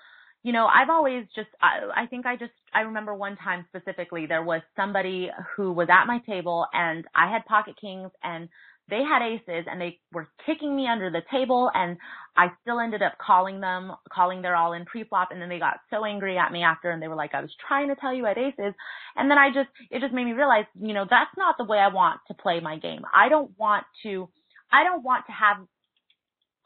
you 0.43 0.54
know, 0.54 0.68
I've 0.68 0.89
always 0.89 1.26
just 1.36 1.50
I, 1.62 2.04
I 2.04 2.06
think 2.08 2.26
I 2.26 2.36
just 2.36 2.52
I 2.74 2.82
remember 2.82 3.16
one 3.16 3.38
time 3.38 3.66
specifically 3.70 4.26
there 4.28 4.43
was 4.43 4.62
somebody 4.76 5.30
who 5.56 5.72
was 5.72 5.88
at 5.89 6.06
my 6.06 6.20
table 6.28 6.68
and 6.74 7.06
I 7.16 7.32
had 7.32 7.46
pocket 7.46 7.76
kings 7.80 8.12
and 8.24 8.48
they 8.90 9.02
had 9.04 9.22
aces 9.22 9.66
and 9.70 9.82
they 9.82 10.00
were 10.12 10.28
kicking 10.46 10.76
me 10.76 10.88
under 10.88 11.10
the 11.10 11.22
table 11.32 11.72
and 11.74 11.98
I 12.38 12.48
still 12.62 12.80
ended 12.80 13.02
up 13.02 13.14
calling 13.20 13.60
them, 13.60 13.94
calling 14.12 14.42
their 14.42 14.56
all 14.56 14.74
in 14.74 14.86
pre-flop 14.86 15.30
and 15.32 15.42
then 15.42 15.50
they 15.50 15.60
got 15.60 15.78
so 15.90 16.06
angry 16.06 16.38
at 16.38 16.52
me 16.52 16.64
after 16.64 16.92
and 16.92 17.02
they 17.02 17.08
were 17.08 17.16
like, 17.16 17.34
I 17.34 17.42
was 17.42 17.54
trying 17.68 17.90
to 17.90 17.96
tell 17.96 18.14
you 18.14 18.26
I 18.26 18.30
had 18.30 18.38
aces. 18.38 18.74
And 19.16 19.30
then 19.32 19.38
I 19.38 19.50
just, 19.50 19.70
it 19.90 20.02
just 20.02 20.14
made 20.14 20.26
me 20.26 20.34
realize, 20.34 20.66
you 20.80 20.94
know, 20.94 21.06
that's 21.10 21.36
not 21.38 21.56
the 21.58 21.66
way 21.66 21.80
I 21.80 21.88
want 21.88 22.20
to 22.28 22.34
play 22.36 22.60
my 22.60 22.78
game. 22.78 23.02
I 23.14 23.30
don't 23.30 23.52
want 23.58 23.86
to, 24.04 24.30
I 24.72 24.84
don't 24.84 25.04
want 25.04 25.26
to 25.28 25.32
have 25.32 25.58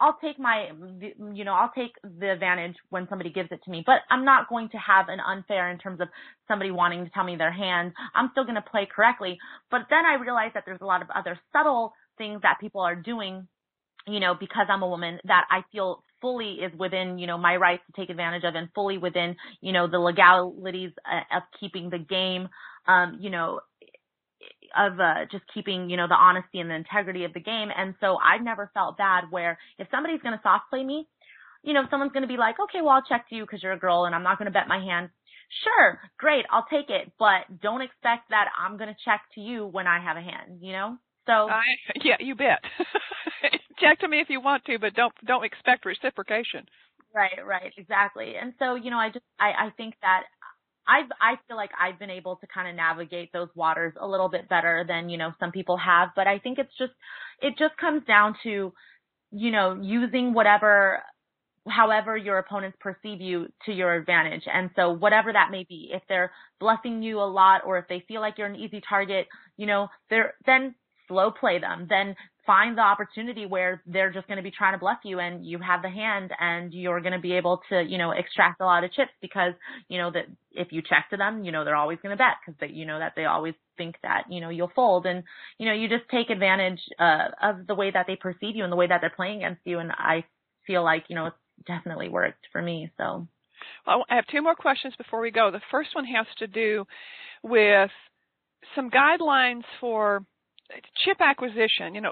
I'll 0.02 0.18
take 0.22 0.40
my, 0.40 0.70
you 1.34 1.44
know, 1.44 1.54
I'll 1.54 1.72
take 1.76 1.92
the 2.04 2.32
advantage 2.32 2.76
when 2.90 3.08
somebody 3.10 3.32
gives 3.32 3.50
it 3.52 3.60
to 3.66 3.72
me, 3.72 3.84
but 3.86 4.00
I'm 4.10 4.24
not 4.24 4.48
going 4.48 4.70
to 4.70 4.78
have 4.78 5.10
an 5.10 5.20
unfair 5.20 5.70
in 5.72 5.78
terms 5.78 6.00
of 6.00 6.08
somebody 6.48 6.72
wanting 6.72 7.04
to 7.04 7.12
tell 7.12 7.26
me 7.26 7.36
their 7.36 7.52
hand. 7.52 7.92
I'm 8.16 8.30
still 8.32 8.46
going 8.46 8.56
to 8.56 8.62
play 8.62 8.88
correctly. 8.94 9.38
But 9.70 9.82
then 9.90 10.06
I 10.06 10.22
realized 10.22 10.56
that 10.56 10.64
there's 10.66 10.80
a 10.82 10.86
lot 10.86 11.02
of 11.02 11.10
other 11.14 11.38
subtle 11.52 11.92
things 12.20 12.44
that 12.44 12.60
people 12.62 12.82
are 12.82 12.96
doing, 12.96 13.48
you 14.06 14.20
know, 14.20 14.36
because 14.40 14.68
I'm 14.70 14.84
a 14.84 14.88
woman 14.88 15.20
that 15.24 15.46
I 15.50 15.64
feel 15.72 16.04
fully 16.22 16.60
is 16.62 16.72
within, 16.78 17.18
you 17.18 17.26
know, 17.26 17.38
my 17.38 17.56
rights 17.56 17.82
to 17.88 18.00
take 18.00 18.12
advantage 18.12 18.44
of 18.44 18.54
and 18.54 18.70
fully 18.76 19.00
within, 19.00 19.36
you 19.62 19.72
know, 19.72 19.88
the 19.88 19.98
legalities 19.98 20.92
uh, 21.12 21.38
of 21.38 21.44
keeping 21.60 21.90
the 21.90 21.98
game, 21.98 22.50
um, 22.88 23.18
you 23.20 23.32
know, 23.32 23.62
of 24.78 25.00
uh, 25.00 25.26
just 25.32 25.44
keeping, 25.54 25.90
you 25.90 25.98
know, 25.98 26.08
the 26.08 26.14
honesty 26.14 26.60
and 26.60 26.70
the 26.70 26.76
integrity 26.76 27.24
of 27.24 27.34
the 27.34 27.40
game. 27.40 27.70
And 27.76 27.96
so 28.00 28.18
I've 28.18 28.44
never 28.44 28.70
felt 28.74 28.98
bad 28.98 29.26
where 29.32 29.58
if 29.80 29.88
somebody's 29.90 30.22
going 30.22 30.36
to 30.36 30.44
soft 30.44 30.70
play 30.70 30.84
me, 30.84 31.08
you 31.64 31.74
know, 31.74 31.84
someone's 31.90 32.12
going 32.12 32.24
to 32.24 32.28
be 32.28 32.38
like, 32.38 32.56
okay, 32.60 32.82
well, 32.82 32.92
I'll 32.92 33.04
check 33.10 33.28
to 33.30 33.36
you 33.36 33.44
because 33.44 33.64
you're 33.64 33.74
a 33.74 33.80
girl 33.80 34.06
and 34.06 34.14
I'm 34.14 34.24
not 34.24 34.38
going 34.38 34.46
to 34.46 34.52
bet 34.52 34.68
my 34.68 34.80
hand. 34.80 35.10
Sure, 35.64 36.00
great, 36.18 36.46
I'll 36.52 36.68
take 36.70 36.90
it, 36.90 37.12
but 37.18 37.62
don't 37.62 37.82
expect 37.82 38.30
that 38.30 38.50
I'm 38.58 38.78
going 38.78 38.90
to 38.90 38.96
check 39.04 39.22
to 39.34 39.42
you 39.42 39.66
when 39.66 39.88
I 39.88 40.00
have 40.00 40.16
a 40.16 40.22
hand, 40.22 40.60
you 40.62 40.74
know? 40.74 40.98
So 41.30 41.48
I, 41.50 41.62
yeah, 42.04 42.16
you 42.20 42.36
bet. 42.36 42.60
Check 43.80 44.00
to 44.00 44.08
me 44.08 44.20
if 44.20 44.30
you 44.30 44.42
want 44.42 44.66
to, 44.66 44.80
but 44.80 44.96
don't 44.96 45.14
don't 45.26 45.46
expect 45.46 45.86
reciprocation. 45.86 46.66
Right, 47.14 47.40
right, 47.46 47.72
exactly. 47.78 48.34
And 48.42 48.54
so, 48.60 48.76
you 48.76 48.90
know, 48.90 48.98
I 48.98 49.10
just 49.10 49.26
I 49.40 49.68
I 49.68 49.70
think 49.78 49.94
that 50.02 50.24
I've 50.88 51.10
I 51.22 51.36
feel 51.48 51.56
like 51.56 51.72
I've 51.80 52.00
been 52.00 52.10
able 52.10 52.38
to 52.38 52.48
kind 52.48 52.68
of 52.68 52.76
navigate 52.76 53.32
those 53.32 53.50
waters 53.56 53.94
a 54.00 54.08
little 54.08 54.30
bit 54.30 54.50
better 54.50 54.84
than, 54.88 55.10
you 55.10 55.18
know, 55.18 55.32
some 55.40 55.52
people 55.52 55.78
have, 55.78 56.10
but 56.16 56.28
I 56.28 56.40
think 56.40 56.58
it's 56.58 56.76
just 56.78 56.94
it 57.42 57.54
just 57.60 57.78
comes 57.78 58.04
down 58.06 58.36
to 58.44 58.74
you 59.32 59.52
know, 59.52 59.80
using 59.82 60.34
whatever 60.34 61.04
however 61.68 62.18
your 62.18 62.40
opponents 62.40 62.78
perceive 62.80 63.22
you 63.22 63.48
to 63.66 63.72
your 63.72 63.94
advantage. 63.94 64.44
And 64.52 64.72
so 64.76 64.92
whatever 64.92 65.32
that 65.34 65.52
may 65.52 65.66
be, 65.70 65.90
if 65.94 66.02
they're 66.10 66.32
bluffing 66.60 67.04
you 67.04 67.20
a 67.20 67.30
lot 67.30 67.62
or 67.66 67.78
if 67.78 67.86
they 67.88 68.04
feel 68.08 68.22
like 68.22 68.38
you're 68.38 68.48
an 68.48 68.56
easy 68.56 68.82
target, 68.88 69.28
you 69.58 69.68
know, 69.68 69.88
they're 70.10 70.34
then 70.46 70.74
slow 71.10 71.32
play 71.32 71.60
them, 71.60 71.88
then 71.90 72.16
find 72.46 72.78
the 72.78 72.82
opportunity 72.82 73.46
where 73.46 73.84
they're 73.86 74.12
just 74.12 74.26
going 74.28 74.38
to 74.38 74.44
be 74.44 74.50
trying 74.50 74.74
to 74.74 74.80
bluff 74.80 75.00
you 75.04 75.20
and 75.20 75.46
you 75.46 75.60
have 75.60 75.82
the 75.82 75.90
hand 75.90 76.32
and 76.40 76.74
you're 76.74 77.02
going 77.02 77.14
to 77.14 77.20
be 77.20 77.34
able 77.34 77.62
to, 77.70 77.84
you 77.84 77.98
know, 77.98 78.12
extract 78.12 78.62
a 78.62 78.66
lot 78.66 78.84
of 78.84 78.92
chips 78.94 79.12
because, 79.22 79.54
you 79.88 79.98
know, 79.98 80.10
that 80.10 80.26
if 80.54 80.70
you 80.72 80.82
check 80.82 81.08
to 81.12 81.18
them, 81.18 81.44
you 81.44 81.52
know, 81.52 81.64
they're 81.64 81.76
always 81.76 82.00
going 82.02 82.10
to 82.10 82.18
bet 82.18 82.38
because 82.46 82.72
you 82.74 82.86
know, 82.86 82.98
that 82.98 83.14
they 83.16 83.26
always 83.26 83.54
think 83.78 83.96
that, 84.02 84.24
you 84.32 84.42
know, 84.42 84.50
you'll 84.50 84.72
fold 84.76 85.06
and, 85.06 85.24
you 85.58 85.68
know, 85.68 85.74
you 85.74 85.88
just 85.90 86.10
take 86.10 86.30
advantage, 86.30 86.80
uh, 86.98 87.28
of 87.42 87.68
the 87.68 87.76
way 87.76 87.92
that 87.92 88.08
they 88.08 88.16
perceive 88.16 88.56
you 88.56 88.64
and 88.64 88.72
the 88.72 88.78
way 88.78 88.88
that 88.88 89.02
they're 89.02 89.12
playing 89.16 89.44
against 89.44 89.62
you. 89.66 89.80
And 89.80 89.92
I 89.92 90.24
feel 90.66 90.84
like, 90.84 91.06
you 91.08 91.16
know, 91.16 91.28
it's 91.28 91.68
definitely 91.68 92.10
worked 92.10 92.48
for 92.52 92.62
me. 92.62 92.92
So. 92.98 93.28
Well, 93.86 94.06
I 94.10 94.16
have 94.16 94.26
two 94.28 94.42
more 94.42 94.56
questions 94.56 94.94
before 94.98 95.22
we 95.22 95.32
go. 95.32 95.52
The 95.52 95.62
first 95.70 95.90
one 95.94 96.06
has 96.06 96.26
to 96.40 96.48
do 96.48 96.86
with 97.44 97.92
some 98.76 98.90
guidelines 98.90 99.64
for 99.80 100.24
chip 101.06 101.18
acquisition, 101.20 101.96
you 101.96 102.02
know, 102.02 102.12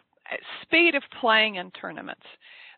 speed 0.63 0.95
of 0.95 1.03
playing 1.21 1.55
in 1.55 1.71
tournaments. 1.71 2.25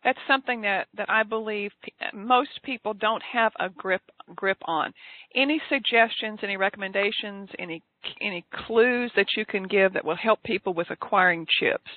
That's 0.04 0.20
something 0.28 0.62
that, 0.62 0.88
that 0.96 1.10
I 1.10 1.24
believe 1.24 1.72
most 2.14 2.62
people 2.64 2.94
don't 2.94 3.24
have 3.24 3.52
a 3.60 3.70
grip 3.70 4.02
grip 4.36 4.58
on. 4.66 4.94
Any 5.36 5.62
suggestions, 5.70 6.40
any 6.42 6.56
recommendations, 6.56 7.50
any 7.60 7.84
any 8.22 8.46
clues 8.66 9.12
that 9.18 9.28
you 9.36 9.46
can 9.46 9.64
give 9.64 9.94
that 9.94 10.06
will 10.06 10.16
help 10.16 10.42
people 10.44 10.74
with 10.74 10.90
acquiring 10.90 11.46
chips 11.60 11.92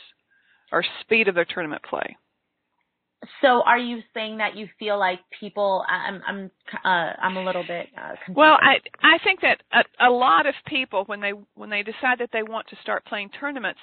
or 0.72 0.83
speed 1.03 1.28
of 1.28 1.37
their 1.37 1.45
tournament 1.45 1.83
play? 1.89 2.16
So, 3.40 3.62
are 3.62 3.78
you 3.78 4.00
saying 4.14 4.38
that 4.38 4.56
you 4.56 4.68
feel 4.78 4.98
like 4.98 5.20
people? 5.38 5.84
I'm 5.88 6.20
I'm 6.26 6.50
uh, 6.84 7.12
I'm 7.22 7.36
a 7.36 7.44
little 7.44 7.62
bit. 7.66 7.86
Uh, 7.96 8.14
well, 8.34 8.56
I 8.60 8.78
I 9.00 9.18
think 9.22 9.40
that 9.42 9.62
a, 9.72 10.08
a 10.08 10.10
lot 10.10 10.46
of 10.46 10.54
people 10.66 11.04
when 11.06 11.20
they 11.20 11.32
when 11.54 11.70
they 11.70 11.82
decide 11.82 12.18
that 12.18 12.30
they 12.32 12.42
want 12.42 12.66
to 12.68 12.76
start 12.82 13.04
playing 13.04 13.30
tournaments, 13.38 13.80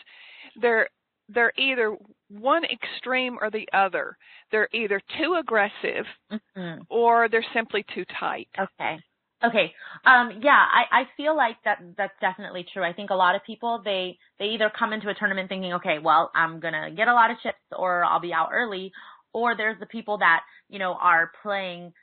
they're 0.61 0.89
they're 1.29 1.53
either 1.57 1.95
one 2.29 2.63
extreme 2.65 3.37
or 3.39 3.49
the 3.49 3.67
other. 3.73 4.17
They're 4.51 4.69
either 4.73 5.01
too 5.17 5.37
aggressive 5.39 6.05
mm-hmm. 6.31 6.81
or 6.89 7.29
they're 7.29 7.45
simply 7.53 7.85
too 7.93 8.03
tight. 8.19 8.49
Okay. 8.59 8.97
Okay. 9.41 9.71
Um, 10.05 10.41
yeah, 10.43 10.51
I, 10.51 11.01
I 11.01 11.03
feel 11.15 11.35
like 11.35 11.55
that 11.63 11.79
that's 11.97 12.13
definitely 12.19 12.65
true. 12.73 12.83
I 12.83 12.91
think 12.91 13.09
a 13.09 13.15
lot 13.15 13.35
of 13.35 13.41
people 13.45 13.81
they 13.85 14.17
they 14.37 14.47
either 14.47 14.69
come 14.77 14.91
into 14.91 15.07
a 15.07 15.13
tournament 15.13 15.47
thinking, 15.47 15.73
okay, 15.75 15.97
well, 16.03 16.29
I'm 16.35 16.59
gonna 16.59 16.91
get 16.91 17.07
a 17.07 17.13
lot 17.13 17.31
of 17.31 17.37
chips 17.41 17.57
or 17.71 18.03
I'll 18.03 18.19
be 18.19 18.33
out 18.33 18.49
early, 18.51 18.91
or 19.33 19.55
there's 19.55 19.79
the 19.79 19.85
people 19.85 20.17
that, 20.19 20.41
you 20.69 20.79
know, 20.79 20.93
are 21.01 21.31
playing 21.43 21.93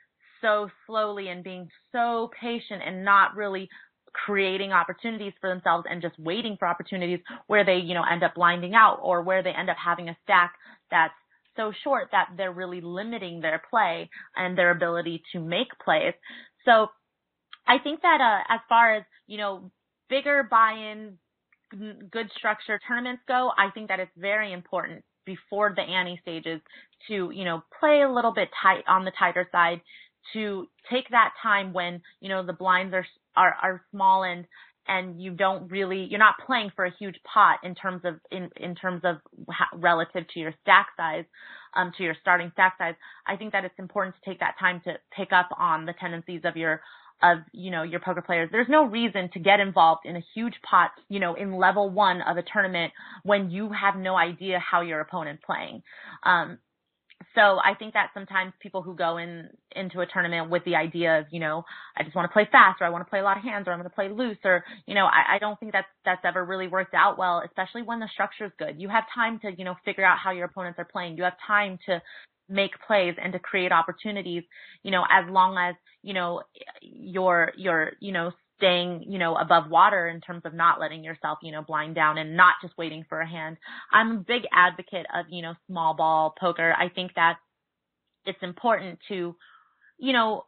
so 0.41 0.69
slowly 0.85 1.29
and 1.29 1.43
being 1.43 1.67
so 1.91 2.29
patient 2.39 2.81
and 2.85 3.03
not 3.03 3.35
really 3.35 3.69
creating 4.13 4.71
opportunities 4.71 5.33
for 5.39 5.49
themselves 5.49 5.85
and 5.89 6.01
just 6.01 6.17
waiting 6.19 6.55
for 6.57 6.67
opportunities 6.67 7.19
where 7.47 7.65
they, 7.65 7.77
you 7.77 7.93
know, 7.93 8.03
end 8.03 8.23
up 8.23 8.35
blinding 8.35 8.73
out 8.73 8.99
or 9.01 9.21
where 9.21 9.43
they 9.43 9.51
end 9.51 9.69
up 9.69 9.77
having 9.83 10.09
a 10.09 10.17
stack 10.23 10.53
that's 10.89 11.13
so 11.55 11.71
short 11.83 12.09
that 12.11 12.29
they're 12.37 12.53
really 12.53 12.81
limiting 12.81 13.41
their 13.41 13.61
play 13.69 14.09
and 14.35 14.57
their 14.57 14.71
ability 14.71 15.23
to 15.33 15.39
make 15.39 15.67
plays. 15.83 16.13
So 16.65 16.87
I 17.67 17.79
think 17.79 18.01
that 18.01 18.21
uh, 18.21 18.53
as 18.53 18.59
far 18.69 18.95
as, 18.95 19.03
you 19.27 19.37
know, 19.37 19.71
bigger 20.09 20.47
buy-in, 20.49 21.17
good 22.11 22.29
structure 22.37 22.79
tournaments 22.87 23.23
go, 23.27 23.51
I 23.57 23.71
think 23.71 23.89
that 23.89 23.99
it's 23.99 24.11
very 24.15 24.53
important 24.53 25.03
before 25.27 25.73
the 25.75 25.83
ante 25.83 26.17
stages 26.23 26.59
to, 27.07 27.29
you 27.31 27.45
know, 27.45 27.61
play 27.79 28.01
a 28.01 28.11
little 28.11 28.33
bit 28.33 28.49
tight 28.63 28.83
on 28.87 29.05
the 29.05 29.11
tighter 29.19 29.47
side 29.51 29.81
to 30.33 30.67
take 30.91 31.07
that 31.11 31.33
time 31.43 31.71
when, 31.73 32.01
you 32.21 32.29
know, 32.29 32.43
the 32.43 32.53
blinds 32.53 32.95
are, 32.95 33.05
are, 33.35 33.55
are 33.61 33.81
small 33.91 34.23
and, 34.23 34.45
and 34.87 35.21
you 35.21 35.31
don't 35.31 35.69
really, 35.69 36.07
you're 36.09 36.17
not 36.17 36.35
playing 36.45 36.71
for 36.75 36.85
a 36.85 36.93
huge 36.97 37.19
pot 37.31 37.59
in 37.63 37.75
terms 37.75 38.01
of, 38.05 38.15
in, 38.31 38.49
in 38.55 38.73
terms 38.73 39.01
of 39.03 39.17
relative 39.75 40.25
to 40.33 40.39
your 40.39 40.53
stack 40.61 40.87
size, 40.97 41.25
um, 41.75 41.91
to 41.97 42.03
your 42.03 42.15
starting 42.21 42.49
stack 42.53 42.75
size. 42.77 42.95
I 43.27 43.35
think 43.35 43.51
that 43.51 43.65
it's 43.65 43.77
important 43.77 44.15
to 44.15 44.29
take 44.29 44.39
that 44.39 44.55
time 44.59 44.81
to 44.85 44.95
pick 45.15 45.31
up 45.31 45.49
on 45.57 45.85
the 45.85 45.93
tendencies 45.93 46.41
of 46.45 46.55
your, 46.55 46.81
of, 47.23 47.39
you 47.51 47.71
know, 47.71 47.83
your 47.83 47.99
poker 47.99 48.21
players. 48.21 48.49
There's 48.51 48.69
no 48.69 48.85
reason 48.85 49.29
to 49.33 49.39
get 49.39 49.59
involved 49.59 50.05
in 50.05 50.15
a 50.15 50.23
huge 50.33 50.53
pot, 50.69 50.91
you 51.09 51.19
know, 51.19 51.33
in 51.33 51.57
level 51.57 51.89
one 51.89 52.21
of 52.21 52.37
a 52.37 52.43
tournament 52.43 52.93
when 53.23 53.49
you 53.49 53.71
have 53.71 53.95
no 53.95 54.15
idea 54.15 54.59
how 54.59 54.81
your 54.81 54.99
opponent's 54.99 55.43
playing. 55.45 55.81
Um, 56.23 56.59
so 57.33 57.57
I 57.63 57.73
think 57.77 57.93
that 57.93 58.09
sometimes 58.13 58.53
people 58.59 58.81
who 58.81 58.95
go 58.95 59.17
in 59.17 59.49
into 59.75 60.01
a 60.01 60.05
tournament 60.05 60.49
with 60.49 60.63
the 60.65 60.75
idea 60.75 61.19
of, 61.19 61.25
you 61.31 61.39
know, 61.39 61.63
I 61.95 62.03
just 62.03 62.15
want 62.15 62.29
to 62.29 62.33
play 62.33 62.47
fast 62.51 62.81
or 62.81 62.85
I 62.85 62.89
want 62.89 63.05
to 63.05 63.09
play 63.09 63.19
a 63.19 63.23
lot 63.23 63.37
of 63.37 63.43
hands 63.43 63.67
or 63.67 63.73
I'm 63.73 63.79
going 63.79 63.89
to 63.89 63.95
play 63.95 64.09
loose 64.09 64.37
or, 64.43 64.63
you 64.85 64.93
know, 64.93 65.05
I, 65.05 65.35
I 65.35 65.39
don't 65.39 65.59
think 65.59 65.71
that's 65.71 65.87
that's 66.05 66.21
ever 66.23 66.45
really 66.45 66.67
worked 66.67 66.93
out 66.93 67.17
well, 67.17 67.41
especially 67.45 67.81
when 67.81 67.99
the 67.99 68.07
structure 68.13 68.45
is 68.45 68.51
good. 68.59 68.79
You 68.79 68.89
have 68.89 69.03
time 69.13 69.39
to, 69.39 69.51
you 69.57 69.65
know, 69.65 69.75
figure 69.83 70.05
out 70.05 70.17
how 70.23 70.31
your 70.31 70.45
opponents 70.45 70.77
are 70.79 70.85
playing. 70.85 71.17
You 71.17 71.23
have 71.23 71.37
time 71.45 71.79
to 71.87 72.01
make 72.49 72.71
plays 72.85 73.15
and 73.21 73.33
to 73.33 73.39
create 73.39 73.71
opportunities, 73.71 74.43
you 74.83 74.91
know, 74.91 75.03
as 75.09 75.29
long 75.29 75.57
as, 75.57 75.75
you 76.03 76.13
know, 76.13 76.41
your, 76.81 77.51
your, 77.57 77.91
you 77.99 78.11
know, 78.11 78.31
staying, 78.57 79.03
you 79.07 79.19
know, 79.19 79.35
above 79.35 79.69
water 79.69 80.07
in 80.07 80.19
terms 80.21 80.41
of 80.45 80.53
not 80.53 80.79
letting 80.79 81.03
yourself, 81.03 81.37
you 81.43 81.51
know, 81.51 81.61
blind 81.61 81.95
down 81.95 82.17
and 82.17 82.35
not 82.35 82.55
just 82.61 82.77
waiting 82.77 83.05
for 83.07 83.21
a 83.21 83.29
hand. 83.29 83.57
I'm 83.91 84.11
a 84.11 84.19
big 84.19 84.43
advocate 84.51 85.05
of, 85.15 85.25
you 85.29 85.41
know, 85.41 85.53
small 85.67 85.93
ball 85.93 86.33
poker. 86.39 86.73
I 86.77 86.89
think 86.89 87.13
that 87.15 87.37
it's 88.25 88.41
important 88.41 88.99
to, 89.09 89.35
you 89.99 90.13
know, 90.13 90.45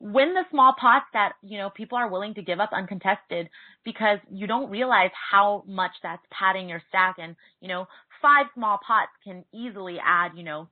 win 0.00 0.34
the 0.34 0.44
small 0.50 0.74
pots 0.78 1.06
that, 1.14 1.32
you 1.42 1.58
know, 1.58 1.70
people 1.70 1.96
are 1.96 2.10
willing 2.10 2.34
to 2.34 2.42
give 2.42 2.60
up 2.60 2.70
uncontested 2.72 3.48
because 3.84 4.18
you 4.30 4.46
don't 4.46 4.70
realize 4.70 5.10
how 5.30 5.64
much 5.66 5.92
that's 6.02 6.22
padding 6.30 6.68
your 6.68 6.82
stack 6.88 7.16
and, 7.18 7.34
you 7.60 7.68
know, 7.68 7.86
five 8.20 8.46
small 8.54 8.78
pots 8.86 9.10
can 9.24 9.44
easily 9.54 9.98
add, 10.04 10.32
you 10.36 10.42
know, 10.42 10.68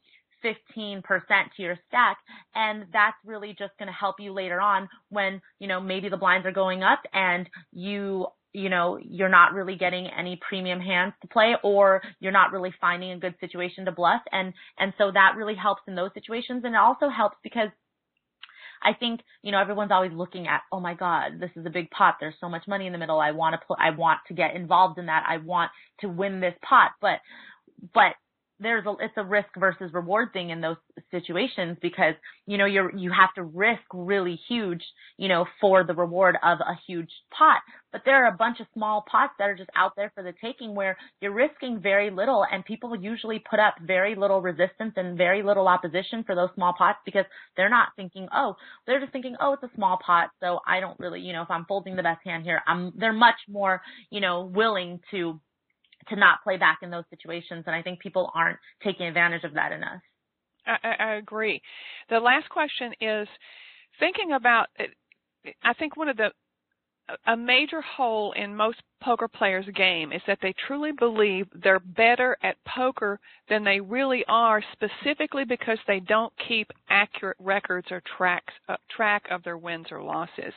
15% 0.47 1.03
to 1.57 1.62
your 1.62 1.76
stack. 1.88 2.18
And 2.55 2.86
that's 2.92 3.16
really 3.24 3.55
just 3.59 3.76
going 3.78 3.88
to 3.88 3.92
help 3.92 4.16
you 4.18 4.32
later 4.32 4.61
on 4.61 4.88
when, 5.09 5.40
you 5.59 5.68
know, 5.68 5.80
maybe 5.80 6.09
the 6.09 6.16
blinds 6.16 6.47
are 6.47 6.53
going 6.53 6.82
up 6.82 7.01
and 7.12 7.49
you 7.72 8.26
you 8.53 8.70
know, 8.70 8.99
you're 9.03 9.28
not 9.28 9.53
really 9.53 9.76
getting 9.76 10.07
any 10.07 10.40
premium 10.49 10.80
hands 10.80 11.12
to 11.20 11.28
play 11.28 11.57
or 11.62 12.01
you're 12.20 12.32
not 12.32 12.53
really 12.53 12.72
finding 12.80 13.11
a 13.11 13.18
good 13.18 13.34
situation 13.38 13.84
to 13.84 13.92
bluff. 13.92 14.22
And, 14.32 14.55
and 14.78 14.94
so 14.97 15.11
that 15.12 15.34
really 15.36 15.55
helps 15.55 15.82
in 15.86 15.94
those 15.94 16.09
situations. 16.14 16.62
And 16.64 16.74
it 16.74 16.78
also 16.78 17.11
helps 17.11 17.36
because 17.42 17.68
I 18.82 18.94
think, 18.94 19.20
you 19.42 19.53
know, 19.53 19.61
everyone's 19.61 19.92
always 19.92 20.12
looking 20.12 20.47
at, 20.49 20.62
oh 20.72 20.80
my 20.80 20.94
God, 20.94 21.38
this 21.38 21.51
is 21.55 21.66
a 21.66 21.70
big 21.70 21.90
pot. 21.90 22.16
There's 22.18 22.34
so 22.40 22.49
much 22.49 22.66
money 22.66 22.86
in 22.86 22.92
the 22.92 22.99
middle. 22.99 23.20
I 23.20 23.32
want 23.32 23.61
to 23.61 23.66
put, 23.66 23.78
I 23.78 23.90
want 23.90 24.20
to 24.28 24.34
get 24.34 24.57
involved 24.57 24.99
in 24.99 25.05
that. 25.07 25.26
I 25.28 25.36
want 25.36 25.70
to 26.01 26.09
win 26.09 26.40
this 26.40 26.55
pot. 26.66 26.92
But, 27.03 27.18
but 27.92 28.14
there's 28.61 28.86
a 28.86 28.94
it's 29.00 29.14
a 29.16 29.24
risk 29.24 29.48
versus 29.59 29.92
reward 29.92 30.32
thing 30.32 30.50
in 30.50 30.61
those 30.61 30.76
situations 31.11 31.76
because 31.82 32.14
you 32.46 32.57
know 32.57 32.64
you're 32.64 32.94
you 32.96 33.11
have 33.11 33.32
to 33.34 33.42
risk 33.42 33.82
really 33.92 34.38
huge 34.48 34.82
you 35.18 35.28
know 35.28 35.44
for 35.61 35.84
the 35.84 35.94
reward 35.94 36.36
of 36.42 36.59
a 36.61 36.74
huge 36.86 37.11
pot. 37.36 37.61
But 37.92 38.02
there 38.04 38.24
are 38.24 38.32
a 38.32 38.36
bunch 38.36 38.61
of 38.61 38.66
small 38.74 39.04
pots 39.11 39.32
that 39.38 39.48
are 39.48 39.54
just 39.54 39.70
out 39.74 39.92
there 39.96 40.12
for 40.14 40.22
the 40.22 40.34
taking 40.42 40.74
where 40.74 40.96
you're 41.20 41.32
risking 41.32 41.80
very 41.80 42.11
little 42.11 42.44
and 42.50 42.64
people 42.64 42.94
usually 42.94 43.42
put 43.48 43.59
up 43.59 43.74
very 43.80 44.14
little 44.14 44.42
resistance 44.42 44.92
and 44.96 45.16
very 45.16 45.42
little 45.42 45.66
opposition 45.66 46.22
for 46.24 46.34
those 46.34 46.50
small 46.54 46.74
pots 46.76 46.98
because 47.04 47.24
they're 47.57 47.70
not 47.70 47.88
thinking 47.96 48.28
oh 48.34 48.57
they're 48.86 49.00
just 49.00 49.12
thinking 49.12 49.36
oh 49.40 49.54
it's 49.54 49.62
a 49.62 49.70
small 49.74 49.98
pot 50.04 50.30
so 50.40 50.61
I 50.66 50.80
don't 50.80 50.98
really 50.98 51.20
you 51.20 51.32
know 51.32 51.42
if 51.42 51.50
I'm 51.50 51.64
folding 51.66 51.96
the 51.96 52.02
best 52.02 52.20
hand 52.24 52.44
here 52.44 52.62
I'm 52.66 52.92
they're 52.96 53.12
much 53.12 53.36
more 53.48 53.80
you 54.11 54.20
know 54.20 54.44
willing 54.44 55.00
to 55.11 55.40
to 56.09 56.16
not 56.16 56.42
play 56.42 56.57
back 56.57 56.78
in 56.82 56.90
those 56.90 57.04
situations. 57.11 57.64
And 57.66 57.74
I 57.74 57.82
think 57.82 58.00
people 58.00 58.30
aren't 58.34 58.59
taking 58.82 59.07
advantage 59.07 59.44
of 59.44 59.54
that 59.54 59.72
enough. 59.72 60.00
I, 60.66 60.94
I 60.98 61.14
agree. 61.14 61.61
The 62.11 62.18
last 62.18 62.48
question 62.48 62.92
is 63.00 63.28
thinking 63.98 64.32
about. 64.32 64.66
I 65.62 65.74
think 65.74 65.96
one 65.96 66.09
of 66.09 66.16
the 66.16 66.30
a 67.26 67.36
major 67.36 67.80
hole 67.80 68.32
in 68.32 68.54
most 68.54 68.78
poker 69.00 69.28
players' 69.28 69.66
game 69.74 70.12
is 70.12 70.22
that 70.26 70.38
they 70.42 70.54
truly 70.66 70.90
believe 70.92 71.46
they're 71.62 71.80
better 71.80 72.36
at 72.42 72.57
poker 72.64 73.20
than 73.48 73.62
they 73.62 73.80
really 73.80 74.24
are, 74.26 74.62
specifically 74.72 75.44
because 75.44 75.78
they 75.86 76.00
don't 76.00 76.32
keep 76.48 76.70
accurate 76.88 77.36
records 77.38 77.86
or 77.90 78.02
tracks, 78.16 78.52
uh, 78.68 78.76
track 78.90 79.24
of 79.30 79.42
their 79.44 79.59
wins 79.59 79.86
or 79.90 80.02
losses. 80.02 80.52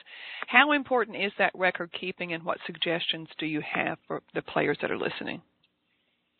How 0.48 0.72
important 0.72 1.18
is 1.18 1.32
that 1.38 1.52
record 1.54 1.92
keeping, 2.00 2.34
and 2.34 2.44
what 2.44 2.58
suggestions 2.66 3.28
do 3.38 3.46
you 3.46 3.62
have 3.62 3.98
for 4.08 4.22
the 4.34 4.42
players 4.42 4.78
that 4.82 4.92
are 4.92 4.98
listening? 4.98 5.42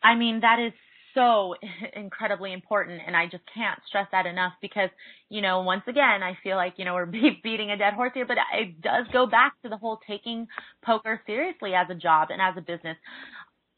I 0.02 0.14
mean, 0.14 0.40
that 0.40 0.58
is 0.58 0.72
so 1.14 1.54
incredibly 1.94 2.52
important 2.52 3.00
and 3.06 3.16
I 3.16 3.26
just 3.26 3.44
can't 3.54 3.78
stress 3.86 4.06
that 4.12 4.26
enough 4.26 4.52
because, 4.60 4.90
you 5.28 5.40
know, 5.40 5.62
once 5.62 5.82
again, 5.88 6.22
I 6.22 6.36
feel 6.42 6.56
like, 6.56 6.74
you 6.76 6.84
know, 6.84 6.94
we're 6.94 7.06
beating 7.42 7.70
a 7.70 7.76
dead 7.76 7.94
horse 7.94 8.12
here, 8.14 8.26
but 8.26 8.36
it 8.54 8.80
does 8.80 9.06
go 9.12 9.26
back 9.26 9.54
to 9.62 9.68
the 9.68 9.76
whole 9.76 10.00
taking 10.06 10.46
poker 10.84 11.20
seriously 11.26 11.74
as 11.74 11.88
a 11.90 11.94
job 11.94 12.28
and 12.30 12.40
as 12.40 12.54
a 12.56 12.60
business 12.60 12.96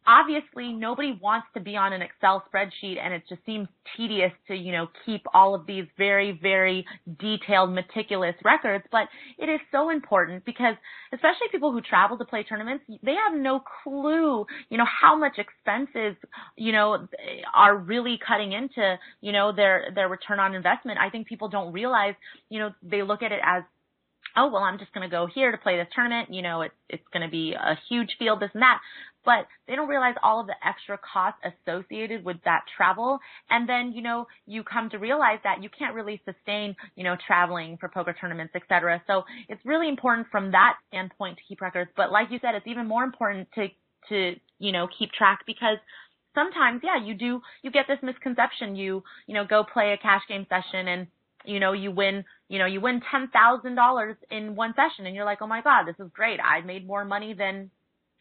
obviously 0.07 0.73
nobody 0.73 1.19
wants 1.21 1.47
to 1.55 1.61
be 1.61 1.77
on 1.77 1.93
an 1.93 2.03
Excel 2.03 2.45
spreadsheet 2.53 2.99
and 2.99 3.15
it 3.15 3.23
just 3.29 3.45
seems 3.47 3.69
tedious 3.97 4.33
to, 4.49 4.55
you 4.55 4.73
know, 4.73 4.89
keep 5.07 5.23
all 5.33 5.55
of 5.55 5.67
these 5.67 5.85
very, 5.97 6.39
very 6.43 6.85
detailed, 7.19 7.73
meticulous 7.73 8.35
records, 8.45 8.85
but 8.91 9.09
it 9.39 9.49
is 9.49 9.61
so 9.71 9.91
important 9.91 10.45
because 10.45 10.75
especially 11.13 11.47
people 11.51 11.73
who 11.73 11.81
travel 11.81 12.19
to 12.19 12.25
play 12.25 12.43
tournaments, 12.43 12.85
they 13.03 13.15
have 13.15 13.39
no 13.39 13.63
clue, 13.83 14.45
you 14.71 14.79
know, 14.79 14.87
how 15.01 15.17
much 15.17 15.39
expenses, 15.39 16.17
you 16.57 16.73
know, 16.73 17.07
are 17.55 17.77
really 17.77 18.19
cutting 18.27 18.53
into, 18.53 18.99
you 19.21 19.33
know, 19.33 19.53
their, 19.55 19.89
their 19.95 20.09
return 20.09 20.41
on 20.41 20.55
investment. 20.55 20.99
I 20.99 21.11
think 21.11 21.27
people 21.27 21.49
don't 21.49 21.73
realize, 21.73 22.15
you 22.49 22.59
know, 22.59 22.71
they 22.83 23.03
look 23.03 23.23
at 23.23 23.33
it 23.33 23.41
as 23.45 23.63
oh 24.37 24.51
well 24.51 24.63
i'm 24.63 24.79
just 24.79 24.93
going 24.93 25.09
to 25.09 25.11
go 25.11 25.27
here 25.33 25.51
to 25.53 25.59
play 25.59 25.77
this 25.77 25.89
tournament 25.95 26.33
you 26.33 26.43
know 26.43 26.63
it's 26.63 26.75
it's 26.89 27.05
going 27.13 27.23
to 27.23 27.31
be 27.31 27.55
a 27.55 27.79
huge 27.89 28.11
field 28.19 28.41
this 28.41 28.51
and 28.55 28.63
that 28.63 28.81
but 29.25 29.47
they 29.67 29.75
don't 29.75 29.89
realize 29.89 30.15
all 30.23 30.41
of 30.41 30.47
the 30.47 30.55
extra 30.67 30.99
costs 30.99 31.41
associated 31.45 32.25
with 32.25 32.37
that 32.45 32.63
travel. 32.77 33.19
And 33.51 33.69
then 33.69 33.93
you 33.93 34.03
know 34.03 34.27
you 34.47 34.63
come 34.63 34.91
to 34.91 34.99
realize 34.99 35.39
that 35.45 35.63
you 35.63 35.69
can't 35.77 35.95
really 35.95 36.21
sustain 36.25 36.75
you 36.97 37.05
know 37.05 37.17
traveling 37.27 37.77
for 37.79 37.89
poker 37.89 38.15
tournaments 38.19 38.55
etc 38.55 39.03
so 39.07 39.23
it's 39.49 39.65
really 39.65 39.89
important 39.89 40.27
from 40.31 40.53
that 40.53 40.77
standpoint 40.89 41.39
to 41.39 41.43
keep 41.49 41.61
records. 41.61 41.91
But 41.97 42.11
like 42.13 42.29
you 42.31 42.39
said 42.41 42.55
it's 42.55 42.67
even 42.67 42.87
more 42.87 43.05
important 43.05 43.49
to 43.55 43.69
to 44.09 44.35
you 44.59 44.73
know 44.73 44.89
keep 44.99 45.13
track 45.13 45.41
because 45.47 45.79
sometimes 46.35 46.81
yeah 46.83 47.05
you 47.05 47.15
do 47.15 47.41
you 47.63 47.71
get 47.71 47.87
this 47.89 47.99
misconception. 48.03 48.77
You 48.77 49.03
you 49.27 49.35
know 49.35 49.45
go 49.45 49.65
play 49.65 49.93
a 49.93 49.99
cash 49.99 50.23
game 50.29 50.47
session 50.49 50.89
and 50.89 51.07
you 51.45 51.61
know, 51.61 51.73
you 51.73 51.91
win, 51.91 52.25
you 52.49 52.59
know, 52.59 52.67
you 52.67 52.81
win 52.81 53.01
$10,000 53.13 54.17
in 54.31 54.55
one 54.55 54.75
session 54.75 55.07
and 55.07 55.15
you're 55.15 55.25
like, 55.25 55.43
oh 55.43 55.47
my 55.47 55.63
God, 55.63 55.85
this 55.85 55.97
is 55.99 56.11
great. 56.15 56.39
I 56.41 56.61
made 56.61 56.87
more 56.87 57.05
money 57.05 57.35
than 57.35 57.71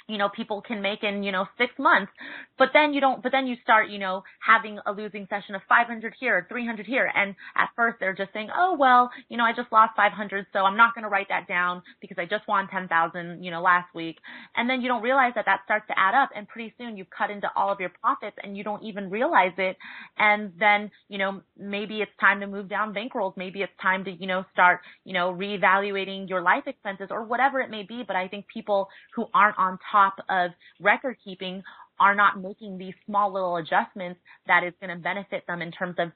you 0.07 0.17
know 0.17 0.29
people 0.29 0.61
can 0.61 0.81
make 0.81 1.03
in 1.03 1.23
you 1.23 1.31
know 1.31 1.45
six 1.57 1.71
months 1.79 2.11
but 2.57 2.69
then 2.73 2.93
you 2.93 3.01
don't 3.01 3.21
but 3.23 3.31
then 3.31 3.47
you 3.47 3.55
start 3.63 3.89
you 3.89 3.99
know 3.99 4.23
having 4.45 4.79
a 4.85 4.91
losing 4.91 5.27
session 5.29 5.55
of 5.55 5.61
500 5.69 6.13
here 6.19 6.45
300 6.49 6.85
here 6.85 7.11
and 7.15 7.35
at 7.55 7.69
first 7.75 7.97
they're 7.99 8.15
just 8.15 8.33
saying 8.33 8.49
oh 8.55 8.75
well 8.77 9.09
you 9.29 9.37
know 9.37 9.43
i 9.43 9.53
just 9.53 9.71
lost 9.71 9.91
500 9.95 10.45
so 10.53 10.59
i'm 10.59 10.77
not 10.77 10.93
going 10.95 11.03
to 11.03 11.09
write 11.09 11.27
that 11.29 11.47
down 11.47 11.81
because 12.01 12.17
i 12.19 12.25
just 12.25 12.47
won 12.47 12.67
10,000 12.67 13.43
you 13.43 13.51
know 13.51 13.61
last 13.61 13.93
week. 13.93 14.17
And 14.55 14.69
then 14.69 14.81
you 14.81 14.87
don't 14.87 15.01
realize 15.01 15.33
that 15.35 15.45
that 15.45 15.61
starts 15.65 15.85
to 15.87 15.97
add 15.97 16.15
up 16.15 16.29
and 16.35 16.47
pretty 16.47 16.73
soon 16.77 16.97
you've 16.97 17.09
cut 17.15 17.29
into 17.29 17.47
all 17.55 17.71
of 17.71 17.79
your 17.79 17.91
profits 18.01 18.37
and 18.43 18.57
you 18.57 18.63
don't 18.63 18.83
even 18.83 19.09
realize 19.09 19.53
it. 19.57 19.77
And 20.17 20.51
then 20.59 20.91
you 21.09 21.17
know 21.17 21.41
maybe 21.57 22.01
it's 22.01 22.11
time 22.19 22.39
to 22.39 22.47
move 22.47 22.69
down 22.69 22.93
bankrolls. 22.93 23.35
Maybe 23.37 23.61
it's 23.61 23.73
time 23.81 24.03
to 24.05 24.11
you 24.11 24.27
know 24.27 24.45
start 24.53 24.81
you 25.05 25.13
know 25.13 25.33
reevaluating 25.33 26.29
your 26.29 26.41
life 26.41 26.63
expenses 26.67 27.07
or 27.11 27.23
whatever 27.23 27.59
it 27.61 27.69
may 27.69 27.83
be. 27.83 28.03
But 28.05 28.15
i 28.15 28.27
think 28.27 28.45
people 28.47 28.87
who 29.15 29.25
aren't 29.33 29.57
on 29.57 29.77
top 29.90 29.90
top 29.91 30.15
of 30.29 30.51
record 30.79 31.17
keeping 31.23 31.63
are 31.99 32.15
not 32.15 32.41
making 32.41 32.77
these 32.77 32.93
small 33.05 33.31
little 33.31 33.57
adjustments 33.57 34.19
that 34.47 34.63
is 34.63 34.73
going 34.81 34.95
to 34.95 35.01
benefit 35.01 35.45
them 35.47 35.61
in 35.61 35.71
terms 35.71 35.95
of 35.99 36.11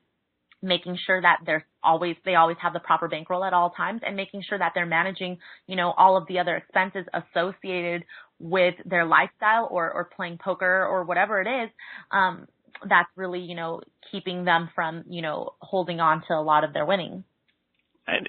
making 0.62 0.98
sure 1.06 1.22
that 1.22 1.40
they're 1.46 1.66
always 1.84 2.16
they 2.26 2.36
always 2.36 2.58
have 2.60 2.74
the 2.74 2.80
proper 2.80 3.08
bankroll 3.08 3.44
at 3.44 3.54
all 3.54 3.70
times 3.72 4.02
and 4.06 4.16
making 4.16 4.42
sure 4.48 4.58
that 4.58 4.72
they're 4.74 4.86
managing 4.86 5.38
you 5.68 5.76
know 5.76 5.92
all 5.98 6.18
of 6.18 6.26
the 6.28 6.40
other 6.40 6.56
expenses 6.56 7.06
associated 7.14 8.04
with 8.40 8.74
their 8.86 9.06
lifestyle 9.06 9.68
or 9.70 9.92
or 9.92 10.10
playing 10.16 10.38
poker 10.44 10.86
or 10.86 11.04
whatever 11.04 11.42
it 11.42 11.48
is 11.48 11.70
um 12.12 12.48
that's 12.90 13.10
really 13.16 13.40
you 13.40 13.56
know 13.56 13.80
keeping 14.12 14.44
them 14.44 14.70
from 14.74 15.04
you 15.08 15.22
know 15.22 15.54
holding 15.60 16.00
on 16.00 16.24
to 16.28 16.34
a 16.34 16.42
lot 16.42 16.64
of 16.64 16.74
their 16.74 16.86
winnings. 16.86 17.24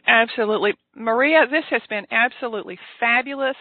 Absolutely. 0.06 0.74
Maria 0.94 1.46
this 1.50 1.64
has 1.70 1.82
been 1.88 2.06
absolutely 2.10 2.78
fabulous 3.00 3.56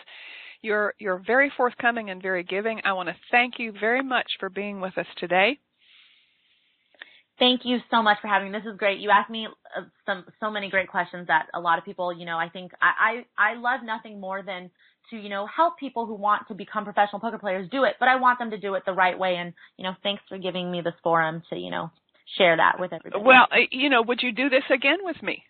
you're 0.66 0.94
you're 1.00 1.22
very 1.26 1.52
forthcoming 1.56 2.10
and 2.10 2.22
very 2.22 2.44
giving. 2.44 2.82
I 2.84 2.94
want 2.94 3.10
to 3.10 3.16
thank 3.32 3.54
you 3.60 3.72
very 3.80 4.04
much 4.04 4.28
for 4.40 4.50
being 4.50 4.82
with 4.82 4.98
us 4.98 5.06
today. 5.18 5.60
Thank 7.38 7.62
you 7.66 7.80
so 7.92 8.02
much 8.02 8.18
for 8.22 8.28
having 8.28 8.52
me. 8.52 8.58
This 8.58 8.72
is 8.72 8.78
great. 8.78 9.00
You 9.00 9.10
asked 9.12 9.30
me 9.30 9.48
uh, 9.48 9.82
some 10.06 10.26
so 10.40 10.50
many 10.50 10.70
great 10.70 10.88
questions 10.90 11.28
that 11.28 11.48
a 11.54 11.60
lot 11.60 11.78
of 11.78 11.86
people, 11.86 12.18
you 12.18 12.26
know, 12.26 12.38
I 12.38 12.50
think 12.50 12.72
I 12.82 13.24
I, 13.38 13.52
I 13.52 13.56
love 13.56 13.82
nothing 13.84 14.20
more 14.20 14.42
than 14.42 14.72
to 15.12 15.18
you 15.18 15.30
know 15.30 15.46
help 15.46 15.78
people 15.78 16.06
who 16.06 16.16
want 16.16 16.48
to 16.48 16.54
become 16.54 16.84
professional 16.84 17.20
poker 17.20 17.38
players 17.38 17.70
do 17.70 17.84
it, 17.84 17.96
but 18.00 18.08
I 18.08 18.16
want 18.16 18.40
them 18.40 18.52
to 18.52 18.58
do 18.58 18.74
it 18.76 18.84
the 18.86 18.94
right 18.94 19.18
way. 19.18 19.36
And 19.38 19.54
you 19.78 19.84
know, 19.84 19.94
thanks 20.02 20.24
for 20.28 20.38
giving 20.38 20.72
me 20.72 20.82
this 20.82 20.96
forum 21.04 21.44
to 21.50 21.56
you 21.56 21.72
know 21.72 21.92
share 22.38 22.58
that 22.58 22.80
with 22.80 22.92
everybody. 22.94 23.24
Well, 23.24 23.48
uh, 23.52 23.68
you 23.72 23.90
know, 23.90 24.02
would 24.02 24.22
you 24.22 24.32
do 24.32 24.50
this 24.50 24.64
again 24.74 25.00
with 25.04 25.22
me? 25.22 25.44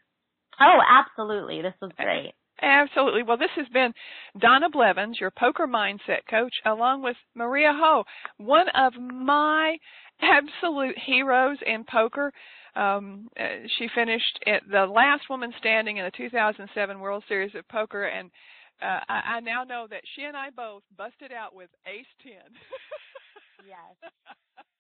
Oh, 0.60 0.80
absolutely. 0.88 1.62
This 1.62 1.74
was 1.82 1.92
great. 1.98 2.34
Absolutely. 2.62 3.24
Well, 3.24 3.38
this 3.38 3.52
has 3.56 3.68
been 3.70 3.94
Donna 4.40 4.70
Blevins, 4.70 5.20
your 5.20 5.32
poker 5.32 5.68
mindset 5.68 6.26
coach, 6.30 6.54
along 6.66 7.02
with 7.04 7.18
Maria 7.36 7.72
Ho, 7.74 8.04
one 8.38 8.68
of 8.70 8.94
my 8.94 9.78
absolute 10.22 10.96
heroes 11.06 11.58
in 11.66 11.84
poker. 11.84 12.32
Um, 12.76 13.28
uh, 13.40 13.68
she 13.78 13.88
finished 13.94 14.40
at 14.48 14.62
the 14.70 14.86
last 14.86 15.24
woman 15.30 15.54
standing 15.60 15.98
in 15.98 16.06
the 16.06 16.12
2007 16.12 17.00
World 17.00 17.24
Series 17.28 17.56
of 17.56 17.68
Poker, 17.68 18.06
and 18.06 18.30
uh, 18.82 19.00
I, 19.08 19.36
I 19.36 19.40
now 19.40 19.64
know 19.64 19.88
that 19.90 20.02
she 20.16 20.24
and 20.24 20.36
I 20.36 20.50
both 20.50 20.84
busted 20.98 21.32
out 21.32 21.56
with 21.56 21.70
Ace 21.88 22.06
10. 22.24 22.34
yes. 23.66 24.12